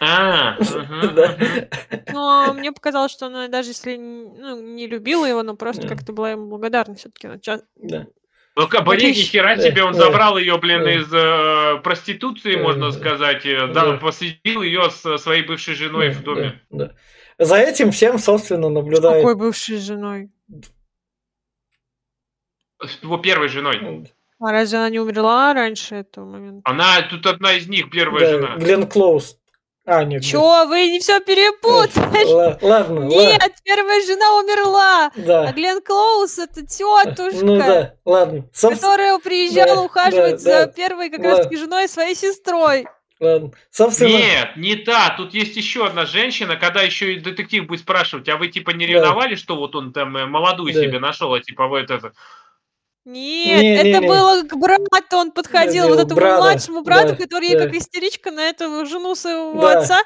А, 0.00 0.56
Но 2.12 2.52
мне 2.52 2.72
показалось, 2.72 3.12
что 3.12 3.26
она 3.26 3.48
даже 3.48 3.70
если 3.70 3.96
ну, 3.96 4.60
не 4.60 4.86
любила 4.86 5.24
его, 5.24 5.42
но 5.42 5.56
просто 5.56 5.88
как-то 5.88 6.12
была 6.12 6.30
ему 6.30 6.46
благодарна 6.46 6.94
все-таки. 6.94 7.28
Да. 7.76 8.06
Ну, 8.54 8.66
Кабаре, 8.66 9.10
ни 9.10 9.12
хера 9.12 9.56
себе, 9.56 9.84
он 9.84 9.94
забрал 9.94 10.36
ее, 10.36 10.58
блин, 10.58 10.82
из 10.82 11.12
э, 11.12 11.80
проституции, 11.82 12.56
можно 12.56 12.90
сказать, 12.90 13.46
э, 13.46 13.68
да, 13.68 13.92
посадил 13.98 14.62
ее 14.62 14.90
с 14.90 15.18
своей 15.18 15.44
бывшей 15.44 15.74
женой 15.74 16.10
в 16.10 16.22
доме. 16.24 16.60
За 17.38 17.56
этим 17.56 17.92
всем, 17.92 18.18
собственно, 18.18 18.68
наблюдает... 18.68 19.22
какой 19.22 19.36
бывшей 19.36 19.78
женой? 19.78 20.30
Его 23.00 23.18
первой 23.18 23.48
женой. 23.48 24.10
А 24.40 24.52
разве 24.52 24.78
она 24.78 24.90
не 24.90 24.98
умерла 24.98 25.54
раньше 25.54 25.96
этого 25.96 26.24
момента? 26.24 26.62
Она 26.64 27.02
тут 27.02 27.26
одна 27.26 27.52
из 27.54 27.68
них, 27.68 27.90
первая 27.90 28.26
жена. 28.28 28.56
Глен 28.56 28.88
Клоуз 28.88 29.38
А, 29.90 30.04
нет. 30.04 30.22
Чё, 30.22 30.66
вы 30.68 30.90
не 30.90 30.98
все 31.00 31.18
перепутали? 31.20 32.60
Ладно, 32.62 33.00
Нет, 33.04 33.54
первая 33.64 34.04
жена 34.04 34.36
умерла. 34.36 35.10
Да. 35.16 35.48
А 35.48 35.52
Глен 35.52 35.80
Клоус 35.80 36.38
это 36.38 36.66
тетушка. 36.66 37.42
Ну 37.42 37.56
да, 37.56 37.94
ладно. 38.04 38.44
Которая 38.52 39.18
приезжала 39.18 39.80
ухаживать 39.80 40.42
за 40.42 40.66
первой 40.66 41.08
как 41.08 41.24
раз 41.24 41.40
таки 41.40 41.56
женой 41.56 41.88
своей 41.88 42.14
сестрой. 42.14 42.86
Ладно. 43.18 43.52
Собственно... 43.70 44.10
Нет, 44.10 44.56
не 44.56 44.76
та. 44.76 45.14
Тут 45.16 45.32
есть 45.32 45.56
еще 45.56 45.86
одна 45.86 46.04
женщина, 46.04 46.56
когда 46.56 46.82
еще 46.82 47.14
и 47.14 47.20
детектив 47.20 47.66
будет 47.66 47.80
спрашивать, 47.80 48.28
а 48.28 48.36
вы 48.36 48.48
типа 48.48 48.70
не 48.70 48.86
ревновали, 48.86 49.30
да. 49.30 49.40
что 49.40 49.56
вот 49.56 49.74
он 49.74 49.92
там 49.92 50.16
э, 50.16 50.26
молодую 50.26 50.72
да. 50.72 50.80
себе 50.80 51.00
нашел, 51.00 51.32
а 51.32 51.40
типа 51.40 51.66
вот 51.66 51.90
это 51.90 52.12
нет, 53.08 53.62
не, 53.62 53.76
это 53.76 54.00
не, 54.00 54.06
было 54.06 54.42
к 54.42 54.54
брату, 54.56 55.16
он 55.16 55.32
подходил, 55.32 55.84
да, 55.84 55.88
вот 55.88 56.00
этому 56.00 56.16
брата, 56.16 56.42
младшему 56.42 56.82
брату, 56.82 57.08
да, 57.08 57.14
который 57.14 57.54
да. 57.54 57.64
как 57.64 57.74
истеричка 57.74 58.30
на 58.30 58.50
эту 58.50 58.84
жену 58.84 59.14
своего 59.14 59.60
да. 59.62 59.80
отца. 59.80 60.00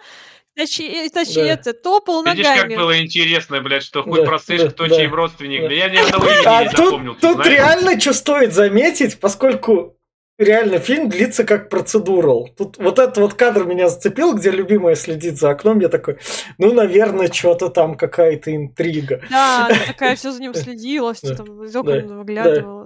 Точнее, 0.54 1.08
точнее 1.08 1.44
да. 1.44 1.52
это, 1.54 1.72
топал 1.72 2.22
Видишь, 2.24 2.46
ногами. 2.46 2.74
как 2.74 2.78
было 2.78 3.00
интересно, 3.00 3.60
блядь, 3.60 3.82
что 3.82 4.02
хоть 4.02 4.20
да, 4.20 4.26
простышь, 4.26 4.60
да, 4.60 4.70
кто 4.70 4.86
да, 4.86 4.96
чей 4.96 5.08
родственник. 5.08 5.62
Да. 5.62 5.74
Я 5.74 5.88
ни 5.88 5.96
одного 5.96 6.26
имени 6.26 6.46
а 6.46 6.62
не 6.62 6.68
тут, 6.68 6.84
запомнил. 6.84 7.16
Тут 7.20 7.46
реально 7.46 7.98
что 7.98 8.12
стоит 8.12 8.52
заметить, 8.52 9.18
поскольку 9.18 9.96
реально 10.38 10.78
фильм 10.78 11.08
длится 11.08 11.44
как 11.44 11.68
процедурал. 11.68 12.48
Тут 12.56 12.78
вот 12.78 12.98
этот 12.98 13.18
вот 13.18 13.34
кадр 13.34 13.64
меня 13.64 13.88
зацепил, 13.88 14.34
где 14.34 14.50
любимая 14.50 14.94
следит 14.94 15.38
за 15.38 15.50
окном. 15.50 15.80
Я 15.80 15.88
такой, 15.88 16.18
ну, 16.58 16.72
наверное, 16.72 17.32
что-то 17.32 17.68
там 17.68 17.96
какая-то 17.96 18.54
интрига. 18.54 19.22
Да, 19.30 19.66
она 19.66 19.76
такая 19.86 20.16
все 20.16 20.32
за 20.32 20.40
ним 20.40 20.54
следила, 20.54 21.14
все 21.14 21.34
там 21.34 21.64
из 21.64 21.74
окон 21.74 22.18
выглядывала. 22.18 22.81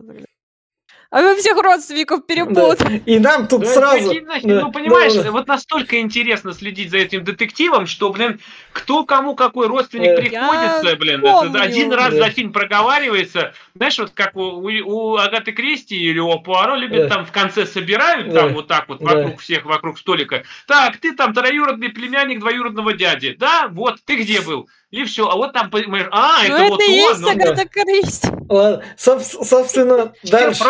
А 1.10 1.22
вы 1.22 1.36
всех 1.36 1.56
родственников 1.62 2.26
перепутали. 2.26 2.98
Да. 2.98 3.12
И 3.12 3.18
нам 3.18 3.46
тут 3.46 3.62
ну, 3.62 3.66
сразу... 3.66 4.12
Да. 4.12 4.38
Ну, 4.42 4.72
понимаешь, 4.72 5.14
да. 5.14 5.30
вот 5.30 5.46
настолько 5.46 6.00
интересно 6.00 6.52
следить 6.52 6.90
за 6.90 6.98
этим 6.98 7.24
детективом, 7.24 7.86
что, 7.86 8.10
блин, 8.10 8.40
кто 8.72 9.04
кому 9.04 9.34
какой 9.34 9.68
родственник 9.68 10.16
да. 10.16 10.22
приходится, 10.22 10.88
Я 10.90 10.96
блин, 10.96 11.20
помню. 11.20 11.50
это 11.50 11.62
один 11.62 11.92
раз 11.92 12.12
да. 12.12 12.24
за 12.24 12.30
фильм 12.30 12.52
проговаривается. 12.52 13.54
Знаешь, 13.74 13.98
вот 13.98 14.10
как 14.14 14.36
у, 14.36 14.40
у 14.40 15.16
Агаты 15.16 15.52
Кристи 15.52 15.96
или 15.96 16.18
у 16.18 16.38
Пуаро 16.40 16.74
любят 16.74 17.08
да. 17.08 17.16
там 17.16 17.26
в 17.26 17.32
конце 17.32 17.66
собирают, 17.66 18.32
да. 18.32 18.42
там 18.42 18.54
вот 18.54 18.66
так 18.66 18.88
вот, 18.88 19.00
вокруг 19.00 19.32
да. 19.32 19.36
всех, 19.36 19.64
вокруг 19.64 19.98
столика. 19.98 20.42
Так, 20.66 20.96
ты 20.98 21.14
там 21.14 21.32
троюродный 21.32 21.90
племянник 21.90 22.40
двоюродного 22.40 22.92
дяди. 22.94 23.36
Да, 23.38 23.68
вот, 23.70 23.98
ты 24.04 24.16
где 24.16 24.40
был? 24.40 24.68
И 24.96 25.04
все. 25.04 25.28
А 25.28 25.36
вот 25.36 25.52
там, 25.52 25.70
понимаешь, 25.70 26.08
а, 26.10 26.38
ну, 26.48 26.54
это, 26.54 26.54
это 26.54 26.70
вот 26.70 26.82
есть 26.84 27.22
он. 27.22 27.28
Агата 27.28 27.54
да. 27.54 27.64
Кристи. 27.66 28.28
Ладно, 28.48 28.82
Соб- 28.96 29.44
собственно, 29.44 30.12
дальше, 30.22 30.64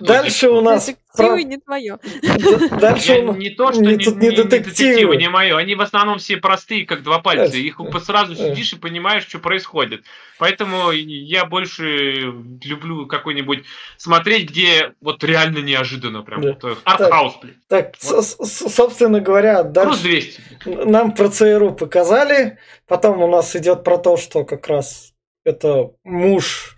дальше 0.00 0.48
у 0.48 0.62
нас... 0.62 0.90
Детективы 1.16 1.44
не 1.44 1.56
твое. 1.58 1.98
Дальше 2.80 3.12
я, 3.12 3.22
не 3.22 3.50
то, 3.50 3.72
что 3.72 3.80
не, 3.80 3.96
тут 3.96 4.16
не, 4.16 4.28
не 4.28 4.36
детективы. 4.36 5.16
не 5.16 5.28
мое. 5.28 5.56
Они 5.56 5.74
в 5.74 5.80
основном 5.80 6.18
все 6.18 6.36
простые, 6.36 6.86
как 6.86 7.02
два 7.02 7.18
пальца. 7.20 7.56
Их 7.56 7.80
сразу 8.04 8.34
сидишь 8.34 8.72
и 8.72 8.76
понимаешь, 8.76 9.26
что 9.26 9.38
происходит. 9.38 10.04
Поэтому 10.38 10.90
я 10.92 11.44
больше 11.44 12.32
люблю 12.62 13.06
какой-нибудь 13.06 13.64
смотреть, 13.96 14.50
где 14.50 14.92
вот 15.00 15.24
реально 15.24 15.58
неожиданно 15.58 16.22
прям. 16.22 16.42
Да. 16.42 16.58
Артхаус, 16.84 17.38
блин. 17.42 17.60
Так, 17.68 17.94
вот. 18.02 18.24
собственно 18.24 19.20
говоря, 19.20 19.62
дальше 19.62 20.02
200. 20.02 20.40
нам 20.86 21.12
про 21.12 21.28
ЦРУ 21.28 21.72
показали. 21.72 22.58
Потом 22.86 23.22
у 23.22 23.28
нас 23.28 23.56
идет 23.56 23.82
про 23.82 23.98
то, 23.98 24.16
что 24.16 24.44
как 24.44 24.66
раз 24.68 25.14
это 25.44 25.92
муж 26.04 26.76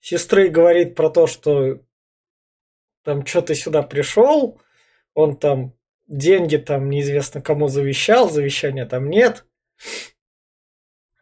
сестры 0.00 0.48
говорит 0.48 0.94
про 0.94 1.08
то, 1.08 1.26
что 1.26 1.78
там 3.04 3.24
что 3.26 3.42
ты 3.42 3.54
сюда 3.54 3.82
пришел, 3.82 4.60
он 5.14 5.36
там 5.36 5.74
деньги 6.06 6.56
там 6.56 6.90
неизвестно 6.90 7.40
кому 7.40 7.68
завещал, 7.68 8.28
завещания 8.28 8.86
там 8.86 9.08
нет. 9.08 9.44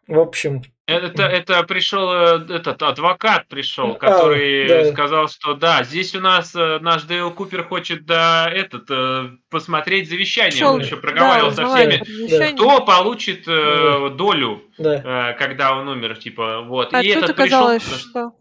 В 0.09 0.19
общем, 0.19 0.63
это, 0.87 1.23
это 1.23 1.63
пришел 1.63 2.13
э, 2.13 2.57
этот 2.57 2.83
адвокат 2.83 3.47
пришел, 3.47 3.95
который 3.95 4.65
а, 4.65 4.85
да. 4.85 4.93
сказал, 4.93 5.29
что 5.29 5.55
да, 5.55 5.85
здесь 5.85 6.15
у 6.15 6.21
нас 6.21 6.55
э, 6.57 6.81
наш 6.81 7.05
Дейл 7.05 7.31
Купер 7.31 7.65
хочет 7.65 8.05
да 8.05 8.51
этот 8.51 8.91
э, 8.91 9.31
посмотреть 9.49 10.09
завещание. 10.09 10.59
Шел, 10.59 10.75
Он 10.75 10.81
еще 10.81 10.97
проговаривал 10.97 11.51
да, 11.53 11.57
со 11.57 11.75
всеми, 11.75 12.53
кто 12.55 12.85
получит 12.85 13.45
да. 13.47 14.09
долю, 14.11 14.65
да. 14.77 15.35
когда 15.39 15.77
он 15.79 15.89
умер, 15.89 16.17
типа 16.17 16.63
вот. 16.63 16.93
А 16.93 17.01
И 17.01 17.15
тут 17.15 17.25
этот 17.25 17.39
оказалось, 17.39 17.85
пришел, 17.85 17.99
что 18.11 18.33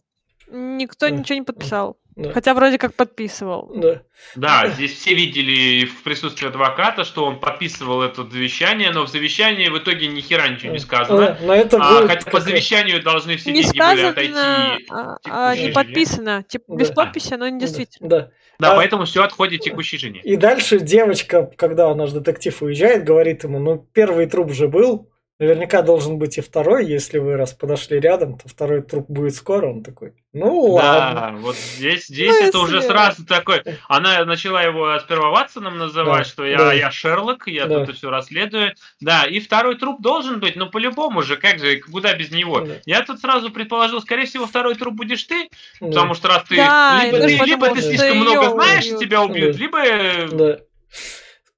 никто 0.52 1.10
да. 1.10 1.16
ничего 1.16 1.36
не 1.36 1.46
подписал. 1.46 2.01
Да. 2.22 2.34
Хотя 2.34 2.54
вроде 2.54 2.78
как 2.78 2.94
подписывал. 2.94 3.72
Да. 3.76 4.02
Да, 4.36 4.70
здесь 4.70 4.94
все 4.94 5.16
видели 5.16 5.86
в 5.86 6.04
присутствии 6.04 6.48
адвоката, 6.48 7.04
что 7.04 7.26
он 7.26 7.40
подписывал 7.40 8.04
это 8.04 8.24
завещание, 8.24 8.92
но 8.92 9.06
в 9.06 9.10
завещании 9.10 9.70
в 9.70 9.78
итоге 9.78 10.08
ни 10.08 10.22
хера 10.22 10.48
ничего 10.48 10.72
не 10.72 10.80
сказано. 10.80 11.38
Но 11.42 11.56
это 11.56 11.78
а, 11.82 12.08
хотя 12.08 12.30
по 12.30 12.40
завещанию 12.40 13.02
должны 13.02 13.38
все 13.38 13.52
не 13.52 13.64
деньги 13.64 13.78
сказано, 13.78 13.96
были 13.96 14.32
отойти. 14.32 14.86
А, 14.92 15.18
а, 15.28 15.56
не 15.56 15.72
подписано. 15.72 16.44
Типа 16.44 16.66
да. 16.68 16.76
без 16.76 16.92
подписи 16.92 17.34
оно 17.34 17.50
не 17.50 17.60
действительно. 17.60 18.10
Да. 18.10 18.32
Да, 18.60 18.74
а, 18.74 18.76
поэтому 18.76 19.06
все 19.06 19.24
отходит 19.24 19.62
текущей 19.62 19.98
жене. 19.98 20.22
И 20.24 20.36
дальше 20.36 20.80
девочка, 20.80 21.50
когда 21.58 21.94
наш 21.96 22.12
детектив 22.12 22.62
уезжает, 22.62 23.04
говорит 23.04 23.44
ему, 23.44 23.58
ну 23.58 23.78
первый 23.94 24.28
труп 24.28 24.52
же 24.52 24.68
был, 24.68 25.10
Наверняка 25.42 25.82
должен 25.82 26.20
быть 26.20 26.38
и 26.38 26.42
второй, 26.42 26.86
если 26.86 27.18
вы 27.18 27.36
раз 27.36 27.54
подошли 27.54 28.00
рядом, 28.00 28.38
то 28.38 28.48
второй 28.48 28.84
труп 28.84 29.08
будет 29.10 29.34
скоро. 29.34 29.72
Он 29.72 29.82
такой, 29.82 30.14
ну 30.34 30.74
ладно. 30.74 31.20
Да, 31.20 31.38
вот 31.38 31.56
здесь, 31.56 32.06
здесь 32.06 32.30
ну, 32.30 32.48
это 32.48 32.58
если... 32.60 32.60
уже 32.60 32.82
сразу 32.84 33.26
такой. 33.26 33.64
Она 33.88 34.24
начала 34.24 34.62
его 34.62 35.00
сперва 35.00 35.32
Ватсоном 35.32 35.80
называть, 35.80 36.26
да, 36.26 36.30
что 36.30 36.46
я, 36.46 36.58
да. 36.60 36.74
я 36.74 36.92
Шерлок, 36.92 37.48
я 37.48 37.66
да. 37.66 37.88
тут 37.88 37.96
все 37.98 38.12
расследую. 38.12 38.76
Да, 39.00 39.24
и 39.24 39.40
второй 39.40 39.80
труп 39.80 40.00
должен 40.00 40.40
быть, 40.40 40.56
но 40.56 40.70
по-любому 40.70 41.24
же, 41.24 41.38
как 41.38 41.58
же, 41.58 41.80
куда 41.80 42.14
без 42.14 42.30
него. 42.30 42.60
Да. 42.60 42.76
Я 42.86 43.02
тут 43.04 43.20
сразу 43.20 43.50
предположил, 43.50 44.00
скорее 44.00 44.28
всего, 44.28 44.46
второй 44.46 44.76
труп 44.76 44.94
будешь 44.94 45.24
ты, 45.24 45.50
да. 45.80 45.88
потому 45.88 46.14
что 46.14 46.28
раз 46.28 46.44
ты 46.48 46.58
да, 46.58 47.02
либо, 47.04 47.20
ты, 47.20 47.46
либо 47.46 47.70
ты 47.74 47.82
слишком 47.82 48.18
много 48.18 48.52
знаешь, 48.52 48.86
убьют. 48.86 49.00
тебя 49.00 49.24
убьют, 49.24 49.54
да. 49.54 49.60
либо... 49.60 50.36
Да. 50.38 50.60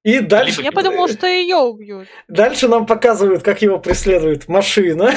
И 0.04 0.20
дальше... 0.20 0.60
Я 0.62 0.70
подумал, 0.70 1.08
что 1.08 1.26
ее 1.26 1.56
убьют. 1.56 2.06
Дальше 2.28 2.68
нам 2.68 2.84
показывают, 2.86 3.42
как 3.42 3.62
его 3.62 3.78
преследует 3.78 4.48
машина. 4.48 5.12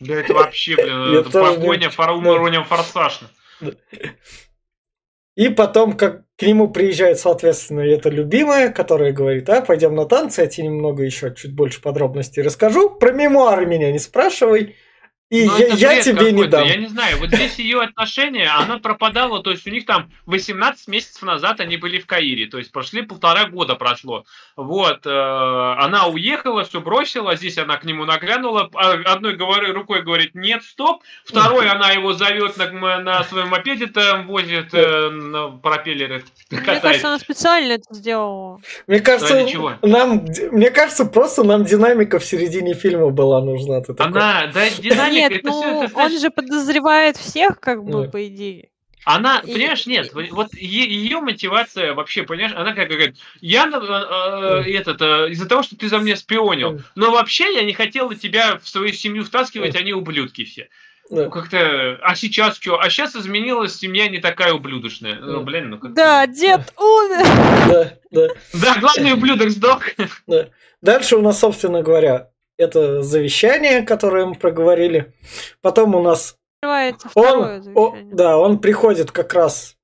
Да 0.00 0.14
это 0.14 0.32
вообще, 0.32 0.76
блин, 0.76 1.18
это 1.18 1.30
погоня 1.30 1.90
по 1.90 2.10
уровням 2.10 2.64
форсаж. 2.64 3.20
И 5.36 5.48
потом, 5.50 5.96
как 5.96 6.22
к 6.36 6.42
нему 6.42 6.70
приезжает, 6.70 7.18
соответственно, 7.18 7.80
эта 7.80 8.08
любимая, 8.08 8.70
которая 8.70 9.12
говорит, 9.12 9.48
а, 9.50 9.60
пойдем 9.60 9.94
на 9.94 10.06
танцы, 10.06 10.40
я 10.40 10.46
тебе 10.46 10.68
немного 10.68 11.02
еще 11.02 11.34
чуть 11.34 11.54
больше 11.54 11.82
подробностей 11.82 12.42
расскажу. 12.42 12.90
Про 12.90 13.12
мемуары 13.12 13.66
меня 13.66 13.92
не 13.92 13.98
спрашивай. 13.98 14.76
И 15.30 15.46
Но 15.46 15.58
я, 15.58 15.94
я 15.94 16.02
тебе 16.02 16.32
не 16.32 16.44
дам. 16.48 16.66
Я 16.66 16.74
не 16.74 16.88
знаю, 16.88 17.18
вот 17.18 17.28
здесь 17.28 17.56
ее 17.60 17.82
отношение, 17.82 18.48
она 18.48 18.78
пропадала, 18.78 19.40
то 19.40 19.52
есть 19.52 19.64
у 19.64 19.70
них 19.70 19.86
там 19.86 20.10
18 20.26 20.88
месяцев 20.88 21.22
назад 21.22 21.60
они 21.60 21.76
были 21.76 22.00
в 22.00 22.06
Каире, 22.06 22.46
то 22.46 22.58
есть 22.58 22.72
прошли 22.72 23.02
полтора 23.02 23.44
года 23.44 23.76
прошло. 23.76 24.24
Вот, 24.56 25.06
э, 25.06 25.10
она 25.78 26.08
уехала, 26.08 26.64
все 26.64 26.80
бросила, 26.80 27.36
здесь 27.36 27.58
она 27.58 27.76
к 27.76 27.84
нему 27.84 28.06
наглянула, 28.06 28.68
а 28.74 28.94
одной 29.04 29.36
говорю, 29.36 29.72
рукой 29.72 30.02
говорит, 30.02 30.34
нет, 30.34 30.64
стоп, 30.64 31.04
второй 31.24 31.68
она 31.68 31.92
его 31.92 32.12
зовет 32.12 32.56
на, 32.56 32.98
на 32.98 33.22
своем 33.22 33.50
мопеде, 33.50 33.86
там 33.86 34.26
возит 34.26 34.74
э, 34.74 35.10
на 35.10 35.50
пропеллеры. 35.50 36.24
Мне 36.50 36.60
кажется, 36.60 37.06
она 37.06 37.20
специально 37.20 37.74
это 37.74 37.94
сделала. 37.94 38.58
Мне 38.88 38.98
кажется, 38.98 39.46
нам, 39.82 40.26
мне 40.50 40.72
кажется, 40.72 41.04
просто 41.04 41.44
нам 41.44 41.64
динамика 41.64 42.18
в 42.18 42.24
середине 42.24 42.74
фильма 42.74 43.10
была 43.10 43.40
нужна. 43.40 43.80
Она, 43.98 44.50
да, 44.52 44.68
динамика 44.70 45.19
нет, 45.28 45.44
ну, 45.44 45.88
он 45.94 46.18
же 46.18 46.30
подозревает 46.30 47.16
всех, 47.16 47.60
как 47.60 47.84
бы, 47.84 48.08
по 48.08 48.26
идее. 48.26 48.70
Она, 49.04 49.38
и, 49.38 49.54
понимаешь, 49.54 49.86
нет, 49.86 50.10
и, 50.14 50.30
вот 50.30 50.52
ее 50.54 51.20
мотивация 51.20 51.94
вообще, 51.94 52.22
понимаешь, 52.22 52.52
она 52.54 52.74
как 52.74 52.88
говорит, 52.88 53.16
я 53.40 53.66
э, 53.66 54.66
э, 54.66 54.76
этот, 54.76 55.00
э, 55.00 55.30
из-за 55.30 55.48
того, 55.48 55.62
что 55.62 55.76
ты 55.76 55.88
за 55.88 55.98
меня 55.98 56.16
спионил, 56.16 56.82
но 56.96 57.10
вообще 57.10 57.54
я 57.54 57.62
не 57.62 57.72
хотела 57.72 58.14
тебя 58.14 58.58
в 58.58 58.68
свою 58.68 58.92
семью 58.92 59.24
втаскивать, 59.24 59.74
они 59.74 59.94
ублюдки 59.94 60.44
все. 60.44 60.68
Да. 61.10 61.24
Ну, 61.24 61.30
как-то, 61.30 61.98
а 62.02 62.14
сейчас 62.14 62.56
что? 62.58 62.78
А 62.78 62.88
сейчас 62.88 63.16
изменилась 63.16 63.76
семья 63.76 64.08
не 64.08 64.18
такая 64.18 64.52
ублюдочная. 64.52 65.16
Ну, 65.16 65.26
да. 65.26 65.32
Ну, 65.32 65.42
блин, 65.42 65.70
ну 65.70 65.78
как 65.78 65.92
Да, 65.92 66.26
дед 66.26 66.72
умер. 66.76 67.26
Да, 67.68 67.92
да. 68.12 68.28
Да, 68.52 68.78
главный 68.78 69.12
ублюдок 69.14 69.50
сдох. 69.50 69.82
Да. 70.28 70.46
Дальше 70.82 71.16
у 71.16 71.20
нас, 71.20 71.40
собственно 71.40 71.82
говоря, 71.82 72.29
это 72.60 73.02
завещание, 73.02 73.82
которое 73.82 74.26
мы 74.26 74.34
проговорили. 74.34 75.12
Потом 75.60 75.94
у 75.94 76.02
нас... 76.02 76.36
Он, 76.62 77.62
о, 77.74 77.96
да, 78.12 78.36
он 78.36 78.58
приходит 78.58 79.10
как 79.12 79.32
раз 79.32 79.78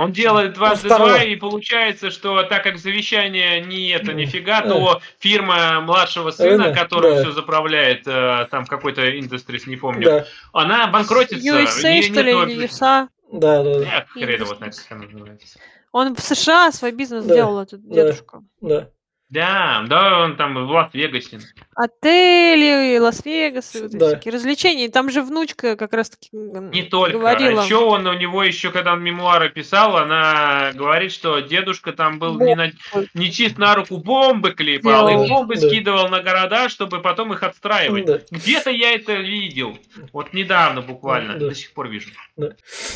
он 0.00 0.12
делает 0.12 0.54
дважды 0.54 0.88
два, 0.88 1.22
и 1.22 1.36
получается, 1.36 2.10
что 2.10 2.42
так 2.44 2.62
как 2.62 2.78
завещание 2.78 3.60
не 3.60 3.90
это 3.90 4.14
нифига, 4.14 4.62
то 4.62 5.02
фирма 5.18 5.80
младшего 5.80 6.30
сына, 6.30 6.72
которая 6.72 7.16
да. 7.16 7.22
все 7.22 7.32
заправляет, 7.32 8.06
э, 8.06 8.46
там 8.50 8.64
какой-то 8.64 9.18
индустрис, 9.18 9.66
не 9.66 9.76
помню, 9.76 10.04
да. 10.06 10.26
она 10.52 10.86
банкротится. 10.86 11.46
USA, 11.46 11.92
не, 11.92 12.02
что 12.02 12.22
ли, 12.22 12.32
или 12.32 12.64
USA? 12.64 13.08
Да, 13.30 13.62
да. 13.62 13.70
Я 13.80 14.06
хрен 14.08 14.44
вот 14.44 14.58
как 14.58 14.98
называется. 14.98 15.58
Он 15.92 16.14
в 16.14 16.20
США 16.20 16.72
свой 16.72 16.92
бизнес 16.92 17.24
да. 17.24 17.34
делал, 17.34 17.60
этот 17.60 17.86
да. 17.86 17.94
дедушка. 17.94 18.42
Да. 18.62 18.88
Да, 19.30 19.84
да, 19.88 20.24
он 20.24 20.36
там 20.36 20.66
в 20.66 20.70
Лас-Вегасе. 20.70 21.38
Отели, 21.76 22.98
Лас-Вегас, 22.98 23.76
вот 23.80 23.92
да. 23.92 24.08
всякие 24.08 24.34
развлечения. 24.34 24.88
Там 24.88 25.08
же 25.08 25.22
внучка 25.22 25.76
как 25.76 25.92
раз-таки 25.92 26.30
Не 26.32 26.82
только. 26.82 27.16
Говорила. 27.16 27.62
А 27.62 27.64
еще 27.64 27.76
он 27.76 28.08
у 28.08 28.12
него 28.14 28.42
еще, 28.42 28.72
когда 28.72 28.92
он 28.92 29.04
мемуары 29.04 29.48
писал, 29.48 29.96
она 29.96 30.72
говорит, 30.74 31.12
что 31.12 31.38
дедушка 31.38 31.92
там 31.92 32.18
был 32.18 32.40
не, 32.40 32.56
на, 32.56 32.72
не 33.14 33.30
чист 33.30 33.56
на 33.56 33.76
руку 33.76 33.98
бомбы 33.98 34.50
клепал, 34.50 35.08
и 35.08 35.28
бомбы 35.28 35.54
да. 35.54 35.68
скидывал 35.68 36.08
на 36.08 36.22
города, 36.22 36.68
чтобы 36.68 37.00
потом 37.00 37.32
их 37.32 37.44
отстраивать. 37.44 38.06
Да. 38.06 38.20
Где-то 38.32 38.70
я 38.70 38.94
это 38.94 39.14
видел. 39.14 39.78
Вот 40.12 40.32
недавно 40.32 40.82
буквально. 40.82 41.34
Да. 41.34 41.50
До 41.50 41.54
сих 41.54 41.72
пор 41.72 41.88
вижу. 41.88 42.10
Да. 42.36 42.50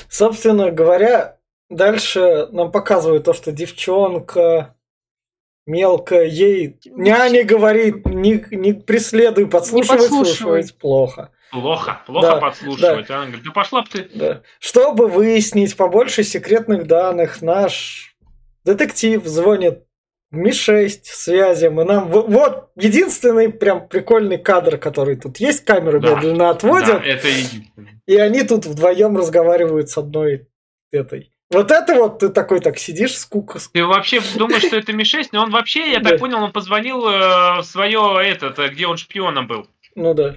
Собственно 0.09 0.73
говоря, 0.73 1.37
дальше 1.71 2.49
нам 2.51 2.73
показывают 2.73 3.25
то, 3.25 3.35
что 3.35 3.53
девчонка 3.53 4.74
мелко 5.67 6.23
ей 6.23 6.79
няня 6.87 7.45
говорит, 7.45 8.07
не, 8.07 8.45
не 8.51 8.73
преследуй, 8.75 9.47
подслушивать, 9.47 10.11
не 10.11 10.25
слушать 10.25 10.79
плохо. 10.79 11.31
Плохо, 11.51 12.03
плохо 12.07 12.27
да, 12.27 12.37
подслушивать. 12.37 13.07
Да. 13.07 13.17
Она 13.17 13.27
говорит, 13.27 13.45
да 13.45 13.53
пошла 13.53 13.83
бы 13.83 13.89
ты. 13.89 14.09
Да. 14.15 14.43
Чтобы 14.59 15.07
выяснить 15.07 15.77
побольше 15.77 16.25
секретных 16.25 16.87
данных, 16.87 17.43
наш 17.43 18.17
детектив 18.65 19.25
звонит 19.25 19.85
Ми-6 20.33 21.01
связям, 21.05 21.81
и 21.81 21.85
нам 21.85 22.09
вот 22.09 22.71
единственный 22.75 23.51
прям 23.51 23.89
прикольный 23.89 24.39
кадр, 24.39 24.79
который 24.79 25.17
тут 25.17 25.37
есть, 25.37 25.65
камеру 25.65 26.01
да, 26.01 26.17
медленно 26.17 26.51
отводят. 26.51 27.03
Да, 27.03 27.05
это. 27.05 27.29
И 28.07 28.17
они 28.17 28.43
тут 28.43 28.67
вдвоем 28.67 29.17
разговаривают 29.17 29.91
с 29.91 29.97
одной 29.97 30.49
этой 30.91 31.34
вот 31.55 31.71
это 31.71 31.95
вот 31.95 32.19
ты 32.19 32.29
такой 32.29 32.61
так 32.61 32.79
сидишь, 32.79 33.17
скука. 33.17 33.59
Ты 33.73 33.85
вообще 33.85 34.21
думаешь, 34.37 34.63
что 34.63 34.77
это 34.77 34.93
Ми-6, 34.93 35.29
но 35.33 35.43
он 35.45 35.51
вообще, 35.51 35.93
я 35.93 36.01
так 36.01 36.19
понял, 36.19 36.43
он 36.43 36.53
позвонил 36.53 37.07
э, 37.09 37.61
в 37.61 37.63
свое 37.63 38.21
этот, 38.23 38.59
э, 38.59 38.69
где 38.69 38.87
он 38.87 38.97
шпионом 38.97 39.47
был. 39.47 39.67
Ну 39.95 40.15
да. 40.15 40.37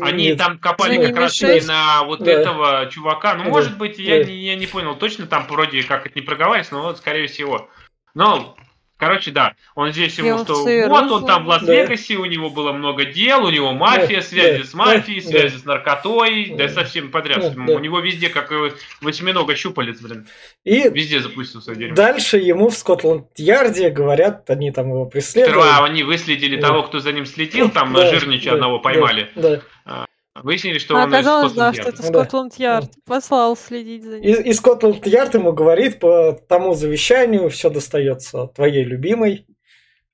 Они 0.00 0.28
Нет. 0.28 0.38
там 0.38 0.58
копали 0.58 0.96
как 1.06 1.16
раз 1.16 1.40
на 1.40 2.02
вот 2.02 2.20
да. 2.20 2.32
этого 2.32 2.86
чувака. 2.90 3.34
Ну, 3.34 3.44
да. 3.44 3.50
может 3.50 3.78
быть, 3.78 3.98
я, 3.98 4.18
да. 4.18 4.24
не, 4.24 4.34
я 4.44 4.56
не 4.56 4.66
понял 4.66 4.96
точно, 4.96 5.26
там 5.26 5.46
вроде 5.48 5.82
как 5.84 6.06
это 6.06 6.18
не 6.18 6.24
проговаривается, 6.24 6.74
но 6.74 6.82
вот, 6.82 6.98
скорее 6.98 7.28
всего. 7.28 7.68
Но 8.14 8.56
Короче, 8.96 9.32
да, 9.32 9.54
он 9.74 9.90
здесь 9.92 10.16
ему, 10.18 10.38
что 10.38 10.54
вот 10.88 11.10
он 11.10 11.26
там 11.26 11.44
в 11.44 11.48
Лас-Вегасе, 11.48 12.14
да. 12.14 12.20
у 12.20 12.24
него 12.26 12.48
было 12.48 12.70
много 12.72 13.04
дел, 13.04 13.44
у 13.44 13.50
него 13.50 13.72
мафия, 13.72 14.20
да, 14.20 14.22
связи 14.22 14.62
да, 14.62 14.68
с 14.68 14.74
мафией, 14.74 15.20
да, 15.20 15.28
связи 15.28 15.54
да. 15.54 15.60
с 15.60 15.64
наркотой, 15.64 16.50
да, 16.50 16.56
да 16.56 16.68
со 16.68 16.84
всем 16.84 17.10
подряд. 17.10 17.54
Да, 17.54 17.72
у 17.72 17.78
него 17.80 17.98
везде, 17.98 18.28
как 18.28 18.52
восьминога 19.00 19.56
щупалец, 19.56 20.00
блин. 20.00 20.28
И 20.62 20.88
везде 20.88 21.18
запустил 21.18 21.60
свое 21.60 21.78
дерьмо. 21.78 21.96
Дальше 21.96 22.38
ему 22.38 22.68
в 22.68 22.74
Скотланд-Ярде 22.74 23.90
говорят, 23.90 24.48
они 24.48 24.70
там 24.70 24.90
его 24.90 25.06
преследуют. 25.06 25.56
Сперва 25.56 25.84
они 25.84 26.04
выследили 26.04 26.60
да. 26.60 26.68
того, 26.68 26.84
кто 26.84 27.00
за 27.00 27.12
ним 27.12 27.26
следил, 27.26 27.70
там 27.70 27.92
да, 27.92 28.08
жирнича 28.10 28.50
да, 28.50 28.54
одного 28.54 28.78
поймали. 28.78 29.28
Да, 29.34 29.60
да. 29.84 30.06
Выяснили, 30.42 30.78
что 30.78 30.96
а 30.96 31.04
он 31.04 31.14
оказалось, 31.14 31.52
из 31.52 31.56
да, 31.56 31.72
что 31.72 31.88
это 31.88 32.02
Скотланд-Ярд. 32.02 32.86
Да. 32.86 32.90
Послал 33.06 33.56
следить 33.56 34.02
за 34.02 34.18
ним. 34.18 34.34
И, 34.34 34.48
и 34.48 34.52
Скотланд-Ярд 34.52 35.34
ему 35.34 35.52
говорит, 35.52 36.00
по 36.00 36.32
тому 36.32 36.74
завещанию 36.74 37.48
все 37.50 37.70
достается 37.70 38.48
твоей 38.48 38.84
любимой. 38.84 39.46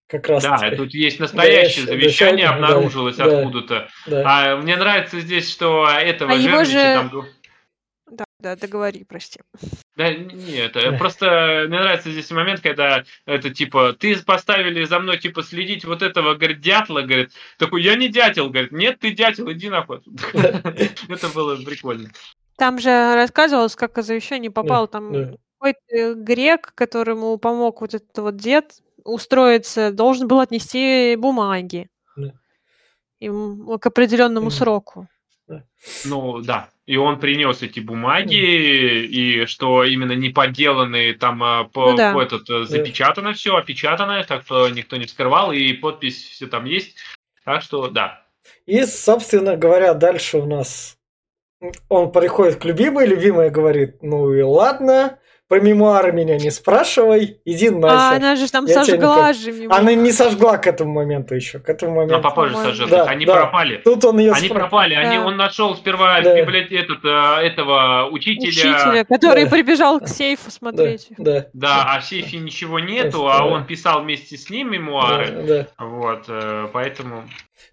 Как 0.07 0.29
раз 0.29 0.43
да, 0.43 0.59
таки. 0.59 0.77
тут 0.77 0.93
есть 0.93 1.21
настоящее 1.21 1.87
да, 1.87 1.93
завещание, 1.93 2.47
обнаружилось 2.49 3.17
да, 3.17 3.27
откуда-то. 3.27 3.89
Да. 4.09 4.23
А 4.27 4.57
мне 4.57 4.77
нравится 4.77 5.21
здесь, 5.21 5.49
что 5.49 5.89
этого 5.89 6.33
а 6.33 6.35
его 6.35 6.65
же... 6.65 6.73
там 6.73 7.27
да, 8.41 8.57
договори, 8.57 9.05
прости. 9.05 9.41
Да, 9.97 10.13
нет, 10.13 10.77
просто 10.99 11.65
мне 11.69 11.79
нравится 11.79 12.11
здесь 12.11 12.31
момент, 12.31 12.61
когда 12.61 13.05
это 13.27 13.51
типа, 13.51 13.93
ты 13.93 14.17
поставили 14.23 14.85
за 14.85 14.99
мной, 14.99 15.19
типа, 15.19 15.43
следить 15.43 15.85
вот 15.85 16.03
этого, 16.03 16.35
говорит, 16.35 16.61
дятла, 16.61 17.03
говорит, 17.03 17.33
такой, 17.59 17.83
я 17.83 17.97
не 17.97 18.09
дятел, 18.09 18.51
говорит, 18.51 18.73
нет, 18.73 18.99
ты 18.99 19.13
дятел, 19.13 19.51
иди 19.53 19.69
нахуй. 19.69 20.01
Это 21.09 21.29
было 21.35 21.57
прикольно. 21.57 22.11
Там 22.57 22.79
же 22.79 23.15
рассказывалось, 23.15 23.77
как 23.77 24.03
завещание 24.03 24.51
попал, 24.51 24.89
там 24.89 25.37
какой-то 25.59 26.15
грек, 26.15 26.73
которому 26.75 27.37
помог 27.39 27.81
вот 27.81 27.95
этот 27.95 28.17
вот 28.19 28.37
дед 28.37 28.73
устроиться, 29.05 29.93
должен 29.93 30.29
был 30.29 30.41
отнести 30.41 31.17
бумаги 31.17 31.89
им 33.21 33.79
к 33.79 33.87
определенному 33.87 34.51
сроку. 34.51 35.07
Ну, 36.05 36.41
да. 36.41 36.71
И 36.91 36.97
он 36.97 37.21
принес 37.21 37.63
эти 37.63 37.79
бумаги, 37.79 39.05
и 39.05 39.47
что 39.47 39.85
именно 39.85 40.11
не 40.11 40.31
подделанные, 40.31 41.15
там 41.15 41.41
а, 41.41 41.63
по, 41.63 41.93
ну, 41.93 41.97
да. 41.97 42.13
по 42.13 42.21
этот, 42.21 42.51
э, 42.51 42.65
запечатано 42.65 43.33
все, 43.33 43.55
опечатано, 43.55 44.25
так 44.25 44.43
что 44.43 44.69
никто 44.71 44.97
не 44.97 45.07
скрывал, 45.07 45.53
и 45.53 45.73
подпись 45.73 46.31
все 46.31 46.49
там 46.49 46.65
есть. 46.65 46.97
Так 47.45 47.63
что, 47.63 47.87
да. 47.87 48.27
И, 48.67 48.85
собственно 48.87 49.57
говоря, 49.57 49.95
дальше 49.95 50.39
у 50.39 50.47
нас 50.47 50.99
он 51.89 52.11
приходит 52.11 52.57
к 52.57 52.65
любимой, 52.65 53.07
любимая 53.07 53.51
говорит, 53.51 54.03
ну 54.03 54.35
и 54.35 54.43
ладно, 54.43 55.20
про 55.51 55.59
мемуары 55.59 56.13
меня 56.13 56.37
не 56.37 56.51
спрашивай, 56.51 57.41
иди 57.45 57.71
нахер. 57.71 57.97
А 57.97 58.15
она 58.15 58.37
же 58.37 58.49
там 58.49 58.67
Я 58.67 58.85
сожгла 58.85 59.33
же 59.33 59.51
мемуары. 59.51 59.81
Она 59.81 59.95
не 59.95 60.13
сожгла 60.13 60.59
к 60.59 60.69
этому 60.69 60.93
моменту 60.93 61.35
еще, 61.35 61.59
к 61.59 61.69
этому 61.69 61.97
моменту. 61.97 62.15
Она 62.15 62.23
попозже 62.23 62.55
сожгла, 62.55 62.87
да, 62.87 63.05
они 63.07 63.27
да. 63.27 63.35
пропали. 63.35 63.79
Тут 63.79 64.05
он 64.05 64.21
ее 64.21 64.31
Они 64.31 64.47
спро... 64.47 64.61
пропали, 64.61 64.95
да. 64.95 65.01
они, 65.01 65.19
он 65.19 65.37
нашел 65.37 65.75
сперва 65.75 66.21
да. 66.21 66.41
библиотек, 66.41 66.85
этот, 66.85 67.05
э, 67.05 67.47
этого 67.47 68.09
учителя. 68.13 68.47
Учителя, 68.47 69.05
который 69.05 69.47
да. 69.47 69.51
прибежал 69.51 69.99
к 69.99 70.07
сейфу 70.07 70.53
смотреть. 70.53 71.09
Да, 71.19 71.41
да. 71.41 71.47
да 71.53 71.95
а 71.97 72.01
в 72.01 72.05
сейфе 72.05 72.37
ничего 72.37 72.79
нету, 72.79 73.25
да. 73.25 73.39
а 73.39 73.45
он 73.45 73.67
писал 73.67 74.05
вместе 74.05 74.37
с 74.37 74.51
ним 74.51 74.71
мемуары. 74.71 75.33
Да, 75.33 75.43
да. 75.43 75.85
Вот, 75.85 76.27
э, 76.29 76.69
поэтому... 76.73 77.25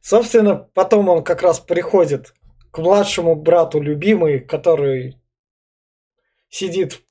Собственно, 0.01 0.55
потом 0.55 1.09
он 1.09 1.23
как 1.23 1.43
раз 1.43 1.59
приходит 1.59 2.33
к 2.71 2.79
младшему 2.79 3.35
брату 3.35 3.79
любимый, 3.79 4.39
который 4.39 5.21
сидит 6.49 7.01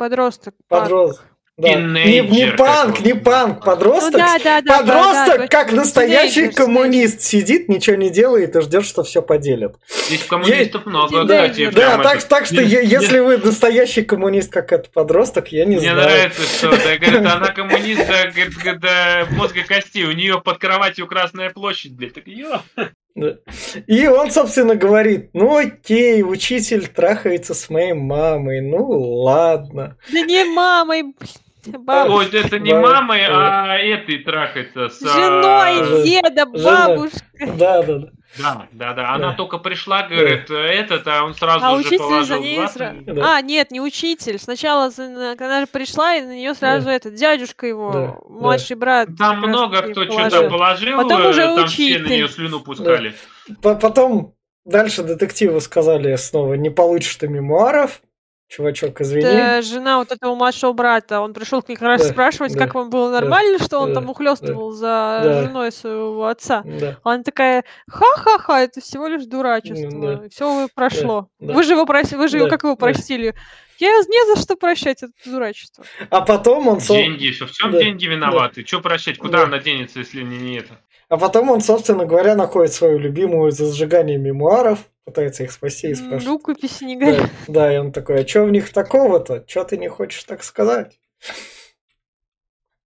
Подросток. 0.00 0.54
Подросток. 0.66 1.26
Да. 1.58 1.74
Не, 1.74 2.20
не 2.20 2.52
панк, 2.52 3.00
не 3.00 3.12
панк, 3.12 3.62
подросток. 3.62 4.12
Ну, 4.12 4.18
да, 4.18 4.38
да, 4.42 4.60
да, 4.62 4.78
подросток, 4.78 5.36
да, 5.36 5.36
да, 5.36 5.48
как 5.48 5.72
настоящий 5.72 6.48
коммунист, 6.48 7.20
сидит, 7.20 7.68
ничего 7.68 7.96
не 7.96 8.08
делает 8.08 8.56
и 8.56 8.62
ждет, 8.62 8.86
что 8.86 9.02
все 9.02 9.20
поделят. 9.20 9.76
Здесь 10.06 10.24
коммунистов 10.24 10.86
я... 10.86 10.90
много, 10.90 11.24
да. 11.24 11.48
Да, 11.48 11.98
так, 11.98 12.16
это... 12.16 12.28
так 12.28 12.46
что 12.46 12.62
я, 12.62 12.80
если 12.80 13.18
вы 13.18 13.36
настоящий 13.36 14.00
коммунист, 14.00 14.50
как 14.50 14.72
этот 14.72 14.90
подросток, 14.90 15.48
я 15.52 15.66
не 15.66 15.76
Мне 15.76 15.80
знаю. 15.80 15.96
Мне 15.96 16.06
нравится, 16.06 16.42
что 16.44 16.70
да, 16.70 16.96
говорит, 16.96 17.30
она 17.30 17.48
коммунист 17.48 18.06
до, 18.06 18.30
говорит, 18.30 18.80
до 18.80 19.26
мозга 19.32 19.62
костей, 19.64 20.04
у 20.04 20.12
нее 20.12 20.40
под 20.40 20.56
кроватью 20.56 21.06
Красная 21.06 21.50
площадь, 21.50 21.92
блядь, 21.94 22.14
так 22.14 22.26
ее. 22.26 22.62
И 23.86 24.06
он, 24.06 24.30
собственно, 24.30 24.76
говорит, 24.76 25.30
ну 25.32 25.56
окей, 25.56 26.22
учитель 26.22 26.86
трахается 26.86 27.54
с 27.54 27.68
моей 27.68 27.92
мамой, 27.92 28.60
ну 28.60 28.86
ладно. 28.88 29.96
Да 30.12 30.20
не 30.22 30.44
мамой, 30.44 31.14
Бабушка. 31.66 32.36
Ой, 32.36 32.40
это 32.40 32.58
не 32.58 32.72
мамой, 32.72 33.20
а 33.26 33.76
этой 33.76 34.18
трахается 34.18 34.88
с... 34.88 35.00
Женой 35.00 36.04
деда, 36.04 36.46
бабушкой. 36.46 37.50
Да, 37.58 37.82
да, 37.82 37.98
да. 37.98 38.08
Да, 38.38 38.68
да, 38.72 38.92
да. 38.92 39.14
Она 39.14 39.30
да. 39.30 39.36
только 39.36 39.58
пришла, 39.58 40.04
говорит, 40.04 40.46
да. 40.48 40.64
этот, 40.64 41.06
а 41.06 41.24
он 41.24 41.34
сразу 41.34 41.66
а 41.66 41.70
же 41.70 41.80
учитель 41.80 41.98
положил 41.98 42.36
за 42.36 42.38
ней 42.38 42.68
сра... 42.68 42.94
да. 43.00 43.36
А, 43.36 43.42
нет, 43.42 43.70
не 43.70 43.80
учитель. 43.80 44.38
Сначала, 44.38 44.90
когда 44.90 45.60
же 45.60 45.66
пришла, 45.66 46.14
и 46.14 46.22
на 46.22 46.36
нее 46.36 46.54
сразу 46.54 46.86
да. 46.86 46.92
этот 46.92 47.14
дядюшка 47.14 47.66
его, 47.66 47.92
да. 47.92 48.16
младший 48.28 48.76
брат. 48.76 49.08
Там 49.18 49.38
много 49.38 49.82
кто 49.82 50.04
что-то 50.04 50.48
положил, 50.48 50.96
Потом 50.96 51.26
уже 51.26 51.42
там 51.42 51.64
учитель. 51.64 51.96
все 51.96 52.08
на 52.08 52.08
нее 52.08 52.28
слюну 52.28 52.60
пускали. 52.60 53.14
Да. 53.48 53.74
Потом 53.74 54.34
дальше 54.64 55.02
детективы 55.02 55.60
сказали 55.60 56.14
снова, 56.16 56.54
не 56.54 56.70
получишь 56.70 57.16
ты 57.16 57.26
мемуаров, 57.26 58.00
чувачок, 58.50 59.00
извини. 59.00 59.24
Это 59.24 59.62
жена 59.62 59.98
вот 59.98 60.12
этого 60.12 60.34
младшего 60.34 60.72
брата, 60.72 61.20
он 61.20 61.32
пришел 61.32 61.62
к 61.62 61.68
ней 61.68 61.76
как 61.76 61.88
раз 61.88 62.02
да, 62.02 62.08
спрашивать, 62.08 62.52
да, 62.52 62.58
как 62.58 62.74
вам 62.74 62.90
было 62.90 63.10
нормально, 63.10 63.58
да, 63.58 63.64
что 63.64 63.78
он 63.78 63.90
да, 63.90 64.00
там 64.00 64.10
ухлестывал 64.10 64.72
да, 64.72 64.76
за 64.76 65.20
да, 65.24 65.42
женой 65.44 65.72
своего 65.72 66.26
отца. 66.26 66.62
Да. 66.64 66.98
Она 67.04 67.22
такая, 67.22 67.64
ха-ха-ха, 67.88 68.60
это 68.60 68.80
всего 68.80 69.06
лишь 69.06 69.24
дурачество, 69.24 70.16
да. 70.16 70.28
все 70.28 70.68
прошло. 70.74 71.28
Да, 71.38 71.54
вы 71.54 71.62
же 71.62 71.72
его 71.72 71.86
простили, 71.86 72.18
вы 72.18 72.28
же 72.28 72.40
да, 72.40 72.48
как 72.48 72.64
его 72.64 72.76
простили? 72.76 73.34
Я 73.78 73.88
не 73.88 74.34
за 74.34 74.42
что 74.42 74.56
прощать 74.56 75.02
это 75.02 75.12
дурачество. 75.24 75.84
А 76.10 76.20
потом 76.20 76.68
он... 76.68 76.78
Деньги, 76.80 77.30
в 77.30 77.50
чем 77.52 77.70
да, 77.70 77.78
деньги 77.78 78.06
виноваты? 78.06 78.60
Да. 78.60 78.66
Что 78.66 78.80
прощать? 78.80 79.16
Куда 79.16 79.38
да. 79.38 79.44
она 79.44 79.58
денется, 79.58 80.00
если 80.00 80.22
не, 80.22 80.36
не 80.36 80.58
это? 80.58 80.78
А 81.10 81.18
потом 81.18 81.50
он, 81.50 81.60
собственно 81.60 82.06
говоря, 82.06 82.36
находит 82.36 82.72
свою 82.72 82.96
любимую 82.96 83.50
за 83.50 83.72
сжигание 83.72 84.16
мемуаров, 84.16 84.78
пытается 85.04 85.42
их 85.42 85.50
спасти 85.50 85.88
и 85.88 85.94
спрашивает. 85.96 86.24
Рукописи 86.24 86.84
не 86.84 86.96
горят. 86.96 87.28
Да, 87.48 87.64
да, 87.66 87.74
и 87.74 87.78
он 87.78 87.90
такой, 87.90 88.22
а 88.22 88.26
что 88.26 88.44
в 88.44 88.52
них 88.52 88.72
такого-то? 88.72 89.44
Что 89.48 89.64
ты 89.64 89.76
не 89.76 89.88
хочешь 89.88 90.22
так 90.22 90.44
сказать? 90.44 91.00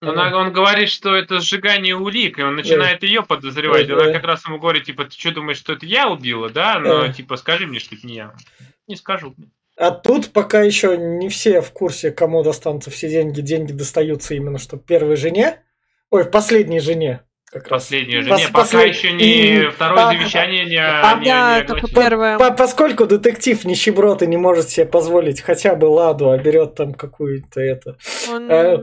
Он, 0.02 0.18
он 0.18 0.52
говорит, 0.52 0.90
что 0.90 1.16
это 1.16 1.40
сжигание 1.40 1.96
улик, 1.96 2.40
и 2.40 2.42
он 2.42 2.56
начинает 2.56 3.02
да. 3.02 3.08
ее 3.08 3.22
подозревать. 3.22 3.88
Да, 3.88 3.94
Она 3.94 4.06
да. 4.06 4.14
как 4.14 4.24
раз 4.24 4.46
ему 4.48 4.58
говорит, 4.58 4.86
типа, 4.86 5.06
ты 5.06 5.12
что 5.12 5.32
думаешь, 5.32 5.58
что 5.58 5.74
это 5.74 5.86
я 5.86 6.10
убила, 6.10 6.50
да? 6.50 6.80
Но, 6.80 7.02
да. 7.02 7.14
типа, 7.14 7.38
скажи 7.38 7.68
мне, 7.68 7.78
что 7.78 7.94
это 7.94 8.08
не 8.08 8.16
я. 8.16 8.34
Не 8.88 8.96
скажу. 8.96 9.36
А 9.76 9.92
тут 9.92 10.32
пока 10.34 10.62
еще 10.62 10.98
не 10.98 11.30
все 11.30 11.62
в 11.62 11.72
курсе, 11.72 12.10
кому 12.10 12.42
достанутся 12.42 12.90
все 12.90 13.10
деньги. 13.10 13.42
Деньги 13.42 13.74
достаются 13.74 14.34
именно, 14.34 14.58
что 14.58 14.78
первой 14.78 15.18
жене, 15.18 15.62
Ой, 16.10 16.24
в 16.24 16.32
последней 16.32 16.80
жене. 16.80 17.22
Как 17.50 17.70
Последнюю 17.70 18.24
же. 18.24 18.30
Пос, 18.30 18.40
не, 18.40 18.46
пока 18.48 18.60
послед... 18.60 18.90
еще 18.90 19.14
не 19.14 19.24
и... 19.24 19.68
второе 19.70 20.04
а, 20.04 20.12
завещание 20.12 20.66
не, 20.66 20.76
а, 20.76 21.18
не, 21.18 21.26
да, 21.26 21.62
не 21.62 21.66
только 21.66 21.88
первое. 21.88 22.38
По, 22.38 22.52
поскольку 22.52 23.06
детектив 23.06 23.64
нищеброд 23.64 24.22
и 24.22 24.28
не 24.28 24.36
может 24.36 24.70
себе 24.70 24.86
позволить 24.86 25.40
хотя 25.40 25.76
бы 25.76 25.86
ладу, 25.86 26.30
а 26.30 26.38
берет 26.38 26.76
там 26.76 26.94
какую-то 26.94 27.62
это 27.62 27.96
он... 28.30 28.52
э, 28.52 28.80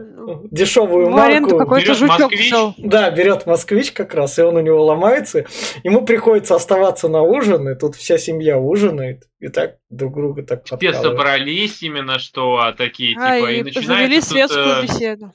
дешевую 0.50 1.08
в 1.08 1.10
марку. 1.10 1.58
какой-то 1.58 1.94
жучок 1.94 2.20
москвич. 2.20 2.46
Взял. 2.46 2.74
Да, 2.78 3.10
берет 3.10 3.44
москвич 3.44 3.92
как 3.92 4.14
раз, 4.14 4.38
и 4.38 4.42
он 4.42 4.56
у 4.56 4.60
него 4.60 4.82
ломается. 4.82 5.44
Ему 5.82 6.06
приходится 6.06 6.54
оставаться 6.54 7.08
на 7.08 7.20
ужин, 7.20 7.68
и 7.68 7.78
тут 7.78 7.96
вся 7.96 8.16
семья 8.16 8.58
ужинает. 8.58 9.24
И 9.40 9.48
так 9.48 9.76
друг 9.90 10.14
друга 10.14 10.42
так 10.42 10.64
Все 10.64 10.94
собрались 10.94 11.82
именно, 11.82 12.18
что 12.18 12.56
а, 12.56 12.72
такие, 12.72 13.14
а, 13.20 13.36
типа, 13.36 13.50
и, 13.50 13.58
и 13.58 13.62
начинается 13.62 13.94
завели 13.94 14.20
светскую 14.22 14.74
тут, 14.76 14.84
беседу. 14.84 15.32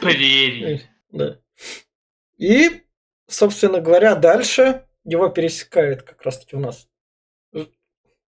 Прерий. 0.00 0.82
Да. 1.12 1.36
И, 2.38 2.82
собственно 3.26 3.80
говоря, 3.80 4.14
дальше 4.14 4.84
его 5.04 5.28
пересекает 5.28 6.02
как 6.02 6.22
раз-таки 6.22 6.56
у 6.56 6.60
нас. 6.60 6.88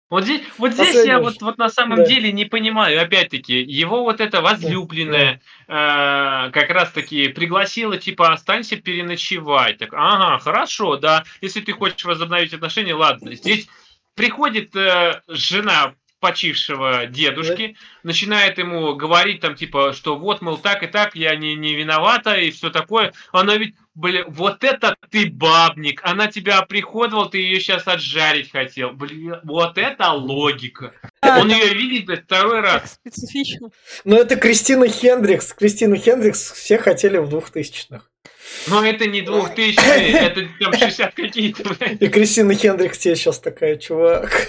Вот 0.08 0.24
здесь, 0.24 0.42
вот 0.60 0.74
здесь 0.74 1.04
я 1.04 1.20
вот, 1.20 1.42
вот 1.42 1.58
на 1.58 1.68
самом 1.68 1.98
да. 1.98 2.06
деле 2.06 2.32
не 2.32 2.46
понимаю, 2.46 3.02
опять-таки, 3.02 3.60
его 3.60 4.04
вот 4.04 4.22
эта 4.22 4.40
возлюбленная 4.40 5.42
да. 5.68 6.48
э, 6.48 6.52
как 6.52 6.70
раз-таки 6.70 7.30
пригласила, 7.30 7.98
типа, 7.98 8.32
останься 8.32 8.76
переночевать. 8.76 9.80
Так, 9.80 9.94
ага, 9.94 10.38
хорошо, 10.38 10.98
да, 10.98 11.24
если 11.42 11.62
ты 11.62 11.74
хочешь 11.74 12.06
возобновить 12.06 12.54
отношения, 12.54 12.94
ладно. 12.94 13.34
Здесь 13.34 13.68
приходит 14.14 14.76
э, 14.76 15.22
жена 15.28 15.96
почившего 16.20 17.06
дедушки, 17.06 17.68
да. 17.68 18.10
начинает 18.10 18.58
ему 18.58 18.96
говорить 18.96 19.42
там 19.42 19.56
типа, 19.56 19.94
что 19.94 20.18
вот, 20.18 20.42
мол, 20.42 20.58
так 20.58 20.84
и 20.84 20.88
так, 20.88 21.16
я 21.16 21.36
не, 21.36 21.56
не 21.56 21.76
виновата 21.76 22.36
и 22.36 22.52
все 22.52 22.70
такое. 22.70 23.14
Она 23.32 23.58
ведь, 23.58 23.76
блин, 23.94 24.26
вот 24.30 24.64
это 24.64 24.96
ты 25.10 25.30
бабник, 25.30 26.02
она 26.04 26.28
тебя 26.28 26.60
оприходовала, 26.60 27.30
ты 27.30 27.40
ее 27.40 27.60
сейчас 27.60 27.88
отжарить 27.88 28.52
хотел. 28.52 28.92
Блин, 28.92 29.36
вот 29.44 29.78
это 29.78 30.12
логика. 30.12 30.94
Он 31.22 31.50
ее 31.50 31.74
видит 31.74 32.24
второй 32.26 32.62
раз. 32.62 32.94
Специфично. 32.94 33.70
Но 34.04 34.18
это 34.18 34.36
Кристина 34.36 34.88
Хендрикс. 34.88 35.54
Кристина 35.54 35.98
Хендрикс 35.98 36.52
все 36.54 36.78
хотели 36.78 37.18
в 37.18 37.30
двухтысячных. 37.30 38.10
Но 38.68 38.84
это 38.86 39.08
не 39.08 39.22
двухтысячные, 39.22 40.12
это 40.12 40.48
там 40.60 40.74
60 40.78 41.14
какие-то. 41.14 41.76
И 42.00 42.08
Кристина 42.08 42.54
Хендрикс 42.54 42.98
тебе 42.98 43.16
сейчас 43.16 43.40
такая, 43.40 43.78
чувак. 43.78 44.48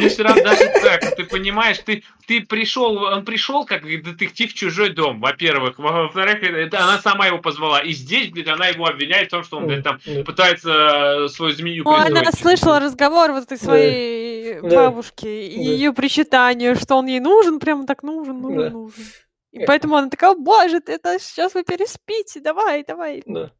Ну, 0.00 0.08
все 0.08 0.22
равно 0.22 0.42
даже 0.42 0.70
так, 0.82 1.16
ты 1.16 1.24
понимаешь, 1.24 1.78
ты, 1.78 2.02
ты 2.26 2.40
пришел, 2.40 2.96
он 2.96 3.24
пришел 3.24 3.64
как 3.64 3.82
детектив 3.84 4.50
в 4.50 4.54
чужой 4.54 4.90
дом, 4.90 5.20
во-первых. 5.20 5.78
Во-вторых, 5.78 6.42
это 6.42 6.82
она 6.82 6.98
сама 6.98 7.26
его 7.26 7.38
позвала. 7.38 7.80
И 7.80 7.92
здесь, 7.92 8.30
блядь, 8.30 8.48
она 8.48 8.68
его 8.68 8.86
обвиняет 8.86 9.28
в 9.28 9.30
том, 9.30 9.44
что 9.44 9.58
он, 9.58 9.66
блядь, 9.66 9.84
там 9.84 9.98
пытается 10.24 11.28
свою 11.28 11.52
змею 11.52 11.84
Ну, 11.84 11.94
она 11.94 12.32
слышала 12.32 12.80
разговор 12.80 13.32
вот 13.32 13.44
этой 13.44 13.58
своей 13.58 14.60
да. 14.60 14.84
бабушки 14.84 15.26
и 15.26 15.56
да. 15.56 15.62
ее 15.72 15.92
причитание, 15.92 16.74
что 16.74 16.96
он 16.96 17.06
ей 17.06 17.20
нужен, 17.20 17.60
прям 17.60 17.86
так 17.86 18.02
нужен, 18.02 18.40
нужен, 18.40 18.58
да. 18.58 18.70
нужен. 18.70 19.04
И 19.52 19.64
поэтому 19.66 19.96
она 19.96 20.08
такая, 20.08 20.34
боже, 20.34 20.80
это 20.86 21.18
сейчас 21.18 21.54
вы 21.54 21.64
переспите, 21.64 22.40
давай, 22.40 22.84
давай. 22.84 23.22
Да. 23.26 23.50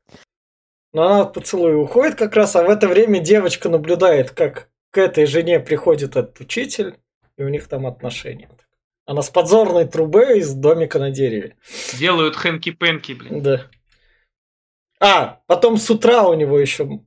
Но 0.93 1.03
она 1.07 1.25
в 1.25 1.33
поцелуй 1.33 1.81
уходит 1.81 2.17
как 2.17 2.35
раз, 2.35 2.57
а 2.57 2.63
в 2.63 2.71
это 2.71 2.89
время 2.89 3.21
девочка 3.21 3.69
наблюдает, 3.69 4.31
как 4.31 4.70
к 4.91 4.99
этой 4.99 5.27
жене 5.27 5.61
приходит 5.61 6.17
этот 6.17 6.39
учитель, 6.41 6.97
и 7.37 7.43
у 7.43 7.49
них 7.49 7.69
там 7.69 7.87
отношения. 7.87 8.51
Она 9.07 9.23
с 9.23 9.31
подзорной 9.31 9.87
трубы 9.87 10.39
из 10.39 10.53
домика 10.55 10.99
на 10.99 11.11
дереве. 11.11 11.57
Делают 11.99 12.37
хэнки-пенки, 12.37 13.13
блин. 13.13 13.43
Да. 13.43 13.67
А, 15.01 15.41
потом 15.47 15.79
с 15.79 15.91
утра 15.91 16.23
у 16.29 16.35
него 16.35 16.59
еще 16.59 17.01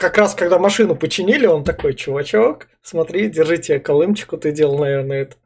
как 0.00 0.16
раз 0.16 0.34
когда 0.34 0.58
машину 0.58 0.96
починили, 0.96 1.46
он 1.46 1.62
такой, 1.62 1.94
чувачок, 1.94 2.68
смотри, 2.82 3.28
держи 3.28 3.58
тебе 3.58 3.80
колымчику, 3.80 4.38
ты 4.38 4.50
делал, 4.50 4.78
наверное, 4.78 5.22
это. 5.22 5.36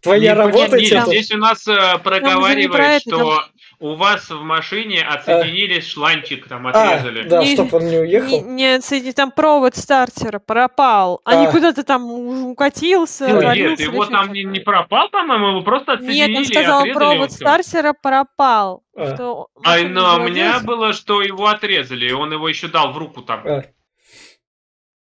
Твоя 0.00 0.34
работа. 0.34 0.78
Нет, 0.78 0.92
нет, 0.92 1.06
здесь 1.06 1.30
у 1.32 1.36
нас 1.36 1.68
э, 1.68 1.98
проговаривает, 2.02 3.02
что 3.02 3.44
у 3.80 3.94
вас 3.94 4.28
в 4.28 4.42
машине 4.42 5.02
отсоединили 5.02 5.78
а. 5.78 5.82
шланчик, 5.82 6.46
там 6.46 6.66
отрезали. 6.66 7.26
А, 7.26 7.28
да, 7.28 7.38
не, 7.40 7.54
чтобы 7.54 7.78
он 7.78 7.86
не 7.86 7.98
уехал. 7.98 8.28
Не, 8.28 8.40
не 8.40 8.74
отсоединили, 8.74 9.12
там 9.12 9.32
провод 9.32 9.74
стартера 9.74 10.38
пропал. 10.38 11.22
А, 11.24 11.30
а 11.30 11.36
не 11.36 11.50
куда-то 11.50 11.82
там 11.82 12.04
укатился. 12.50 13.26
Нет, 13.26 13.56
нет 13.56 13.80
его 13.80 14.04
там 14.04 14.32
не, 14.32 14.44
не 14.44 14.60
пропал, 14.60 15.08
по-моему, 15.08 15.48
его 15.48 15.62
просто 15.62 15.94
отсоединили 15.94 16.28
Нет, 16.28 16.38
он 16.38 16.44
сказал, 16.44 16.84
провод 16.92 17.32
стартера 17.32 17.94
пропал. 17.94 18.84
А, 18.94 19.14
что 19.14 19.48
а 19.64 19.78
но 19.78 20.16
у 20.16 20.28
меня 20.28 20.60
было, 20.60 20.92
что 20.92 21.22
его 21.22 21.46
отрезали, 21.46 22.06
и 22.06 22.12
он 22.12 22.32
его 22.32 22.48
еще 22.48 22.68
дал 22.68 22.92
в 22.92 22.98
руку 22.98 23.22
там. 23.22 23.40
А. 23.46 23.64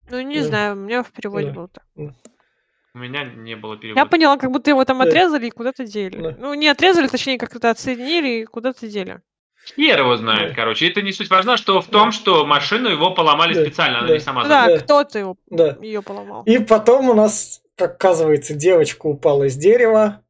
Ну, 0.09 0.21
не 0.21 0.39
да. 0.39 0.45
знаю, 0.45 0.73
у 0.73 0.77
меня 0.77 1.03
в 1.03 1.11
переводе 1.11 1.47
да. 1.47 1.53
было 1.53 1.67
так. 1.67 1.83
У 2.95 2.99
меня 2.99 3.23
не 3.23 3.55
было 3.55 3.75
перевода. 3.75 4.01
Я 4.01 4.05
поняла, 4.05 4.37
как 4.37 4.51
будто 4.51 4.69
его 4.69 4.85
там 4.85 5.01
отрезали 5.01 5.47
и 5.47 5.51
куда-то 5.51 5.85
дели. 5.85 6.21
Да. 6.21 6.35
Ну, 6.37 6.53
не 6.53 6.67
отрезали, 6.67 7.07
точнее, 7.07 7.39
как-то 7.39 7.71
отсоединили 7.71 8.41
и 8.41 8.45
куда-то 8.45 8.87
дели. 8.87 9.21
Хер 9.65 9.99
его 9.99 10.15
знает, 10.17 10.49
да. 10.49 10.55
короче. 10.55 10.87
Это 10.89 11.01
не 11.01 11.11
суть 11.11 11.29
важно, 11.29 11.57
что 11.57 11.81
в 11.81 11.87
том, 11.87 12.11
что 12.11 12.45
машину 12.45 12.89
его 12.89 13.11
поломали 13.11 13.53
да. 13.53 13.61
специально, 13.61 13.99
она 13.99 14.07
да. 14.09 14.13
не 14.13 14.19
сама 14.19 14.43
Да, 14.43 14.67
да. 14.67 14.77
кто-то 14.79 15.17
его, 15.17 15.37
да. 15.49 15.77
ее 15.81 16.01
поломал. 16.03 16.43
И 16.43 16.59
потом 16.59 17.09
у 17.09 17.13
нас, 17.13 17.61
как 17.75 17.95
оказывается, 17.95 18.53
девочка 18.53 19.07
упала 19.07 19.45
из 19.45 19.55
дерева, 19.55 20.22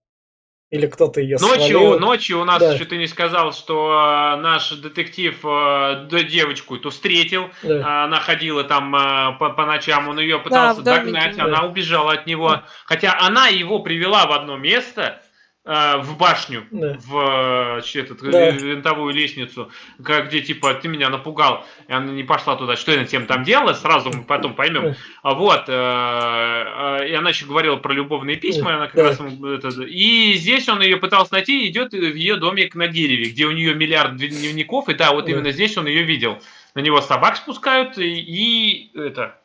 или 0.73 0.87
кто-то 0.87 1.21
ее 1.21 1.37
ночью, 1.39 1.77
свалил. 1.77 1.99
Ночью 1.99 2.41
у 2.41 2.45
нас 2.45 2.59
да. 2.59 2.73
еще 2.73 2.85
ты 2.85 2.97
не 2.97 3.05
сказал, 3.05 3.53
что 3.53 3.91
э, 3.91 4.41
наш 4.41 4.71
детектив 4.71 5.37
э, 5.43 6.07
девочку 6.27 6.77
эту 6.77 6.89
встретил. 6.89 7.51
Да. 7.61 7.75
Э, 7.75 8.03
она 8.05 8.19
ходила 8.19 8.63
там 8.63 8.95
э, 8.95 9.37
по, 9.37 9.51
по 9.51 9.67
ночам, 9.67 10.07
он 10.09 10.17
ее 10.17 10.39
пытался 10.39 10.81
да, 10.81 10.97
догнать, 10.97 11.35
да. 11.35 11.43
она 11.43 11.63
убежала 11.65 12.13
от 12.13 12.25
него. 12.25 12.49
Да. 12.49 12.63
Хотя 12.85 13.15
она 13.19 13.49
его 13.49 13.79
привела 13.83 14.25
в 14.25 14.31
одно 14.31 14.57
место, 14.57 15.21
Э, 15.65 15.99
в 15.99 16.17
башню, 16.17 16.65
да. 16.71 16.97
в 17.05 17.79
э, 17.81 17.99
этот, 17.99 18.19
да. 18.19 18.49
винтовую 18.49 19.13
лестницу, 19.13 19.71
где 19.97 20.41
типа 20.41 20.73
ты 20.73 20.89
меня 20.89 21.07
напугал, 21.07 21.65
и 21.87 21.93
она 21.93 22.11
не 22.11 22.23
пошла 22.23 22.57
туда, 22.57 22.75
что 22.75 22.91
я 22.91 23.05
тем 23.05 23.27
там 23.27 23.45
делала, 23.45 23.71
сразу 23.71 24.11
мы 24.11 24.25
потом 24.25 24.55
поймем. 24.55 24.95
А 25.21 25.33
вот, 25.33 25.63
э, 25.69 27.07
и 27.09 27.13
она 27.13 27.29
еще 27.29 27.45
говорила 27.45 27.77
про 27.77 27.93
любовные 27.93 28.35
письма, 28.35 28.75
она 28.75 28.87
как 28.87 28.95
да. 28.95 29.03
раз 29.03 29.21
это, 29.21 29.83
и 29.83 30.33
здесь 30.33 30.67
он 30.67 30.81
ее 30.81 30.97
пытался 30.97 31.31
найти, 31.31 31.65
идет 31.69 31.93
в 31.93 31.95
ее 31.95 32.35
домик 32.35 32.75
на 32.75 32.89
дереве, 32.89 33.29
где 33.29 33.45
у 33.45 33.51
нее 33.51 33.73
миллиард 33.73 34.17
дневников, 34.17 34.89
и 34.89 34.95
да, 34.95 35.13
вот 35.13 35.27
да. 35.27 35.31
именно 35.31 35.51
здесь 35.51 35.77
он 35.77 35.87
ее 35.87 36.03
видел. 36.03 36.39
На 36.75 36.81
него 36.81 36.99
собак 36.99 37.37
спускают 37.37 37.97
и, 37.97 38.19
и 38.19 38.91
это 38.99 39.37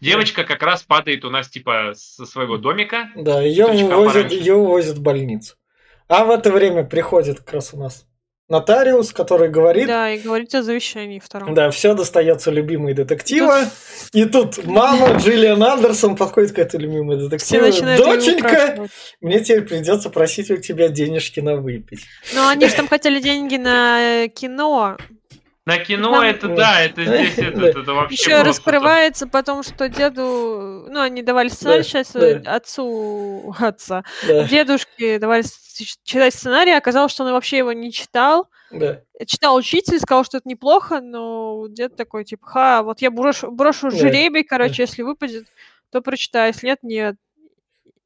Девочка 0.00 0.44
как 0.44 0.62
раз 0.62 0.82
падает 0.82 1.24
у 1.24 1.30
нас 1.30 1.48
типа 1.48 1.92
со 1.94 2.26
своего 2.26 2.56
домика. 2.56 3.10
Да, 3.16 3.42
ее 3.42 3.66
увозят, 3.66 4.32
ее 4.32 4.54
увозят 4.54 4.98
в 4.98 5.02
больницу. 5.02 5.56
А 6.08 6.24
в 6.24 6.30
это 6.30 6.50
время 6.50 6.84
приходит 6.84 7.38
как 7.40 7.52
раз 7.54 7.74
у 7.74 7.78
нас 7.78 8.06
нотариус, 8.50 9.12
который 9.12 9.48
говорит... 9.48 9.86
Да, 9.86 10.10
и 10.10 10.18
говорит 10.18 10.54
о 10.54 10.62
завещании 10.62 11.20
втором. 11.20 11.54
Да, 11.54 11.70
все 11.70 11.94
достается 11.94 12.50
любимой 12.50 12.94
детектива. 12.94 13.70
И 14.12 14.24
тут 14.24 14.64
мама 14.64 15.16
Джиллиан 15.18 15.62
Андерсон 15.62 16.16
подходит 16.16 16.52
к 16.52 16.58
этой 16.58 16.80
любимой 16.80 17.16
детективу. 17.16 17.64
Доченька, 17.64 18.88
мне 19.20 19.40
теперь 19.40 19.62
придется 19.62 20.10
просить 20.10 20.50
у 20.50 20.56
тебя 20.56 20.88
денежки 20.88 21.40
на 21.40 21.56
выпить. 21.56 22.04
Ну, 22.34 22.48
они 22.48 22.66
же 22.66 22.74
там 22.74 22.88
хотели 22.88 23.20
деньги 23.20 23.56
на 23.56 24.28
кино. 24.28 24.98
На 25.70 25.78
кино 25.78 26.10
Нам... 26.10 26.24
это 26.24 26.48
да, 26.48 26.80
это 26.80 27.04
здесь 27.04 27.38
это, 27.38 27.66
это 27.66 27.94
вообще. 27.94 28.14
Еще 28.14 28.42
раскрывается 28.42 29.28
потом, 29.28 29.62
что 29.62 29.88
деду, 29.88 30.86
ну 30.88 31.00
они 31.00 31.22
давали 31.22 31.48
сценарий 31.48 31.82
да, 31.82 31.88
сейчас 31.88 32.12
да. 32.12 32.56
отцу 32.56 33.54
отца, 33.60 34.02
да. 34.26 34.48
дедушке 34.48 35.20
давали 35.20 35.44
читать 36.02 36.34
сценарий, 36.34 36.72
оказалось, 36.72 37.12
что 37.12 37.24
он 37.24 37.32
вообще 37.32 37.58
его 37.58 37.72
не 37.72 37.92
читал. 37.92 38.50
Да. 38.72 39.00
Читал 39.26 39.54
учитель, 39.54 40.00
сказал, 40.00 40.24
что 40.24 40.38
это 40.38 40.48
неплохо, 40.48 41.00
но 41.00 41.66
дед 41.68 41.94
такой 41.94 42.24
типа, 42.24 42.46
ха, 42.46 42.82
вот 42.82 43.00
я 43.00 43.12
брошу, 43.12 43.50
брошу 43.52 43.90
да. 43.90 43.96
жребий, 43.96 44.42
короче, 44.42 44.78
да. 44.78 44.82
если 44.82 45.02
выпадет, 45.02 45.46
то 45.90 46.00
прочитаю, 46.00 46.48
если 46.48 46.66
нет, 46.66 46.78
нет. 46.82 47.16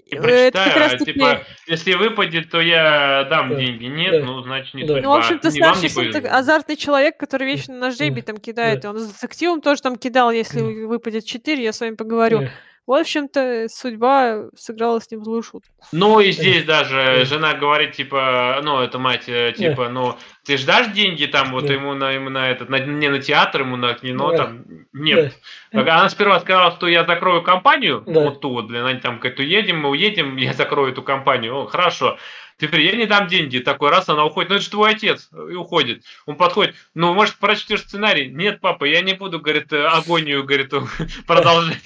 И 0.07 0.17
прочитаю, 0.17 0.95
а, 0.95 0.99
типа, 0.99 1.41
если 1.67 1.95
выпадет, 1.95 2.51
то 2.51 2.61
я 2.61 3.27
дам 3.31 3.51
да. 3.51 3.57
деньги. 3.57 3.87
Нет, 3.87 4.21
да. 4.21 4.27
ну, 4.27 4.43
значит, 4.43 4.75
не 4.75 4.83
да. 4.83 4.95
судьба. 4.95 5.03
Ну, 5.03 5.15
в 5.15 5.19
общем-то, 5.19 6.13
так 6.13 6.27
азартный 6.27 6.77
человек, 6.77 7.17
который 7.17 7.47
вечно 7.47 7.75
на 7.75 7.91
жребий 7.91 8.23
там 8.23 8.37
кидает. 8.37 8.81
Да. 8.81 8.91
Он 8.91 8.99
с 8.99 9.13
детективом 9.13 9.61
тоже 9.63 9.81
там 9.81 9.97
кидал, 9.97 10.31
если 10.31 10.61
да. 10.61 10.87
выпадет 10.87 11.25
4, 11.25 11.63
я 11.63 11.73
с 11.73 11.81
вами 11.81 11.95
поговорю. 11.95 12.41
Да. 12.41 12.51
В 12.87 12.93
общем-то, 12.93 13.67
судьба 13.71 14.51
сыграла 14.57 15.01
с 15.01 15.11
ним 15.11 15.25
злую 15.25 15.43
шутку. 15.43 15.73
Ну 15.93 16.21
и 16.21 16.33
здесь 16.33 16.65
даже 16.65 17.25
жена 17.25 17.55
говорит, 17.55 17.93
типа, 17.93 18.61
ну, 18.63 18.81
это 18.81 18.99
мать, 18.99 19.25
э, 19.27 19.55
типа, 19.57 19.89
ну, 19.89 20.17
ты 20.45 20.59
ждашь 20.59 20.89
деньги 20.89 21.25
там, 21.25 21.53
вот 21.53 21.71
ему 21.71 21.95
на, 21.95 22.11
ему 22.11 22.29
на 22.29 22.51
этот, 22.51 22.69
на, 22.69 22.79
не 22.79 23.09
на 23.09 23.21
театр, 23.21 23.63
ему 23.63 23.77
на 23.77 23.95
кино, 23.95 24.33
там, 24.37 24.65
нет. 24.93 25.35
Она 25.73 26.09
сперва 26.11 26.41
сказала, 26.41 26.73
что 26.73 26.87
я 26.87 27.07
закрою 27.07 27.43
компанию, 27.43 28.03
вот 28.07 28.41
ту 28.41 28.51
вот, 28.51 28.67
блин, 28.67 28.85
они 28.85 29.01
там 29.01 29.19
как-то 29.19 29.43
уедем, 29.43 29.81
мы 29.81 29.89
уедем, 29.89 30.37
я 30.37 30.53
закрою 30.53 30.93
эту 30.93 31.03
компанию, 31.03 31.55
о, 31.57 31.67
хорошо. 31.67 32.19
Теперь 32.57 32.83
я 32.83 32.95
не 32.95 33.07
дам 33.07 33.27
деньги. 33.27 33.59
Такой 33.59 33.91
раз 33.91 34.09
она 34.09 34.25
уходит. 34.25 34.51
Ну 34.51 34.55
это 34.57 34.65
же 34.65 34.71
твой 34.71 34.93
отец. 34.93 35.29
И 35.33 35.55
уходит. 35.55 36.05
Он 36.25 36.37
подходит. 36.37 36.77
Ну, 36.95 37.13
может, 37.13 37.37
прочтешь 37.39 37.81
сценарий? 37.81 38.29
Нет, 38.29 38.61
папа, 38.61 38.85
я 38.85 39.01
не 39.01 39.15
буду, 39.15 39.41
говорит, 39.41 39.73
агонию, 39.73 40.45
говорит, 40.45 40.73
продолжать. 41.27 41.83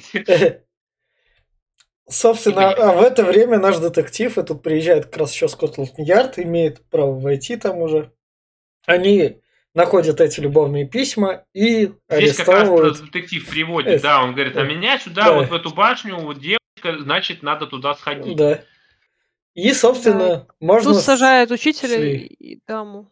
Собственно, 2.09 2.71
а 2.71 2.93
в 2.93 3.03
это 3.03 3.23
время 3.23 3.59
наш 3.59 3.77
детектив, 3.77 4.39
и 4.39 4.43
тут 4.43 4.63
приезжает 4.63 5.07
как 5.07 5.19
раз 5.19 5.35
еще 5.35 5.47
Скотланд-Ярд, 5.47 6.39
имеет 6.39 6.81
право 6.89 7.19
войти 7.19 7.57
там 7.57 7.79
уже. 7.79 8.13
Они 8.87 9.43
находят 9.75 10.21
эти 10.21 10.41
любовные 10.41 10.87
письма 10.87 11.45
и 11.53 11.93
Здесь 12.11 12.37
как 12.37 12.49
раз 12.49 13.01
детектив 13.01 13.47
приводит, 13.49 14.01
да, 14.01 14.23
он 14.25 14.33
говорит, 14.35 14.57
а 14.57 14.63
меня 14.63 14.99
сюда, 14.99 15.25
да. 15.25 15.33
вот 15.35 15.49
в 15.49 15.55
эту 15.55 15.71
башню, 15.71 16.17
вот 16.19 16.39
девочка, 16.39 16.99
значит, 17.03 17.43
надо 17.43 17.67
туда 17.67 17.95
сходить. 17.95 18.37
Да. 18.37 18.63
И, 19.55 19.73
собственно, 19.73 20.29
да. 20.29 20.47
можно... 20.61 20.95
Тут 20.95 21.03
сажают 21.03 21.51
учителя 21.51 22.03
и 22.03 22.61
даму. 22.67 23.11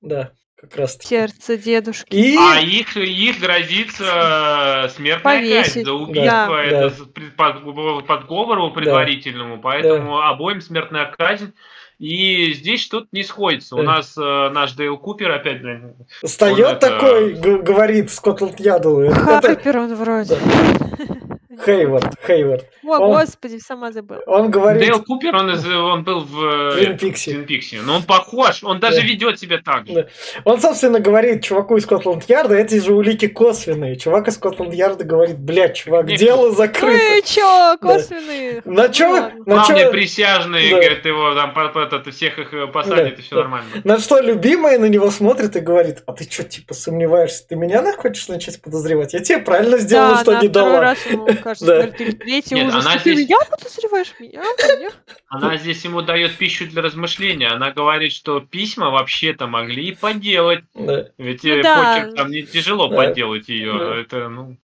Да, 0.00 0.32
как 0.60 0.76
раз 0.76 0.96
таки. 0.96 1.08
Сердце 1.08 1.56
дедушки. 1.56 2.14
И... 2.14 2.36
А 2.36 2.60
их, 2.60 2.96
их 2.96 3.40
грозится 3.40 4.90
смертная 4.94 5.38
Повесить. 5.38 5.64
казнь 5.64 5.84
за 5.84 5.92
убийство. 5.92 6.46
Да, 6.48 6.64
это 6.64 6.90
да. 6.90 7.22
по, 7.36 8.02
по 8.02 8.22
сговору 8.22 8.70
предварительному, 8.72 9.56
да. 9.56 9.62
поэтому 9.62 10.18
да. 10.18 10.30
обоим 10.30 10.60
смертная 10.60 11.12
казнь. 11.16 11.52
И 11.98 12.52
здесь 12.52 12.80
что-то 12.80 13.08
не 13.10 13.24
сходится. 13.24 13.74
Да. 13.74 13.82
У 13.82 13.84
нас 13.84 14.16
э, 14.16 14.50
наш 14.50 14.72
Дейл 14.72 14.98
Купер 14.98 15.32
опять, 15.32 15.60
блин. 15.62 15.96
Встает 16.22 16.78
такой, 16.78 17.34
это... 17.34 17.58
говорит 17.58 18.10
Скотланд 18.10 18.60
Яду. 18.60 19.10
Харпер 19.10 19.78
он 19.78 19.94
вроде. 19.96 20.36
Да. 20.36 21.17
Хейвард, 21.64 22.14
Хейвард. 22.26 22.66
О, 22.84 22.98
он, 22.98 23.12
господи, 23.12 23.58
сама 23.58 23.92
забыла. 23.92 24.22
Он 24.26 24.50
говорит... 24.50 24.82
Дейл 24.82 25.02
Купер, 25.02 25.34
он, 25.34 25.50
из, 25.50 25.66
он 25.66 26.04
был 26.04 26.20
в 26.20 26.76
Твин 26.76 26.96
Пикси. 26.96 27.32
Твин 27.32 27.46
Пикси. 27.46 27.80
Но 27.84 27.96
он 27.96 28.02
похож, 28.02 28.62
он 28.62 28.80
даже 28.80 29.00
да. 29.00 29.02
ведет 29.02 29.38
себя 29.38 29.58
так 29.62 29.86
же. 29.86 29.92
Да. 29.94 30.06
Он, 30.44 30.60
собственно, 30.60 31.00
говорит 31.00 31.44
чуваку 31.44 31.76
из 31.76 31.84
Скотланд-Ярда, 31.84 32.54
эти 32.54 32.80
же 32.80 32.94
улики 32.94 33.28
косвенные. 33.28 33.96
Чувак 33.96 34.28
из 34.28 34.34
Скотланд-Ярда 34.34 35.04
говорит, 35.04 35.38
блядь, 35.38 35.76
чувак, 35.76 36.06
Нет. 36.06 36.18
дело 36.18 36.52
закрыто. 36.52 36.96
Ну 36.96 37.18
и 37.18 37.22
чё, 37.22 37.76
косвенные? 37.80 38.62
Да. 38.64 38.70
На 38.70 38.88
чё? 38.88 39.30
Ну, 39.44 39.56
на 39.56 39.64
чё? 39.64 39.90
присяжные, 39.90 40.70
да. 40.70 40.76
говорит, 40.76 41.04
его 41.04 41.34
там 41.34 41.54
этот, 41.76 42.14
всех 42.14 42.38
их 42.38 42.72
посадят, 42.72 43.16
да. 43.16 43.20
и 43.20 43.22
все 43.22 43.34
да. 43.34 43.42
нормально. 43.42 43.68
На 43.84 43.98
что 43.98 44.20
любимая 44.20 44.78
на 44.78 44.86
него 44.86 45.10
смотрит 45.10 45.56
и 45.56 45.60
говорит, 45.60 46.02
а 46.06 46.12
ты 46.12 46.24
что, 46.30 46.44
типа, 46.44 46.74
сомневаешься? 46.74 47.46
Ты 47.48 47.56
меня 47.56 47.82
хочешь 47.92 48.28
начать 48.28 48.60
подозревать? 48.62 49.14
Я 49.14 49.20
тебе 49.20 49.38
правильно 49.38 49.78
сделала, 49.78 50.14
да, 50.14 50.20
что 50.22 50.40
не 50.40 50.48
дала. 50.48 50.80
Раз 50.80 50.98
ему 51.06 51.26
кажется, 51.48 51.66
да. 51.66 51.86
говорит, 51.86 52.18
третий 52.18 52.54
Нет, 52.54 52.68
ужас. 52.68 52.84
Она 52.84 52.98
здесь... 52.98 53.18
меня 53.18 53.38
подозреваешь? 53.50 54.14
Меня? 54.18 54.42
меня? 54.42 54.90
Она 55.28 55.56
здесь 55.56 55.84
ему 55.84 56.02
дает 56.02 56.36
пищу 56.36 56.66
для 56.68 56.82
размышления. 56.82 57.48
Она 57.48 57.70
говорит, 57.70 58.12
что 58.12 58.40
письма 58.40 58.90
вообще-то 58.90 59.46
могли 59.46 59.88
и 59.88 59.94
поделать. 59.94 60.64
Да. 60.74 61.06
Ведь 61.16 61.44
ну, 61.44 61.62
да. 61.62 61.96
почерк 61.96 62.16
там 62.16 62.30
не 62.30 62.42
тяжело 62.42 62.88
да. 62.88 62.96
подделать 62.96 63.48
ее. 63.48 63.72
Да. 63.72 63.96
Это, 63.96 64.28
ну... 64.28 64.56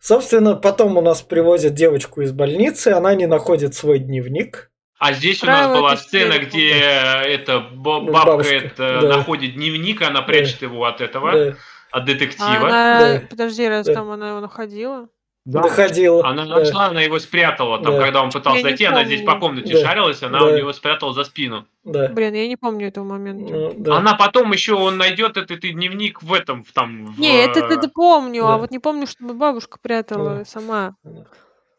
Собственно, 0.00 0.54
потом 0.54 0.96
у 0.96 1.00
нас 1.00 1.22
привозят 1.22 1.74
девочку 1.74 2.22
из 2.22 2.32
больницы, 2.32 2.88
она 2.88 3.14
не 3.14 3.26
находит 3.26 3.74
свой 3.74 3.98
дневник. 3.98 4.70
А 4.98 5.12
здесь 5.12 5.42
у 5.42 5.46
нас 5.46 5.68
была 5.68 5.96
сцена, 5.96 6.38
где 6.38 6.70
эта 6.70 7.60
бабка, 7.60 8.12
бабушка, 8.12 8.54
это, 8.54 9.00
да. 9.02 9.16
находит 9.16 9.54
дневник, 9.54 10.02
она 10.02 10.22
прячет 10.22 10.60
да. 10.60 10.66
его 10.66 10.84
от 10.86 11.00
этого, 11.00 11.32
да. 11.32 11.56
от 11.90 12.04
детектива. 12.04 12.48
А 12.48 12.56
она... 12.56 13.00
да. 13.00 13.22
Подожди, 13.28 13.68
раз 13.68 13.86
да. 13.86 13.94
там 13.94 14.10
она 14.10 14.30
его 14.30 14.40
находила? 14.40 15.08
Да. 15.46 15.62
Доходила. 15.62 16.26
Она 16.26 16.44
нашла, 16.44 16.86
да. 16.86 16.90
она 16.90 17.02
его 17.02 17.20
спрятала. 17.20 17.80
Там, 17.80 17.94
да. 17.94 18.02
когда 18.02 18.20
он 18.20 18.32
пытался 18.32 18.58
я 18.58 18.62
зайти, 18.64 18.84
она 18.84 19.04
здесь 19.04 19.22
по 19.22 19.38
комнате 19.38 19.74
да. 19.74 19.80
шарилась, 19.80 20.20
она 20.24 20.40
да. 20.40 20.46
у 20.46 20.56
него 20.56 20.72
спрятала 20.72 21.14
за 21.14 21.22
спину. 21.22 21.66
Да. 21.84 22.08
Блин, 22.08 22.34
я 22.34 22.48
не 22.48 22.56
помню 22.56 22.88
этого 22.88 23.04
момента. 23.04 23.54
Ну, 23.54 23.72
да. 23.76 23.98
Она 23.98 24.14
потом 24.14 24.52
еще, 24.52 24.74
он 24.74 24.98
найдет 24.98 25.36
этот, 25.36 25.52
этот 25.52 25.70
дневник 25.70 26.20
в 26.20 26.32
этом, 26.32 26.64
в, 26.64 26.72
там... 26.72 27.06
В... 27.12 27.20
Не, 27.20 27.44
это, 27.44 27.60
это 27.60 27.88
помню, 27.88 28.44
а 28.44 28.48
да. 28.48 28.54
а 28.54 28.58
вот 28.58 28.72
не 28.72 28.80
помню, 28.80 29.06
чтобы 29.06 29.34
бабушка 29.34 29.78
прятала 29.80 30.38
да. 30.38 30.44
сама. 30.44 30.96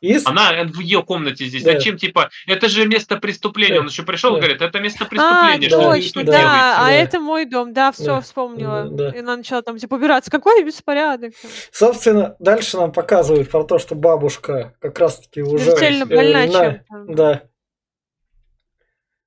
Из... 0.08 0.26
Она 0.26 0.64
в 0.64 0.80
ее 0.80 1.04
комнате 1.04 1.46
здесь. 1.46 1.64
Да. 1.64 1.74
Зачем, 1.74 1.98
типа, 1.98 2.30
это 2.46 2.68
же 2.68 2.88
место 2.88 3.18
преступления. 3.18 3.76
Да. 3.76 3.82
Он 3.82 3.88
еще 3.88 4.04
пришел 4.04 4.32
да. 4.32 4.38
и 4.38 4.42
говорит, 4.42 4.62
это 4.62 4.80
место 4.80 5.06
преступления. 5.06 5.68
А, 5.68 5.70
что 5.70 5.82
точно, 5.82 6.24
да. 6.24 6.32
да. 6.32 6.76
А 6.80 6.92
это 6.92 7.20
мой 7.20 7.46
дом, 7.46 7.74
да, 7.74 7.92
все, 7.92 8.06
да. 8.06 8.22
вспомнила. 8.22 8.88
Да. 8.90 9.10
И 9.10 9.20
она 9.20 9.38
начала 9.38 9.62
там, 9.62 9.78
типа, 9.78 9.96
убираться. 9.96 10.32
Какой 10.32 10.64
беспорядок. 10.64 11.34
Собственно, 11.72 12.36
дальше 12.40 12.78
нам 12.78 12.92
показывают 12.92 13.50
про 13.50 13.64
то, 13.64 13.80
что 13.80 13.96
бабушка 13.96 14.74
как 14.80 14.98
раз-таки 15.00 15.42
уже... 15.42 15.66
Смертельно 15.66 16.06
больна 16.06 16.46
э, 16.46 16.52
чем-то. 16.52 17.14
Да. 17.14 17.42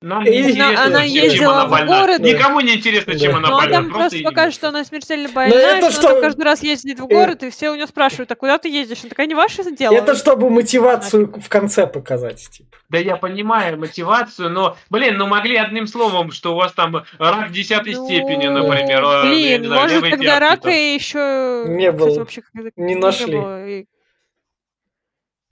Нам 0.03 0.25
и 0.25 0.59
она, 0.59 0.85
она 0.87 1.03
ездила 1.03 1.67
в 1.67 1.87
город. 1.87 2.21
Никому 2.21 2.61
не 2.61 2.77
интересно, 2.77 3.19
чем 3.19 3.33
да. 3.33 3.39
она 3.39 3.49
ну, 3.51 3.57
больна. 3.57 3.81
Ну, 3.81 3.85
там 3.85 3.93
просто 3.93 4.19
покажет, 4.23 4.55
что 4.55 4.69
она 4.69 4.83
смертельно 4.83 5.29
больна, 5.29 5.55
это 5.55 5.89
и 5.89 5.93
что... 5.93 6.13
она 6.13 6.21
каждый 6.23 6.43
раз 6.43 6.63
ездит 6.63 7.01
в 7.01 7.07
город, 7.07 7.43
и 7.43 7.51
все 7.51 7.71
у 7.71 7.75
нее 7.75 7.87
спрашивают, 7.87 8.33
а 8.33 8.35
куда 8.35 8.57
ты 8.57 8.71
ездишь? 8.71 9.01
Она 9.03 9.11
такая, 9.11 9.27
не 9.27 9.35
ваше 9.35 9.63
дело. 9.73 9.95
Это 9.95 10.15
чтобы 10.15 10.49
мотивацию 10.49 11.31
в 11.39 11.49
конце 11.51 11.87
показать. 11.87 12.49
Типа. 12.51 12.79
Да 12.89 12.99
я 12.99 13.17
понимаю 13.17 13.79
мотивацию, 13.79 14.49
но, 14.49 14.79
блин, 14.89 15.19
ну 15.19 15.27
могли 15.27 15.57
одним 15.57 15.87
словом, 15.87 16.33
что 16.33 16.55
у 16.55 16.57
вас 16.57 16.73
там 16.73 17.05
рак 17.19 17.53
десятой 17.53 17.95
ну, 17.95 18.07
степени, 18.07 18.47
например. 18.49 19.03
А, 19.05 19.23
блин, 19.23 19.67
знаю, 19.67 19.83
может 19.83 20.11
тогда 20.11 20.41
рака 20.41 20.71
еще... 20.71 21.67
Не 21.69 21.93
было, 21.93 22.21
вообще, 22.21 22.43
не 22.77 22.95
нашли. 22.95 23.35
Не 23.35 23.41
было. 23.41 23.85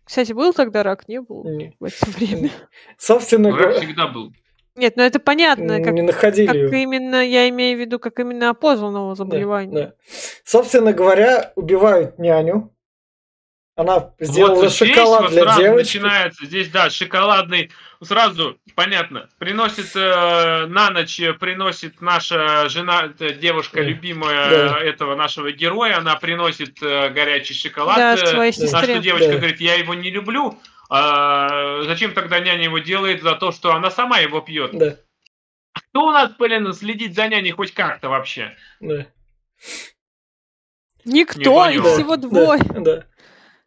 Кстати, 0.09 0.33
был 0.33 0.55
тогда 0.55 0.83
рак? 0.83 1.07
Не 1.07 1.21
был 1.21 1.45
не. 1.45 1.77
в 1.79 1.85
это 1.85 2.07
время. 2.07 2.51
Собственно 2.99 3.51
говоря... 3.51 3.67
Рак 3.67 3.77
всегда 3.77 4.07
был. 4.07 4.33
Нет, 4.75 4.95
ну 4.97 5.03
это 5.03 5.21
понятно, 5.21 5.83
как, 5.83 5.93
не 5.93 6.01
находили. 6.01 6.47
как 6.47 6.73
именно, 6.73 7.17
я 7.17 7.47
имею 7.51 7.77
в 7.77 7.81
виду, 7.81 7.99
как 7.99 8.19
именно 8.19 8.49
опознанного 8.49 9.15
заболевания. 9.15 9.73
Да, 9.73 9.87
да. 9.87 9.95
Собственно 10.45 10.95
говоря, 10.95 11.53
убивают 11.57 12.19
няню. 12.19 12.73
Она 13.79 14.11
сделала 14.19 14.63
вот 14.63 14.73
шоколад 14.73 15.31
здесь 15.31 15.41
для 15.41 15.45
вот 15.45 15.57
девочки. 15.57 15.99
начинается, 15.99 16.47
здесь, 16.47 16.69
да, 16.69 16.91
шоколадный, 16.91 17.71
сразу, 18.03 18.59
понятно, 18.75 19.29
приносит 19.39 19.95
э, 19.95 20.67
на 20.67 20.91
ночь, 20.91 21.21
приносит 21.39 22.01
наша 22.01 22.69
жена, 22.69 23.07
девушка, 23.07 23.77
да. 23.77 23.83
любимая 23.83 24.51
да. 24.51 24.81
этого 24.81 25.15
нашего 25.15 25.53
героя, 25.53 25.99
она 25.99 26.17
приносит 26.17 26.83
э, 26.83 27.11
горячий 27.11 27.55
шоколад. 27.55 27.97
Да, 27.99 28.15
э, 28.15 28.27
своей 28.27 28.51
сестре. 28.51 28.73
На 28.73 28.83
что 28.83 28.99
девочка 28.99 29.31
да. 29.31 29.37
говорит, 29.37 29.61
я 29.61 29.77
его 29.77 29.95
не 29.95 30.11
люблю, 30.11 30.59
а 30.91 31.85
зачем 31.85 32.15
тогда 32.15 32.41
няня 32.41 32.65
его 32.65 32.81
делает 32.81 33.23
за 33.23 33.37
то, 33.37 33.53
что 33.53 33.73
она 33.73 33.93
сама 33.93 34.19
его 34.19 34.41
пьет? 34.41 34.77
Да. 34.77 34.97
Кто 35.73 36.09
у 36.09 36.11
нас, 36.11 36.33
блин, 36.37 36.73
следить 36.73 37.15
за 37.15 37.29
няней 37.29 37.53
хоть 37.53 37.73
как-то 37.73 38.09
вообще? 38.09 38.57
Да. 38.81 39.07
Никто, 41.05 41.69
их 41.69 41.85
всего 41.85 42.17
двое. 42.17 42.59
Да, 42.59 42.81
да. 42.81 43.05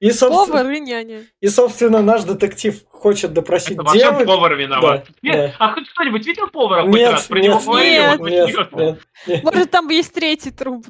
И, 0.01 0.11
собственно, 0.11 0.63
повар 0.63 0.71
и 0.71 0.79
няня. 0.79 1.25
И, 1.41 1.47
собственно, 1.47 2.01
наш 2.01 2.23
детектив 2.23 2.83
хочет 2.89 3.33
допросить 3.33 3.77
Это 3.77 3.93
девочку. 3.93 4.25
повар 4.25 4.55
виноват. 4.55 5.05
Да, 5.07 5.13
нет, 5.21 5.35
да. 5.35 5.55
А 5.59 5.73
хоть 5.73 5.87
кто-нибудь 5.89 6.25
видел 6.25 6.47
повара 6.47 6.87
нет, 6.87 6.91
хоть 6.91 7.11
раз? 7.11 7.27
Про 7.27 7.39
нет, 7.39 7.61
него 7.61 7.79
нет, 7.79 8.19
нет, 8.19 8.73
нет, 8.73 8.99
нет. 9.27 9.43
Может, 9.43 9.69
там 9.69 9.87
есть 9.89 10.11
третий 10.11 10.49
труп. 10.49 10.87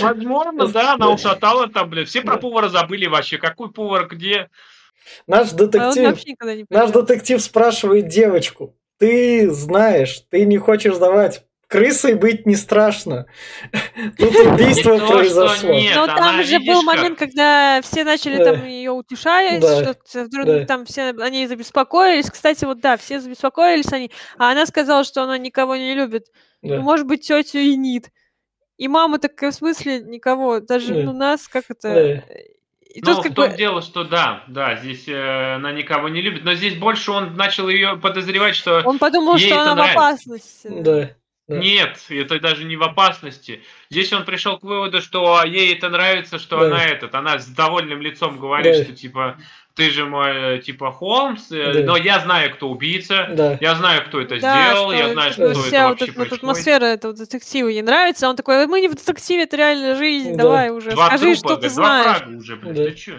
Возможно, 0.00 0.66
да, 0.68 0.94
она 0.94 1.10
ушатала 1.10 1.68
там, 1.68 1.90
блин. 1.90 2.06
Все 2.06 2.22
про 2.22 2.38
повара 2.38 2.70
забыли 2.70 3.04
вообще. 3.04 3.36
Какой 3.36 3.70
повар, 3.70 4.08
где? 4.08 4.48
Наш 5.26 5.52
а 5.52 5.54
детектив, 5.54 6.18
наш 6.70 6.90
детектив 6.90 7.42
спрашивает 7.42 8.08
девочку, 8.08 8.74
ты 8.98 9.50
знаешь, 9.50 10.22
ты 10.30 10.46
не 10.46 10.56
хочешь 10.56 10.94
сдавать 10.94 11.44
крысой 11.74 12.14
быть 12.14 12.46
не 12.46 12.54
страшно. 12.54 13.26
Тут 14.18 14.34
убийство 14.34 14.96
произошло. 14.98 15.74
Но 15.94 16.06
там 16.06 16.42
же 16.44 16.60
был 16.60 16.82
момент, 16.82 17.18
когда 17.18 17.80
все 17.82 18.04
начали 18.04 18.42
там 18.42 18.64
ее 18.64 18.92
утешать, 18.92 19.62
что 20.08 20.24
вдруг 20.24 20.66
там 20.66 20.86
все 20.86 21.14
они 21.20 21.46
забеспокоились. 21.46 22.30
Кстати, 22.30 22.64
вот 22.64 22.80
да, 22.80 22.96
все 22.96 23.20
забеспокоились 23.20 23.92
они, 23.92 24.10
а 24.38 24.52
она 24.52 24.66
сказала, 24.66 25.04
что 25.04 25.22
она 25.24 25.36
никого 25.38 25.76
не 25.76 25.94
любит. 25.94 26.26
Может 26.62 27.06
быть, 27.06 27.26
тетю 27.26 27.58
и 27.58 27.76
Нит. 27.76 28.10
И 28.76 28.88
мама 28.88 29.18
так 29.18 29.40
в 29.40 29.52
смысле 29.52 30.00
никого, 30.00 30.58
даже 30.60 30.94
у 30.94 31.12
нас, 31.12 31.46
как 31.46 31.64
это, 31.68 32.24
и 32.94 33.00
ну, 33.00 33.20
в 33.20 33.34
том 33.34 33.50
бы... 33.50 33.56
дело, 33.56 33.82
что 33.82 34.04
да, 34.04 34.44
да, 34.46 34.76
здесь 34.76 35.08
э, 35.08 35.56
она 35.56 35.72
никого 35.72 36.08
не 36.08 36.22
любит, 36.22 36.44
но 36.44 36.54
здесь 36.54 36.76
больше 36.76 37.10
он 37.10 37.34
начал 37.34 37.68
ее 37.68 37.96
подозревать, 37.96 38.54
что 38.54 38.82
Он 38.84 39.00
подумал, 39.00 39.34
ей 39.34 39.48
что 39.48 39.62
она 39.62 39.74
нравится. 39.74 39.98
в 39.98 40.00
опасности. 40.00 40.68
Да. 40.70 41.10
Да. 41.46 41.58
Нет, 41.58 41.98
это 42.08 42.40
даже 42.40 42.64
не 42.64 42.76
в 42.76 42.82
опасности. 42.82 43.62
Здесь 43.90 44.12
он 44.14 44.24
пришел 44.24 44.58
к 44.58 44.62
выводу, 44.62 45.02
что 45.02 45.42
ей 45.44 45.74
это 45.74 45.90
нравится, 45.90 46.38
что 46.38 46.58
да. 46.58 46.66
она 46.66 46.84
этот, 46.84 47.14
она 47.14 47.38
с 47.38 47.46
довольным 47.46 48.00
лицом 48.00 48.38
говорит, 48.38 48.78
да. 48.78 48.84
что 48.84 48.92
типа 48.94 49.36
ты 49.74 49.90
же 49.90 50.06
мой, 50.06 50.60
типа, 50.60 50.92
Холмс, 50.92 51.50
э, 51.50 51.72
да. 51.72 51.80
но 51.80 51.96
я 51.96 52.20
знаю, 52.20 52.54
кто 52.54 52.70
убийца, 52.70 53.28
да. 53.32 53.58
я 53.60 53.74
знаю, 53.74 54.04
кто 54.06 54.20
это 54.20 54.38
да, 54.38 54.70
сделал, 54.70 54.90
что, 54.90 54.98
я 54.98 55.12
знаю, 55.12 55.32
что, 55.32 55.52
что 55.52 55.66
это 55.66 55.88
вообще 55.88 56.12
вот 56.12 56.24
эта 56.24 56.34
атмосфера 56.36 56.84
этого 56.84 57.12
детектива 57.12 57.68
ей 57.68 57.82
нравится, 57.82 58.28
он 58.28 58.36
такой, 58.36 58.66
мы 58.68 58.80
не 58.80 58.88
в 58.88 58.94
детективе, 58.94 59.42
это 59.42 59.56
реальная 59.56 59.96
жизнь, 59.96 60.36
да. 60.36 60.44
давай 60.44 60.70
уже, 60.70 60.92
два 60.92 61.08
скажи, 61.08 61.34
трупа, 61.34 61.38
что 61.38 61.56
ты 61.56 61.68
знаешь. 61.68 62.20
Два 62.20 62.38
уже, 62.38 62.56
блин, 62.56 62.74
да. 62.74 62.84
ты 62.84 62.94
чё? 62.94 63.18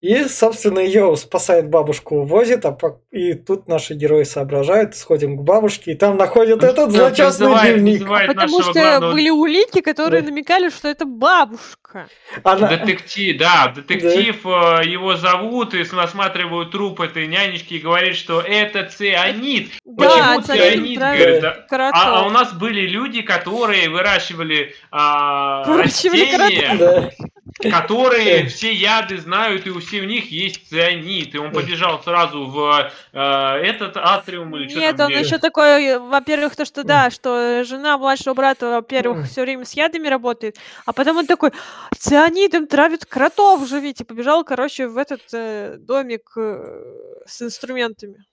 И, 0.00 0.24
собственно, 0.26 0.78
ее 0.78 1.16
спасает 1.16 1.68
бабушку, 1.70 2.18
увозит, 2.18 2.64
а 2.64 2.70
по... 2.70 3.00
и 3.10 3.34
тут 3.34 3.66
наши 3.66 3.94
герои 3.94 4.22
соображают, 4.22 4.94
сходим 4.94 5.36
к 5.36 5.42
бабушке, 5.42 5.92
и 5.92 5.94
там 5.96 6.16
находят 6.16 6.62
этот 6.62 6.92
злочастный 6.92 7.48
дневник. 7.48 8.06
Потому 8.06 8.62
что 8.62 8.74
главного... 8.74 9.12
были 9.12 9.30
улики, 9.30 9.80
которые 9.80 10.22
да. 10.22 10.30
намекали, 10.30 10.68
что 10.68 10.86
это 10.86 11.04
бабушка. 11.04 12.06
Она... 12.44 12.68
Детектив, 12.68 13.38
да, 13.38 13.72
детектив, 13.74 14.40
да. 14.44 14.82
Э, 14.82 14.86
его 14.86 15.16
зовут, 15.16 15.74
и 15.74 15.80
осматривают 15.80 16.70
труп 16.70 17.00
этой 17.00 17.26
нянечки 17.26 17.74
и 17.74 17.78
говорит, 17.80 18.14
что 18.14 18.40
это 18.40 18.84
цианид. 18.84 19.72
Да, 19.84 20.36
Почему 20.36 20.42
цианид? 20.42 20.98
Говорит, 21.00 21.40
да. 21.40 21.66
а, 21.72 22.20
а 22.20 22.26
у 22.26 22.30
нас 22.30 22.52
были 22.52 22.82
люди, 22.82 23.22
которые 23.22 23.88
выращивали, 23.88 24.76
а, 24.92 25.64
выращивали 25.64 26.36
растения, 26.36 27.10
которые 27.58 28.46
все 28.46 28.72
яды 28.72 29.18
знают, 29.18 29.66
и 29.66 29.70
у 29.70 29.80
всех 29.80 30.02
у 30.02 30.06
них 30.06 30.30
есть 30.30 30.68
цианид, 30.68 31.34
и 31.34 31.38
он 31.38 31.52
побежал 31.52 32.02
сразу 32.02 32.46
в 32.46 32.90
э, 33.12 33.20
этот 33.20 33.96
атриум 33.96 34.56
или 34.56 34.68
что 34.68 34.78
Нет, 34.78 34.96
там, 34.96 35.06
он 35.06 35.12
где... 35.12 35.20
еще 35.20 35.38
такой, 35.38 35.98
во-первых, 35.98 36.56
то, 36.56 36.64
что 36.64 36.84
да, 36.84 37.10
что 37.10 37.64
жена 37.64 37.98
младшего 37.98 38.34
брата, 38.34 38.70
во-первых, 38.70 39.26
все 39.26 39.42
время 39.42 39.64
с 39.64 39.72
ядами 39.72 40.08
работает, 40.08 40.56
а 40.86 40.92
потом 40.92 41.18
он 41.18 41.26
такой, 41.26 41.52
цианидом 41.96 42.66
травит 42.66 43.04
кротов 43.04 43.68
живите, 43.68 44.04
побежал, 44.04 44.44
короче, 44.44 44.86
в 44.86 44.96
этот 44.96 45.22
э, 45.32 45.76
домик 45.78 46.30
э, 46.36 46.84
с 47.26 47.42
инструментами. 47.42 48.24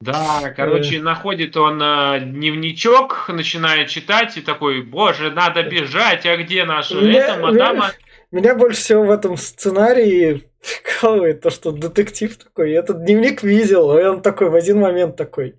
Да, 0.00 0.52
короче, 0.54 1.00
находит 1.00 1.56
он 1.56 1.80
э, 1.82 2.20
дневничок, 2.20 3.28
начинает 3.28 3.88
читать 3.88 4.36
и 4.36 4.42
такой, 4.42 4.82
боже, 4.82 5.30
надо 5.30 5.62
бежать, 5.62 6.26
а 6.26 6.36
где 6.36 6.64
наша 6.64 6.98
эта 6.98 7.40
мадама? 7.40 7.92
Меня 8.36 8.54
больше 8.54 8.82
всего 8.82 9.04
в 9.04 9.10
этом 9.10 9.38
сценарии 9.38 10.50
прикалывает 10.84 11.40
то, 11.40 11.48
что 11.48 11.72
детектив 11.72 12.36
такой, 12.36 12.72
этот 12.72 13.02
дневник 13.02 13.42
видел, 13.42 13.96
и 13.96 14.04
он 14.04 14.20
такой 14.20 14.50
в 14.50 14.54
один 14.54 14.78
момент 14.78 15.16
такой. 15.16 15.58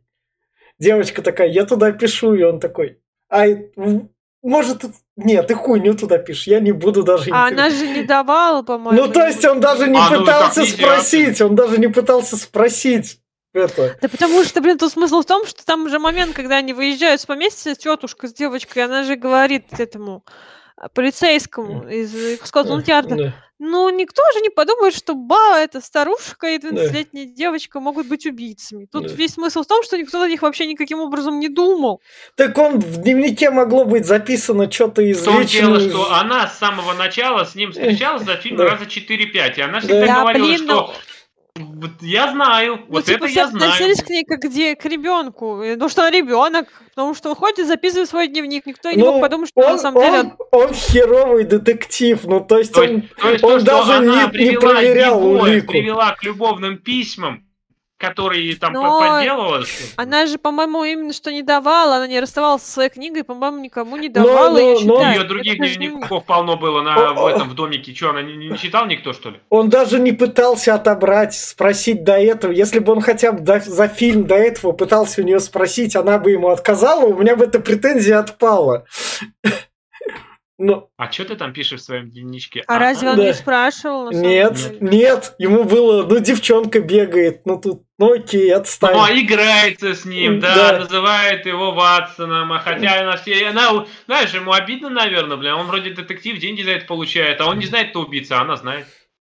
Девочка 0.77 1.23
такая, 1.23 1.47
я 1.47 1.65
туда 1.65 1.91
пишу, 1.91 2.35
и 2.35 2.43
он 2.43 2.59
такой, 2.59 2.99
ай, 3.31 3.71
может, 4.43 4.83
нет, 5.15 5.47
ты 5.47 5.55
хуйню 5.55 5.95
туда 5.95 6.19
пишешь, 6.19 6.45
я 6.45 6.59
не 6.59 6.71
буду 6.71 7.01
даже... 7.01 7.31
А 7.31 7.47
она 7.47 7.71
же 7.71 7.87
не 7.87 8.03
давала, 8.03 8.61
по-моему. 8.61 9.05
Ну, 9.05 9.11
то 9.11 9.25
есть 9.25 9.43
он 9.43 9.59
даже 9.59 9.87
не 9.87 9.97
а, 9.97 10.11
ну, 10.11 10.19
пытался 10.19 10.59
ну, 10.59 10.65
спросить, 10.67 11.41
он 11.41 11.55
даже 11.55 11.79
не 11.79 11.87
пытался 11.87 12.37
спросить 12.37 13.19
это... 13.53 13.97
Да 14.03 14.07
потому 14.07 14.43
что, 14.43 14.61
блин, 14.61 14.77
тут 14.77 14.91
смысл 14.91 15.21
в 15.21 15.25
том, 15.25 15.47
что 15.47 15.65
там 15.65 15.85
уже 15.85 15.97
момент, 15.97 16.35
когда 16.35 16.57
они 16.57 16.73
выезжают 16.73 17.21
с 17.21 17.25
поместья, 17.25 17.73
тетушка 17.73 18.27
с 18.27 18.33
девочкой, 18.33 18.83
она 18.83 19.01
же 19.01 19.15
говорит 19.15 19.79
этому 19.79 20.23
полицейскому 20.93 21.87
из 21.87 22.39
Скотланд-Ярда. 22.43 23.33
Ну, 23.59 23.89
никто 23.89 24.21
же 24.33 24.41
не 24.41 24.49
подумает, 24.49 24.93
что 24.93 25.15
Ба, 25.15 25.57
эта 25.57 25.81
старушка 25.81 26.47
и 26.47 26.59
12-летняя 26.59 27.25
да. 27.25 27.33
девочка 27.33 27.79
могут 27.79 28.07
быть 28.07 28.27
убийцами. 28.27 28.85
Тут 28.85 29.07
да. 29.07 29.13
весь 29.15 29.33
смысл 29.33 29.63
в 29.63 29.65
том, 29.65 29.81
что 29.81 29.97
никто 29.97 30.19
на 30.19 30.27
них 30.27 30.43
вообще 30.43 30.67
никаким 30.67 30.99
образом 30.99 31.39
не 31.39 31.49
думал. 31.49 31.99
Так 32.35 32.55
он 32.59 32.79
в 32.79 33.01
дневнике 33.01 33.49
могло 33.49 33.83
быть 33.83 34.05
записано 34.05 34.71
что-то 34.71 35.01
из 35.01 35.21
В 35.21 35.25
том 35.25 35.43
дело, 35.43 35.79
что 35.79 36.13
она 36.13 36.47
с 36.47 36.59
самого 36.59 36.93
начала 36.93 37.45
с 37.45 37.55
ним 37.55 37.71
встречалась 37.71 38.23
за 38.23 38.35
фильм 38.35 38.57
да. 38.57 38.65
раза 38.69 38.83
4-5, 38.83 39.53
и 39.57 39.61
она 39.61 39.79
всегда 39.79 40.05
да. 40.05 40.21
говорила, 40.21 40.45
блин, 40.45 40.57
что... 40.59 40.93
Вот 41.79 41.91
я 42.01 42.31
знаю, 42.31 42.77
ну, 42.77 42.85
вот 42.89 43.05
типа, 43.05 43.25
это 43.25 43.33
я 43.33 43.47
знаю. 43.47 43.71
относились 43.71 44.03
к 44.03 44.09
ней 44.09 44.23
как 44.25 44.39
где 44.39 44.75
к 44.75 44.85
ребенку, 44.85 45.61
ну 45.77 45.89
что 45.89 46.07
ребенок, 46.09 46.67
потому 46.89 47.13
что 47.13 47.29
он 47.29 47.35
ходит 47.35 47.59
и 47.59 47.63
записывает 47.65 48.09
свой 48.09 48.27
дневник, 48.27 48.65
никто 48.65 48.89
ну, 48.89 48.95
не 48.95 49.03
мог 49.03 49.21
подумать, 49.21 49.49
что 49.49 49.61
он, 49.61 49.73
на 49.73 49.77
самом 49.77 50.01
деле 50.01 50.19
он, 50.19 50.33
он 50.51 50.73
херовый 50.73 51.43
детектив, 51.43 52.19
ну 52.23 52.39
то 52.39 52.57
есть 52.57 52.73
то, 52.73 52.81
он, 52.81 53.03
то 53.21 53.29
есть 53.29 53.43
он 53.43 53.59
то, 53.59 53.65
даже 53.65 54.05
не, 54.05 54.49
не 54.49 54.59
проверял 54.59 55.23
улику. 55.23 55.71
Привела 55.71 56.13
к 56.13 56.23
любовным 56.23 56.77
письмам, 56.77 57.46
который 57.97 58.53
там 58.55 58.73
Но 58.73 58.99
подделывала. 58.99 59.63
Она 59.95 60.27
же, 60.27 60.37
по-моему, 60.37 60.83
именно 60.83 61.13
что 61.13 61.31
не 61.31 61.41
давала, 61.41 61.97
она 61.97 62.07
не 62.07 62.19
расставалась 62.19 62.63
со 62.63 62.71
своей 62.71 62.89
книгой, 62.89 63.23
по-моему, 63.23 63.59
никому 63.59 63.97
не 63.97 64.09
давала 64.09 64.51
но, 64.51 64.59
ее 64.59 64.85
но, 64.85 64.97
читать. 64.97 65.17
Ее 65.17 65.23
других 65.23 65.57
дневников 65.57 66.25
полно 66.25 66.57
было 66.57 66.81
на, 66.81 67.13
в 67.13 67.25
этом 67.25 67.49
в 67.49 67.55
домике. 67.55 67.93
Что, 67.93 68.11
она 68.11 68.21
не, 68.21 68.35
не 68.35 68.57
читал 68.57 68.85
никто, 68.85 69.13
что 69.13 69.31
ли? 69.31 69.39
Он 69.49 69.69
даже 69.69 69.99
не 69.99 70.11
пытался 70.11 70.75
отобрать, 70.75 71.33
спросить 71.33 72.03
до 72.03 72.13
этого. 72.13 72.51
Если 72.51 72.79
бы 72.79 72.91
он 72.91 73.01
хотя 73.01 73.31
бы 73.31 73.39
до, 73.39 73.59
за 73.59 73.87
фильм 73.87 74.27
до 74.27 74.35
этого 74.35 74.71
пытался 74.71 75.21
у 75.21 75.25
нее 75.25 75.39
спросить, 75.39 75.95
она 75.95 76.19
бы 76.19 76.31
ему 76.31 76.49
отказала, 76.49 77.05
у 77.05 77.17
меня 77.17 77.35
бы 77.35 77.45
эта 77.45 77.59
претензия 77.59 78.19
отпала. 78.19 78.85
Но... 80.59 80.89
А 80.97 81.11
что 81.11 81.25
ты 81.25 81.35
там 81.35 81.53
пишешь 81.53 81.81
в 81.81 81.83
своем 81.83 82.09
дневничке? 82.09 82.63
А, 82.67 82.75
а 82.75 82.79
разве 82.79 83.09
он 83.09 83.17
да. 83.17 83.25
не 83.25 83.33
спрашивал? 83.33 84.11
Нет, 84.11 84.55
деле? 84.55 84.77
нет, 84.81 85.35
ему 85.37 85.65
было, 85.65 86.03
ну, 86.03 86.19
девчонка 86.19 86.79
бегает, 86.79 87.45
ну, 87.45 87.61
тут, 87.61 87.83
ну, 87.99 88.13
окей, 88.13 88.51
отстань. 88.53 88.95
Ну, 88.95 89.03
а 89.03 89.11
играется 89.11 89.93
с 89.93 90.03
ним, 90.05 90.39
да, 90.39 90.71
да. 90.71 90.79
называет 90.79 91.45
его 91.45 91.73
Ватсоном, 91.73 92.51
а 92.53 92.59
хотя 92.59 93.01
она 93.01 93.17
все, 93.17 93.47
она, 93.47 93.85
знаешь, 94.07 94.33
ему 94.33 94.51
обидно, 94.51 94.89
наверное, 94.89 95.37
бля, 95.37 95.55
он 95.55 95.67
вроде 95.67 95.91
детектив, 95.91 96.39
деньги 96.39 96.63
за 96.63 96.71
это 96.71 96.87
получает, 96.87 97.39
а 97.39 97.45
он 97.45 97.59
не 97.59 97.65
знает, 97.65 97.91
кто 97.91 98.01
убийца, 98.01 98.39
а 98.39 98.41
она 98.41 98.55
знает. 98.55 98.87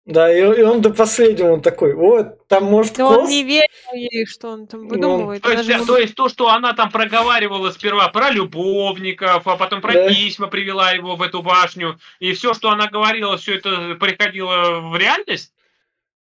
Да, 0.08 0.32
и, 0.32 0.38
и 0.38 0.62
он 0.62 0.80
до 0.80 0.88
последнего 0.88 1.52
он 1.52 1.60
такой, 1.60 1.92
вот, 1.92 2.48
там 2.48 2.64
может 2.64 2.96
Но 2.96 3.20
он 3.20 3.28
не 3.28 3.44
верил 3.44 3.92
ей, 3.92 4.24
что 4.24 4.48
он 4.48 4.66
там 4.66 4.84
ну, 4.84 4.88
выдумывает. 4.88 5.44
Ну, 5.44 5.50
то, 5.50 5.60
есть, 5.60 5.86
то 5.86 5.98
есть 5.98 6.14
то, 6.14 6.30
что 6.30 6.48
она 6.48 6.72
там 6.72 6.90
проговаривала 6.90 7.70
сперва 7.72 8.08
про 8.08 8.30
любовников, 8.30 9.46
а 9.46 9.56
потом 9.56 9.82
про 9.82 9.92
да. 9.92 10.08
письма 10.08 10.46
привела 10.46 10.92
его 10.92 11.16
в 11.16 11.20
эту 11.20 11.42
башню, 11.42 11.98
и 12.20 12.32
все, 12.32 12.54
что 12.54 12.70
она 12.70 12.88
говорила, 12.88 13.36
все 13.36 13.56
это 13.56 13.96
приходило 14.00 14.80
в 14.80 14.96
реальность? 14.96 15.52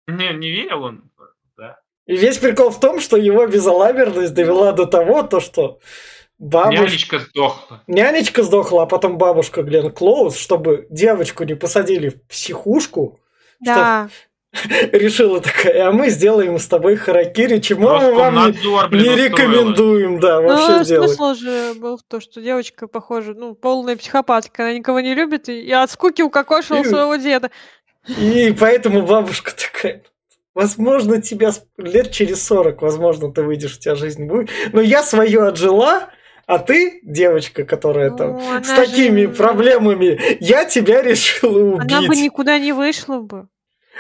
Не, 0.06 0.34
не 0.34 0.50
верил 0.50 0.82
он. 0.82 1.04
Да. 1.56 1.78
И 2.04 2.16
весь 2.16 2.36
прикол 2.36 2.68
в 2.68 2.80
том, 2.80 3.00
что 3.00 3.16
его 3.16 3.46
безалаберность 3.46 4.34
довела 4.34 4.72
до 4.72 4.84
того, 4.84 5.22
то, 5.22 5.40
что 5.40 5.80
бабушка... 6.38 6.84
Нянечка 6.84 7.18
сдохла. 7.20 7.82
Нянечка 7.86 8.42
сдохла, 8.42 8.82
а 8.82 8.86
потом 8.86 9.16
бабушка 9.16 9.62
Глен 9.62 9.90
Клоуз, 9.90 10.36
чтобы 10.36 10.86
девочку 10.90 11.44
не 11.44 11.54
посадили 11.54 12.10
в 12.10 12.22
психушку, 12.26 13.18
да. 13.60 14.08
решила 14.92 15.40
такая, 15.40 15.88
а 15.88 15.92
мы 15.92 16.10
сделаем 16.10 16.58
с 16.58 16.66
тобой 16.66 16.96
харакири, 16.96 17.58
чему 17.58 17.88
мы 17.88 18.14
вам 18.14 18.50
не, 18.50 18.98
не 18.98 19.24
рекомендуем, 19.24 20.18
да, 20.18 20.40
вообще 20.40 20.78
ну, 20.78 20.84
делать. 20.84 21.10
смысл 21.10 21.34
же 21.34 21.74
был 21.74 21.96
в 21.98 22.02
том, 22.02 22.20
что 22.20 22.40
девочка, 22.40 22.88
похоже, 22.88 23.34
ну, 23.34 23.54
полная 23.54 23.96
психопатка, 23.96 24.64
она 24.64 24.74
никого 24.74 25.00
не 25.00 25.14
любит, 25.14 25.48
и 25.48 25.70
от 25.70 25.90
скуки 25.90 26.22
укокошила 26.22 26.80
и, 26.80 26.84
своего 26.84 27.14
деда. 27.16 27.50
И 28.08 28.54
поэтому 28.58 29.02
бабушка 29.02 29.52
такая, 29.54 30.02
возможно, 30.54 31.22
тебя 31.22 31.52
лет 31.76 32.10
через 32.10 32.44
40, 32.44 32.82
возможно, 32.82 33.32
ты 33.32 33.42
выйдешь, 33.42 33.76
у 33.76 33.80
тебя 33.80 33.94
жизнь 33.94 34.24
будет, 34.24 34.50
но 34.72 34.80
я 34.80 35.04
свое 35.04 35.46
отжила, 35.46 36.08
а 36.46 36.58
ты, 36.58 36.98
девочка, 37.04 37.64
которая 37.64 38.10
ну, 38.10 38.16
там 38.16 38.64
с 38.64 38.68
такими 38.68 39.22
же... 39.22 39.28
проблемами, 39.28 40.20
я 40.40 40.64
тебя 40.64 41.02
решила 41.04 41.76
убить. 41.76 41.92
Она 41.92 42.08
бы 42.08 42.16
никуда 42.16 42.58
не 42.58 42.72
вышла 42.72 43.20
бы. 43.20 43.46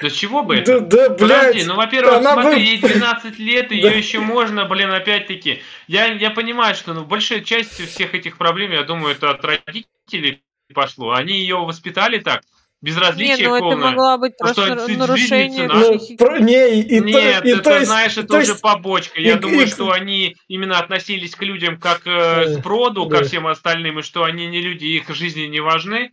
Да 0.02 0.10
чего 0.10 0.42
бы 0.42 0.56
это? 0.56 0.80
Да, 0.80 1.08
да, 1.08 1.08
блядь. 1.10 1.18
Подожди, 1.18 1.64
ну, 1.64 1.76
во-первых, 1.76 2.14
она 2.14 2.32
смотри, 2.34 2.54
бы... 2.54 2.60
ей 2.60 2.78
12 2.78 3.38
лет, 3.38 3.70
ее 3.72 3.96
еще 3.96 4.20
можно, 4.20 4.64
блин, 4.64 4.90
опять-таки. 4.90 5.62
Я, 5.86 6.06
я 6.06 6.30
понимаю, 6.30 6.74
что 6.74 6.94
ну, 6.94 7.04
большая 7.04 7.40
часть 7.40 7.80
всех 7.88 8.14
этих 8.14 8.36
проблем, 8.38 8.72
я 8.72 8.82
думаю, 8.82 9.14
это 9.14 9.30
от 9.30 9.44
родителей 9.44 10.42
пошло. 10.74 11.12
Они 11.12 11.38
ее 11.38 11.56
воспитали 11.56 12.18
так, 12.18 12.42
безразличие 12.82 13.36
не, 13.36 13.48
ну 13.48 13.58
полное. 13.58 13.76
это 13.76 13.86
могло 13.88 14.18
быть 14.18 14.36
просто 14.38 14.78
что 14.78 14.88
нарушение 14.96 15.68
ну, 15.68 16.16
про, 16.16 16.38
не, 16.38 16.80
и 16.80 17.00
Нет, 17.00 17.12
то, 17.12 17.48
и 17.48 17.52
это, 17.52 17.62
то 17.62 17.74
есть, 17.74 17.86
знаешь, 17.86 18.16
это 18.16 18.38
уже 18.38 18.52
есть, 18.52 18.62
побочка. 18.62 19.20
Я 19.20 19.32
и, 19.34 19.38
думаю, 19.38 19.66
и, 19.66 19.66
что 19.66 19.90
они 19.90 20.36
именно 20.48 20.78
относились 20.78 21.34
к 21.34 21.42
людям 21.42 21.78
как 21.78 22.06
э, 22.06 22.56
к 22.56 22.62
проду, 22.62 23.06
да. 23.06 23.18
ко 23.18 23.24
всем 23.24 23.46
остальным, 23.46 23.98
и 23.98 24.02
что 24.02 24.24
они 24.24 24.46
не 24.46 24.60
люди, 24.62 24.84
их 24.84 25.14
жизни 25.14 25.42
не 25.42 25.60
важны. 25.60 26.12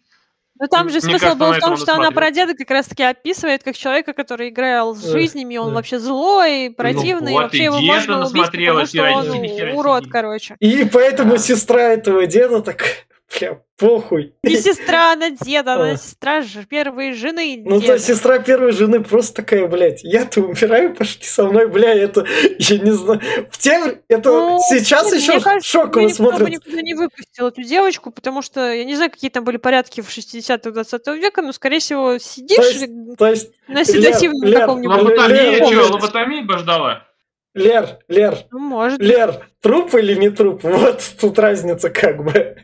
Ну 0.60 0.68
там 0.68 0.90
же 0.90 1.02
смысл 1.02 1.36
был 1.36 1.54
в 1.54 1.60
том, 1.60 1.78
что 1.78 1.94
она 1.96 2.12
про 2.12 2.32
деда 2.32 2.54
как 2.56 2.70
раз 2.72 2.88
таки 2.88 3.04
описывает 3.04 3.64
как 3.64 3.76
человека, 3.76 4.14
который 4.14 4.50
играл 4.50 4.96
с 4.96 5.12
жизнями, 5.12 5.58
он 5.58 5.74
вообще 5.74 6.00
злой, 6.00 6.74
противный, 6.76 7.32
ну, 7.32 7.38
вот, 7.38 7.44
вообще 7.44 7.64
его 7.66 7.80
можно 7.80 8.26
убить, 8.26 8.52
потому 8.52 8.86
что 8.86 9.04
он 9.04 9.76
урод, 9.78 10.08
короче. 10.10 10.56
И 10.60 10.86
поэтому 10.86 11.38
сестра 11.38 11.94
этого 11.94 12.26
деда 12.26 12.62
так 12.62 13.07
Бля, 13.30 13.62
похуй. 13.78 14.34
Не 14.42 14.56
сестра, 14.56 15.12
она 15.14 15.32
деда, 15.32 15.74
она 15.74 15.98
сестра 15.98 16.42
первой 16.70 17.14
жены. 17.14 17.62
Ну, 17.66 17.82
то 17.82 18.00
сестра 18.00 18.40
первой 18.40 18.72
жены 18.72 19.04
просто 19.04 19.36
такая, 19.36 19.68
блядь, 19.68 20.04
я-то 20.04 20.42
умираю, 20.42 20.96
пошли 20.96 21.26
со 21.26 21.46
мной, 21.46 21.68
бля, 21.68 21.94
это, 21.94 22.26
я 22.58 22.78
не 22.78 22.92
знаю. 22.92 23.22
В 23.52 23.58
тем, 23.58 24.00
это 24.08 24.32
ну, 24.32 24.60
сейчас 24.70 25.12
нет, 25.12 25.22
еще 25.22 25.42
кажется, 25.42 25.70
шоково 25.70 26.08
смотрит. 26.08 26.48
Я 26.48 26.54
никуда 26.54 26.82
не 26.82 26.94
выпустил 26.94 27.48
эту 27.48 27.64
девочку, 27.64 28.12
потому 28.12 28.42
что, 28.42 28.72
я 28.72 28.86
не 28.86 28.96
знаю, 28.96 29.12
какие 29.12 29.30
там 29.30 29.44
были 29.44 29.58
порядки 29.58 30.02
в 30.02 30.08
60-х, 30.10 30.72
20 30.72 31.08
века, 31.08 31.42
но, 31.42 31.52
скорее 31.52 31.80
всего, 31.80 32.18
сидишь 32.20 32.58
то 32.58 32.64
есть, 32.64 33.18
то 33.18 33.28
есть, 33.28 33.52
на 33.68 33.84
седативном 33.84 34.54
каком-нибудь. 34.54 34.96
Лоботомия, 34.96 35.66
что, 35.66 35.94
лоботомия 35.94 36.44
бы 36.44 36.58
ждала? 36.58 37.07
Лер, 37.54 38.00
Лер, 38.08 38.38
ну, 38.52 38.60
может. 38.60 39.00
Лер, 39.00 39.48
труп 39.62 39.96
или 39.96 40.14
не 40.14 40.30
труп? 40.30 40.64
Вот 40.64 41.04
тут 41.20 41.40
разница 41.40 41.90
как 41.90 42.24
бы 42.24 42.64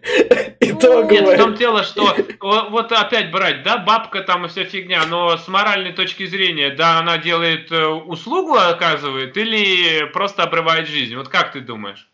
итоговая. 0.60 1.22
Нет, 1.22 1.36
в 1.36 1.38
том 1.38 1.56
дело, 1.56 1.84
что 1.84 2.16
вот 2.40 2.92
опять 2.92 3.32
брать, 3.32 3.64
да, 3.64 3.78
бабка 3.78 4.22
там 4.22 4.46
и 4.46 4.50
вся 4.50 4.66
фигня, 4.66 5.06
но 5.08 5.38
с 5.38 5.48
моральной 5.48 5.94
точки 5.94 6.26
зрения, 6.26 6.70
да, 6.72 7.00
она 7.00 7.18
делает 7.18 7.72
э, 7.72 7.86
услугу, 7.86 8.54
оказывает, 8.54 9.36
или 9.36 10.06
просто 10.12 10.44
обрывает 10.44 10.88
жизнь? 10.88 11.16
Вот 11.16 11.28
как 11.28 11.54
ты 11.54 11.62
думаешь? 11.62 12.10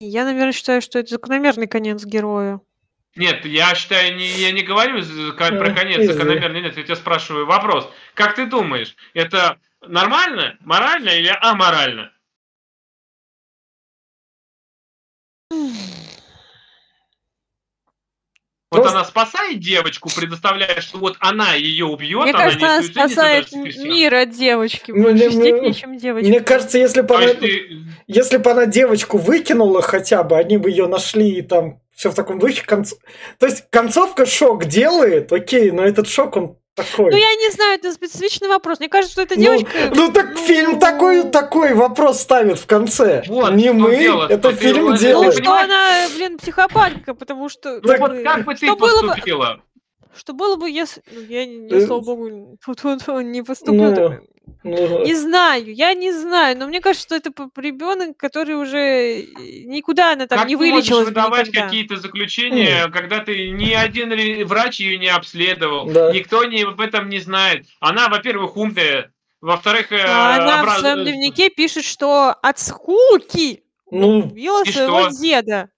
Я, 0.00 0.24
наверное, 0.24 0.52
считаю, 0.52 0.82
что 0.82 0.98
это 0.98 1.10
закономерный 1.10 1.66
конец 1.66 2.04
героя. 2.04 2.60
Нет, 3.16 3.44
я 3.44 3.74
считаю, 3.76 4.16
не, 4.16 4.26
я 4.26 4.50
не 4.50 4.62
говорю 4.62 5.00
про 5.36 5.70
конец 5.70 6.04
закономерный, 6.04 6.62
нет, 6.62 6.76
я 6.76 6.82
тебя 6.82 6.96
спрашиваю 6.96 7.46
вопрос. 7.46 7.88
Как 8.14 8.34
ты 8.34 8.46
думаешь, 8.46 8.96
это 9.14 9.58
нормально, 9.88 10.56
морально 10.60 11.10
или 11.10 11.36
аморально? 11.40 12.10
Вот 18.74 18.82
Просто... 18.82 18.98
она 18.98 19.04
спасает 19.04 19.60
девочку, 19.60 20.10
предоставляя, 20.14 20.80
что 20.80 20.98
вот 20.98 21.16
она 21.20 21.54
ее 21.54 21.84
убьет, 21.86 22.22
Мне 22.22 22.32
она 22.32 22.42
кажется, 22.42 22.66
она 22.66 22.82
спасает 22.82 23.52
мир 23.52 24.14
от 24.14 24.30
девочки 24.30 24.90
большей 24.90 25.30
степени, 25.30 25.72
чем 25.72 25.96
девочка. 25.96 26.28
Мне 26.28 26.40
кажется, 26.40 26.78
если 26.78 27.02
бы 27.02 27.14
она, 27.14 27.34
ты... 27.34 27.84
если 28.08 28.36
бы 28.38 28.50
она 28.50 28.66
девочку 28.66 29.18
выкинула 29.18 29.80
хотя 29.80 30.24
бы, 30.24 30.36
они 30.36 30.56
бы 30.56 30.70
ее 30.70 30.88
нашли 30.88 31.38
и 31.38 31.42
там 31.42 31.80
все 31.94 32.10
в 32.10 32.16
таком 32.16 32.40
духе. 32.40 32.64
Конц... 32.66 32.94
То 33.38 33.46
есть 33.46 33.64
концовка 33.70 34.26
шок 34.26 34.64
делает, 34.64 35.32
окей, 35.32 35.70
но 35.70 35.84
этот 35.84 36.08
шок, 36.08 36.36
он 36.36 36.58
такой. 36.74 37.10
Ну, 37.10 37.16
я 37.16 37.34
не 37.34 37.50
знаю, 37.50 37.78
это 37.78 37.92
специфичный 37.92 38.48
вопрос. 38.48 38.80
Мне 38.80 38.88
кажется, 38.88 39.12
что 39.12 39.22
эта 39.22 39.36
девочка... 39.36 39.68
Ну, 39.94 40.06
ну 40.06 40.12
так 40.12 40.34
ну... 40.34 40.36
фильм 40.36 40.78
такой, 40.78 41.22
такой 41.24 41.74
вопрос 41.74 42.20
ставит 42.20 42.58
в 42.58 42.66
конце. 42.66 43.24
Вот, 43.28 43.54
не 43.54 43.72
мы, 43.72 43.96
дело, 43.96 44.26
это 44.28 44.52
фильм 44.52 44.94
делает. 44.96 45.36
Ну, 45.36 45.42
что 45.42 45.54
она, 45.54 46.06
блин, 46.14 46.38
психопатка, 46.38 47.14
потому 47.14 47.48
что... 47.48 47.80
Ну, 47.82 47.98
вот 47.98 48.22
как 48.22 48.44
бы 48.44 48.54
ты 48.54 48.66
что 48.66 48.76
поступила? 48.76 49.38
Было 49.38 49.54
бы... 49.54 49.62
Что 50.16 50.32
было 50.32 50.56
бы, 50.56 50.70
если... 50.70 51.02
Ну, 51.10 51.20
я, 51.22 51.42
я 51.42 51.86
слава 51.86 52.00
богу, 52.00 52.28
не 53.22 53.42
поступлю. 53.42 54.20
Ну, 54.62 55.04
не 55.04 55.14
знаю, 55.14 55.74
я 55.74 55.92
не 55.94 56.12
знаю, 56.12 56.56
но 56.56 56.66
мне 56.66 56.80
кажется, 56.80 57.06
что 57.06 57.16
это 57.16 57.30
ребенок, 57.60 58.16
который 58.16 58.54
уже 58.54 59.26
никуда 59.66 60.12
она 60.12 60.26
там 60.26 60.38
как 60.38 60.48
не 60.48 60.56
вылечилась. 60.56 61.06
Как 61.06 61.08
выдавать 61.08 61.50
какие-то 61.50 61.96
заключения, 61.96 62.86
mm. 62.86 62.90
когда 62.90 63.20
ты 63.20 63.50
ни 63.50 63.72
один 63.72 64.46
врач 64.46 64.80
ее 64.80 64.98
не 64.98 65.08
обследовал, 65.08 65.86
да. 65.86 66.12
никто 66.12 66.44
не, 66.44 66.62
об 66.62 66.80
этом 66.80 67.10
не 67.10 67.20
знает. 67.20 67.66
Она, 67.80 68.08
во-первых, 68.08 68.56
умная, 68.56 69.12
во-вторых... 69.42 69.92
Э, 69.92 70.02
она 70.02 70.60
образ... 70.60 70.76
в 70.76 70.80
своем 70.80 71.04
дневнике 71.04 71.50
пишет, 71.50 71.84
что 71.84 72.30
от 72.30 72.58
скуки 72.58 73.62
ну, 73.90 74.20
убила 74.20 74.64
своего 74.64 75.10
что? 75.10 75.20
деда. 75.20 75.68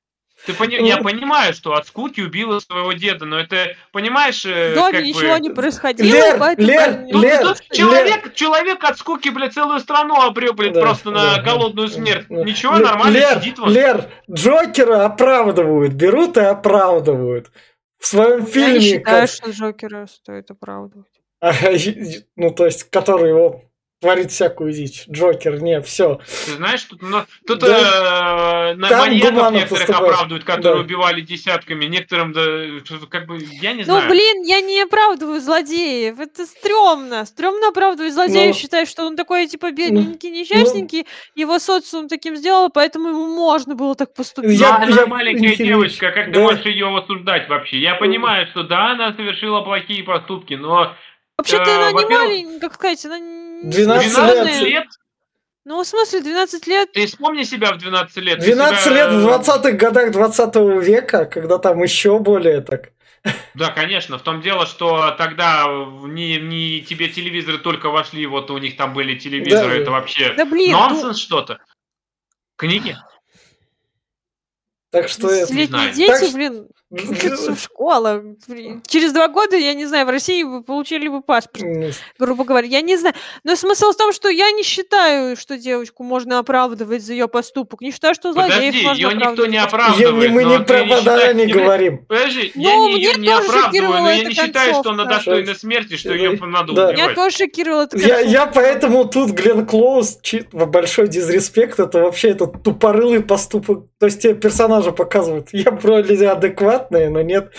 Ты 0.47 0.55
пони... 0.55 0.76
Я 0.76 0.99
понимаю, 0.99 1.53
что 1.53 1.74
от 1.74 1.88
скуки 1.88 2.20
убила 2.20 2.61
своего 2.61 2.92
деда, 2.92 3.26
но 3.26 3.40
это, 3.40 3.74
понимаешь... 3.90 4.44
В 4.44 4.74
доме 4.74 4.92
как 4.92 5.03
ничего 5.03 5.34
бы... 5.34 5.40
не 5.40 5.51
происходило, 5.51 6.07
Лер, 6.07 6.38
поэтому... 6.38 6.68
Лер, 6.68 6.94
тут, 7.11 7.22
Лер, 7.22 7.42
тут 7.42 7.61
человек, 7.72 8.24
Лер. 8.24 8.34
человек 8.34 8.84
от 8.84 8.99
скуки, 8.99 9.28
блядь, 9.30 9.55
целую 9.55 9.80
страну 9.80 10.20
обрел, 10.20 10.55
блядь, 10.55 10.72
да, 10.72 10.80
просто 10.80 11.11
да, 11.11 11.36
на 11.36 11.42
голодную 11.42 11.88
смерть. 11.88 12.26
Да. 12.28 12.44
Ничего, 12.44 12.76
Лер, 12.76 12.84
нормально 12.84 13.16
Лер, 13.16 13.40
сидит 13.40 13.59
вот. 13.59 13.70
Лер, 13.70 14.09
Джокера 14.30 15.05
оправдывают, 15.05 15.94
берут 15.94 16.36
и 16.36 16.40
оправдывают. 16.40 17.51
В 17.99 18.07
своем 18.07 18.47
фильме... 18.47 18.68
Я 18.68 18.78
не 18.78 18.80
считаю, 18.80 19.20
как... 19.22 19.30
что 19.30 19.51
Джокера 19.51 20.07
стоит 20.07 20.49
оправдывать. 20.51 21.07
ну, 22.36 22.51
то 22.51 22.66
есть, 22.66 22.84
который 22.84 23.30
его 23.30 23.62
творит 24.01 24.30
всякую 24.30 24.72
дичь. 24.72 25.05
Джокер, 25.09 25.61
не, 25.62 25.80
все. 25.80 26.20
Ты 26.44 26.53
знаешь, 26.53 26.82
тут, 26.82 27.01
ну, 27.03 27.22
тут 27.47 27.61
да. 27.61 28.72
э, 28.72 28.74
на 28.74 28.90
маньяков 28.90 29.53
некоторых 29.53 29.68
поступает. 29.68 30.12
оправдывают, 30.12 30.44
которые 30.44 30.74
да. 30.74 30.80
убивали 30.80 31.20
десятками, 31.22 31.86
некоторым, 31.86 32.32
да, 32.32 32.42
как 33.09 33.26
бы, 33.26 33.38
я 33.62 33.72
не 33.72 33.80
ну, 33.80 33.84
знаю. 33.84 34.03
Ну, 34.03 34.11
блин, 34.11 34.42
я 34.42 34.61
не 34.61 34.82
оправдываю 34.82 35.40
злодеев, 35.40 36.20
это 36.20 36.44
стрёмно. 36.44 37.24
Стрёмно 37.24 37.68
оправдывать 37.68 38.12
злодеев, 38.12 38.55
ну, 38.55 38.61
считаю, 38.61 38.86
что 38.86 39.07
он 39.07 39.16
такой, 39.16 39.47
типа, 39.47 39.70
бедненький, 39.70 40.30
ну, 40.30 40.36
несчастненький, 40.36 41.07
ну, 41.34 41.40
его 41.40 41.59
социум 41.59 42.09
таким 42.09 42.36
сделал, 42.36 42.68
поэтому 42.70 43.09
ему 43.09 43.26
можно 43.26 43.74
было 43.74 43.94
так 43.94 44.12
поступить. 44.14 44.61
Я, 44.61 44.76
она 44.76 44.94
я, 44.94 45.07
маленькая 45.07 45.55
я, 45.55 45.57
девочка, 45.57 46.11
как 46.11 46.26
да. 46.26 46.32
ты 46.32 46.40
можешь 46.40 46.66
ее 46.66 46.94
осуждать 46.97 47.49
вообще? 47.49 47.78
Я 47.78 47.94
понимаю, 47.94 48.47
что 48.49 48.62
да, 48.62 48.92
она 48.92 49.14
совершила 49.14 49.62
плохие 49.62 50.05
поступки, 50.05 50.55
но 50.55 50.94
Вообще-то 51.38 51.70
э, 51.70 51.76
она 51.76 51.92
не 51.92 52.07
маленькая, 52.07 52.61
как 52.61 52.74
сказать, 52.74 53.05
она 53.05 53.18
12, 53.62 54.12
12 54.12 54.62
лет. 54.62 54.86
Ну, 55.64 55.82
в 55.82 55.86
смысле, 55.86 56.20
12 56.20 56.66
лет? 56.68 56.92
Ты 56.92 57.07
вспомни 57.07 57.42
себя 57.42 57.72
в 57.72 57.78
12 57.78 58.16
лет. 58.18 58.38
12 58.38 58.84
себя... 58.84 58.94
лет 58.94 59.11
в 59.11 59.26
20-х 59.26 59.72
годах 59.72 60.12
20 60.12 60.54
века, 60.84 61.24
когда 61.24 61.59
там 61.59 61.82
еще 61.82 62.18
более 62.20 62.61
так. 62.61 62.92
Да, 63.54 63.70
конечно. 63.72 64.18
В 64.18 64.22
том 64.22 64.40
дело, 64.40 64.66
что 64.66 65.11
тогда 65.18 65.64
не, 66.04 66.38
не 66.38 66.82
тебе 66.82 67.09
телевизоры 67.09 67.59
только 67.59 67.90
вошли, 67.90 68.26
вот 68.26 68.50
у 68.52 68.59
них 68.59 68.76
там 68.76 68.94
были 68.94 69.18
телевизоры, 69.18 69.76
да, 69.76 69.82
это 69.82 69.90
вообще 69.90 70.34
да, 70.34 70.44
блин, 70.44 70.70
нонсенс 70.72 71.02
ну... 71.02 71.14
что-то. 71.14 71.59
Книги. 72.57 72.96
Так 74.90 75.09
что... 75.09 75.28
Десятилетние 75.28 75.92
дети, 75.92 76.20
так... 76.20 76.32
блин, 76.32 76.68
школа. 77.57 78.22
Через 78.87 79.12
два 79.12 79.28
года, 79.28 79.57
я 79.57 79.74
не 79.74 79.87
знаю, 79.87 80.07
в 80.07 80.11
России 80.11 80.43
вы 80.43 80.62
получили 80.62 81.09
бы 81.09 81.20
паспорт, 81.20 81.64
грубо 82.18 82.45
говоря. 82.45 82.68
Я 82.68 82.80
не 82.80 82.97
знаю. 82.97 83.14
Но 83.45 83.57
смысл 83.57 83.93
в 83.93 83.97
том, 83.97 84.12
что 84.12 84.28
я 84.28 84.51
не 84.53 84.62
считаю, 84.62 85.37
что 85.37 85.59
девочку 85.59 86.05
можно 86.05 86.39
оправдывать 86.39 87.03
за 87.03 87.12
ее 87.12 87.28
поступок. 87.28 87.80
Не 87.80 87.91
считаю, 87.91 88.14
что 88.14 88.32
злодеев 88.32 88.74
Подожди, 88.74 88.84
можно 88.84 89.20
ее 89.20 89.30
никто 89.30 89.47
не 89.47 89.57
оправдывает. 89.57 90.30
мы 90.30 90.45
не 90.45 90.59
про 90.61 90.84
подарок 90.84 91.34
не 91.37 91.47
говорим. 91.47 91.99
Подожди, 92.07 92.53
я 92.55 92.74
ну, 92.74 92.89
не, 92.89 93.01
ее 93.01 93.14
не 93.14 93.28
оправдываю, 93.28 94.03
но 94.03 94.11
я 94.11 94.24
не 94.24 94.34
считаю, 94.34 94.74
что 94.74 94.91
она 94.91 95.05
достойна 95.05 95.55
смерти, 95.55 95.97
что 95.97 96.14
ее 96.14 96.39
надо 96.41 96.72
убивать. 96.72 96.97
Меня 96.97 97.14
тоже 97.14 97.37
шокировало 97.37 97.82
это 97.82 97.99
я, 97.99 98.20
я 98.20 98.47
поэтому 98.47 99.05
тут 99.07 99.30
Глен 99.30 99.66
Клоуз, 99.66 100.18
большой 100.53 101.09
дизреспект, 101.09 101.80
это 101.80 102.01
вообще 102.01 102.30
этот 102.30 102.62
тупорылый 102.62 103.22
поступок. 103.22 103.87
То 103.99 104.07
есть 104.07 104.22
тебе 104.22 104.34
персонажа 104.34 104.92
показывают. 104.92 105.49
Я 105.53 105.70
вроде 105.70 106.28
адекватные, 106.28 107.09
но 107.09 107.22
нет. 107.22 107.55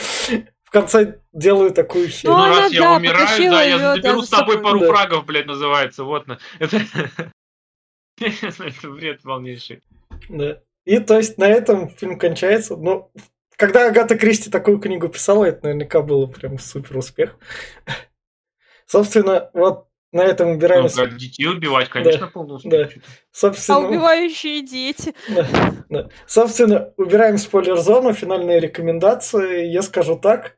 В 0.64 0.70
конце 0.70 1.20
делаю 1.32 1.72
такую 1.72 2.10
херню. 2.10 2.36
Ну, 2.36 2.46
раз 2.46 2.72
я 2.72 2.82
да, 2.82 2.96
умираю, 2.98 3.52
да, 3.52 3.64
я 3.64 3.96
заберу 3.96 4.22
с 4.22 4.30
тобой 4.30 4.62
пару 4.62 4.80
да. 4.82 4.88
фрагов, 4.88 5.26
блядь, 5.26 5.46
называется. 5.46 6.04
Вот. 6.04 6.26
Это... 6.60 6.82
это 8.20 8.90
бред 8.90 9.22
полнейший. 9.22 9.82
Да. 10.30 10.62
И 10.86 11.00
то 11.00 11.18
есть 11.18 11.38
на 11.38 11.48
этом 11.48 11.90
фильм 11.90 12.20
кончается. 12.20 12.76
Но 12.76 13.12
когда 13.56 13.88
Агата 13.88 14.18
Кристи 14.18 14.50
такую 14.50 14.80
книгу 14.80 15.08
писала, 15.08 15.46
это 15.46 15.66
наверняка 15.66 16.02
было 16.02 16.28
прям 16.28 16.60
супер 16.60 16.98
успех. 16.98 17.36
Собственно, 18.86 19.50
вот 19.54 19.88
на 20.18 20.24
этом 20.24 20.50
убираем... 20.50 20.88
Ну, 20.94 21.08
детей 21.08 21.46
убивать, 21.46 21.90
конечно, 21.90 22.30
да, 22.34 22.40
успех. 22.42 22.90
Да. 22.96 23.02
Собственно, 23.32 23.78
а 23.78 23.82
убивающие 23.82 24.62
дети. 24.62 25.14
Да, 25.30 25.48
да. 25.90 26.10
Собственно, 26.26 26.94
убираем 26.98 27.38
спойлер-зону, 27.38 28.14
финальные 28.14 28.60
рекомендации. 28.60 29.68
Я 29.68 29.84
скажу 29.84 30.18
так. 30.18 30.58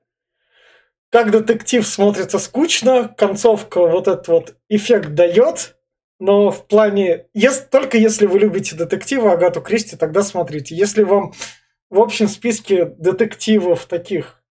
Как 1.11 1.31
детектив 1.31 1.85
смотрится 1.85 2.39
скучно, 2.39 3.13
концовка 3.17 3.85
вот 3.85 4.07
этот 4.07 4.27
вот 4.27 4.55
эффект 4.69 5.13
дает, 5.13 5.75
но 6.19 6.51
в 6.51 6.65
плане... 6.67 7.27
Если, 7.33 7.65
только 7.65 7.97
если 7.97 8.27
вы 8.27 8.39
любите 8.39 8.75
детективы 8.75 9.31
Агату 9.31 9.61
Кристи, 9.61 9.97
тогда 9.97 10.23
смотрите. 10.23 10.75
Если 10.75 11.03
вам 11.03 11.33
в 11.89 11.99
общем 11.99 12.27
списке 12.27 12.85
детективов 12.85 13.85
таких 13.85 14.41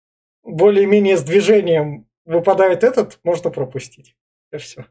более-менее 0.42 1.16
с 1.16 1.22
движением 1.22 2.06
выпадает 2.26 2.84
этот, 2.84 3.18
можно 3.24 3.50
пропустить. 3.50 4.14
Все. 4.59 4.86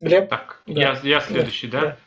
Глеб? 0.00 0.28
Так, 0.28 0.62
да. 0.66 0.80
я, 0.80 1.00
я 1.02 1.20
следующий, 1.20 1.68
да? 1.68 1.80
да? 1.80 1.98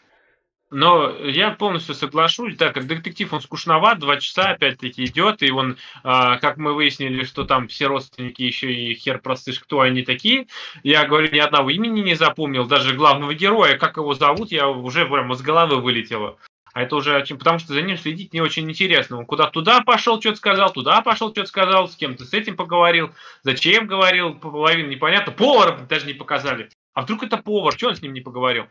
Но 0.72 1.18
я 1.18 1.52
полностью 1.52 1.96
соглашусь, 1.96 2.56
да, 2.56 2.72
как 2.72 2.86
детектив 2.86 3.34
он 3.34 3.42
скучноват, 3.42 3.98
два 3.98 4.18
часа 4.18 4.52
опять-таки 4.52 5.04
идет, 5.06 5.42
и 5.42 5.50
он, 5.50 5.78
а, 6.04 6.38
как 6.38 6.58
мы 6.58 6.76
выяснили, 6.76 7.24
что 7.24 7.44
там 7.44 7.68
все 7.68 7.88
родственники 7.88 8.44
еще 8.44 8.72
и 8.72 8.94
хер 8.94 9.20
простышь, 9.20 9.60
кто 9.60 9.80
они 9.82 10.04
такие. 10.04 10.46
Я 10.84 11.08
говорю, 11.08 11.32
ни 11.32 11.40
одного 11.40 11.72
имени 11.72 12.02
не 12.02 12.14
запомнил, 12.14 12.68
даже 12.68 12.94
главного 12.94 13.34
героя, 13.34 13.80
как 13.80 13.98
его 13.98 14.14
зовут, 14.14 14.52
я 14.52 14.70
уже 14.70 15.08
прямо 15.08 15.34
с 15.34 15.42
головы 15.42 15.82
вылетело. 15.82 16.38
А 16.74 16.84
это 16.84 16.96
уже 16.96 17.16
очень, 17.16 17.38
потому 17.38 17.60
что 17.60 17.74
за 17.74 17.82
ним 17.82 17.98
следить 17.98 18.34
не 18.34 18.42
очень 18.42 18.70
интересно. 18.70 19.18
Он 19.18 19.26
куда 19.26 19.50
туда 19.50 19.82
пошел, 19.82 20.20
что-то 20.20 20.38
сказал, 20.38 20.72
туда 20.72 21.02
пошел, 21.02 21.32
что-то 21.32 21.48
сказал, 21.48 21.88
с 21.88 21.96
кем-то 21.96 22.26
с 22.26 22.34
этим 22.34 22.56
поговорил, 22.56 23.12
зачем 23.44 23.88
говорил, 23.88 24.36
половина 24.36 24.88
непонятно. 24.88 25.32
Повара 25.32 25.78
даже 25.90 26.06
не 26.06 26.14
показали. 26.14 26.70
А 26.94 27.02
вдруг 27.02 27.24
это 27.24 27.38
повар, 27.38 27.74
что 27.74 27.88
он 27.88 27.96
с 27.96 28.02
ним 28.02 28.14
не 28.14 28.22
поговорил? 28.22 28.66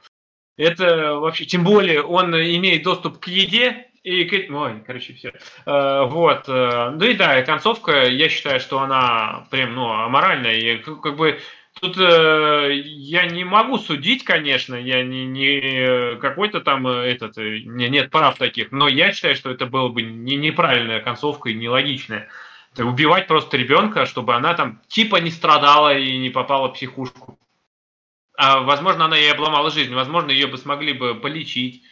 Это 0.57 1.15
вообще, 1.15 1.45
тем 1.45 1.65
более, 1.65 2.03
он 2.03 2.35
имеет 2.35 2.83
доступ 2.83 3.21
к 3.21 3.29
еде, 3.29 3.89
и 4.03 4.25
к... 4.25 4.53
Ой, 4.53 4.83
короче, 4.87 5.13
все. 5.15 5.33
Э, 5.67 6.05
вот. 6.07 6.49
Э, 6.49 6.91
ну 6.91 7.05
и 7.05 7.15
да, 7.15 7.43
концовка, 7.43 8.05
я 8.05 8.29
считаю, 8.29 8.59
что 8.61 8.81
она 8.81 9.47
прям, 9.51 9.75
ну, 9.75 9.91
аморальная. 9.91 10.55
И 10.55 10.79
как 10.79 11.17
бы 11.17 11.41
Тут 11.81 11.97
э, 11.99 12.83
я 12.85 13.27
не 13.27 13.45
могу 13.45 13.79
судить, 13.79 14.25
конечно, 14.25 14.75
я 14.75 15.03
не, 15.03 15.27
не 15.27 16.17
какой-то 16.17 16.61
там 16.61 16.87
э, 16.89 17.11
этот, 17.11 17.39
э, 17.39 17.61
не, 17.61 17.89
нет 17.89 18.11
прав 18.11 18.37
таких, 18.37 18.73
но 18.73 18.89
я 18.89 19.13
считаю, 19.13 19.37
что 19.37 19.51
это 19.51 19.67
было 19.67 19.89
бы 19.89 20.03
не, 20.03 20.37
неправильная 20.37 21.01
концовка 21.01 21.51
и 21.51 21.55
нелогичная. 21.55 22.29
Это 22.73 22.85
убивать 22.85 23.27
просто 23.27 23.57
ребенка, 23.57 24.07
чтобы 24.07 24.35
она 24.35 24.55
там 24.55 24.81
типа 24.89 25.17
не 25.17 25.31
страдала 25.31 25.97
и 25.97 26.19
не 26.19 26.31
попала 26.31 26.69
в 26.69 26.75
психушку. 26.75 27.39
А 28.37 28.61
возможно, 28.61 29.05
она 29.05 29.17
ей 29.17 29.33
обломала 29.33 29.71
жизнь, 29.71 29.95
возможно, 29.95 30.31
ее 30.31 30.47
бы 30.47 30.59
смогли 30.59 30.93
бы 30.93 31.15
полечить. 31.15 31.83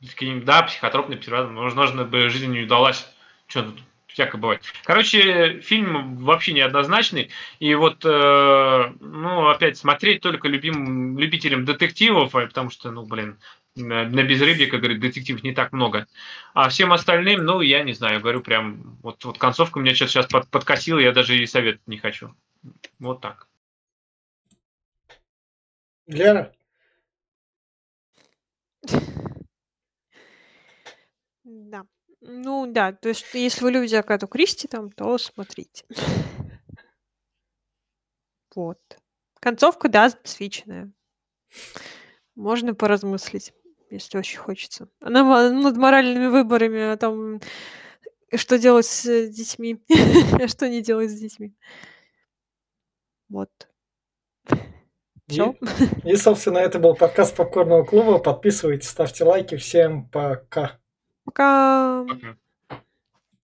Да, 0.00 0.62
психотропный 0.62 1.16
психотроп, 1.16 1.52
возможно, 1.52 2.04
бы 2.04 2.30
жизнь 2.30 2.50
не 2.50 2.62
удалась. 2.62 3.06
Что 3.46 3.62
тут 3.64 3.80
всяко 4.12 4.38
бывает. 4.38 4.62
Короче, 4.84 5.60
фильм 5.60 6.16
вообще 6.16 6.52
неоднозначный. 6.52 7.30
И 7.58 7.74
вот, 7.74 8.04
э, 8.04 8.92
ну, 9.00 9.48
опять 9.48 9.76
смотреть 9.76 10.20
только 10.20 10.48
любим, 10.48 11.18
любителям 11.18 11.64
детективов, 11.64 12.34
а, 12.34 12.46
потому 12.46 12.70
что, 12.70 12.90
ну, 12.90 13.04
блин, 13.04 13.38
на, 13.76 14.04
на 14.04 14.22
безрыбье, 14.22 14.66
как 14.66 14.80
говорит, 14.80 15.00
детективов 15.00 15.42
не 15.42 15.52
так 15.52 15.72
много. 15.72 16.06
А 16.54 16.68
всем 16.68 16.92
остальным, 16.92 17.44
ну, 17.44 17.60
я 17.60 17.82
не 17.82 17.92
знаю, 17.92 18.20
говорю 18.20 18.40
прям, 18.40 18.98
вот, 19.02 19.24
вот 19.24 19.38
концовка 19.38 19.80
меня 19.80 19.94
сейчас, 19.94 20.10
сейчас 20.10 20.26
под, 20.26 20.48
подкосила, 20.48 20.98
я 20.98 21.12
даже 21.12 21.36
и 21.36 21.46
совет 21.46 21.80
не 21.86 21.98
хочу. 21.98 22.34
Вот 22.98 23.20
так. 23.20 23.48
Лера? 26.06 26.52
Да. 31.42 31.84
Ну 32.20 32.66
да, 32.66 32.92
то 32.92 33.08
есть 33.08 33.24
если 33.32 33.64
вы 33.64 33.72
любите 33.72 33.98
Агату 33.98 34.26
Кристи 34.26 34.68
там, 34.68 34.90
то 34.90 35.16
смотрите. 35.18 35.84
Вот. 38.54 38.78
Концовка, 39.40 39.88
да, 39.88 40.10
специфичная. 40.10 40.92
Можно 42.34 42.74
поразмыслить, 42.74 43.54
если 43.90 44.18
очень 44.18 44.38
хочется. 44.38 44.88
Она 45.00 45.50
над 45.50 45.76
моральными 45.76 46.26
выборами, 46.26 46.92
а 46.92 46.96
там 46.96 47.40
что 48.34 48.58
делать 48.58 48.86
с 48.86 49.28
детьми, 49.28 49.82
что 50.46 50.68
не 50.68 50.82
делать 50.82 51.10
с 51.10 51.18
детьми. 51.18 51.54
Вот. 53.28 53.50
Все. 55.26 55.54
И, 56.04 56.10
и, 56.10 56.16
собственно, 56.16 56.58
это 56.58 56.80
был 56.80 56.94
подкаст 56.94 57.36
Попкорного 57.36 57.84
клуба. 57.84 58.18
Подписывайтесь, 58.18 58.88
ставьте 58.88 59.22
лайки. 59.24 59.56
Всем 59.56 60.08
пока. 60.08 60.79
Пока. 61.30 62.04
пока. 62.08 62.36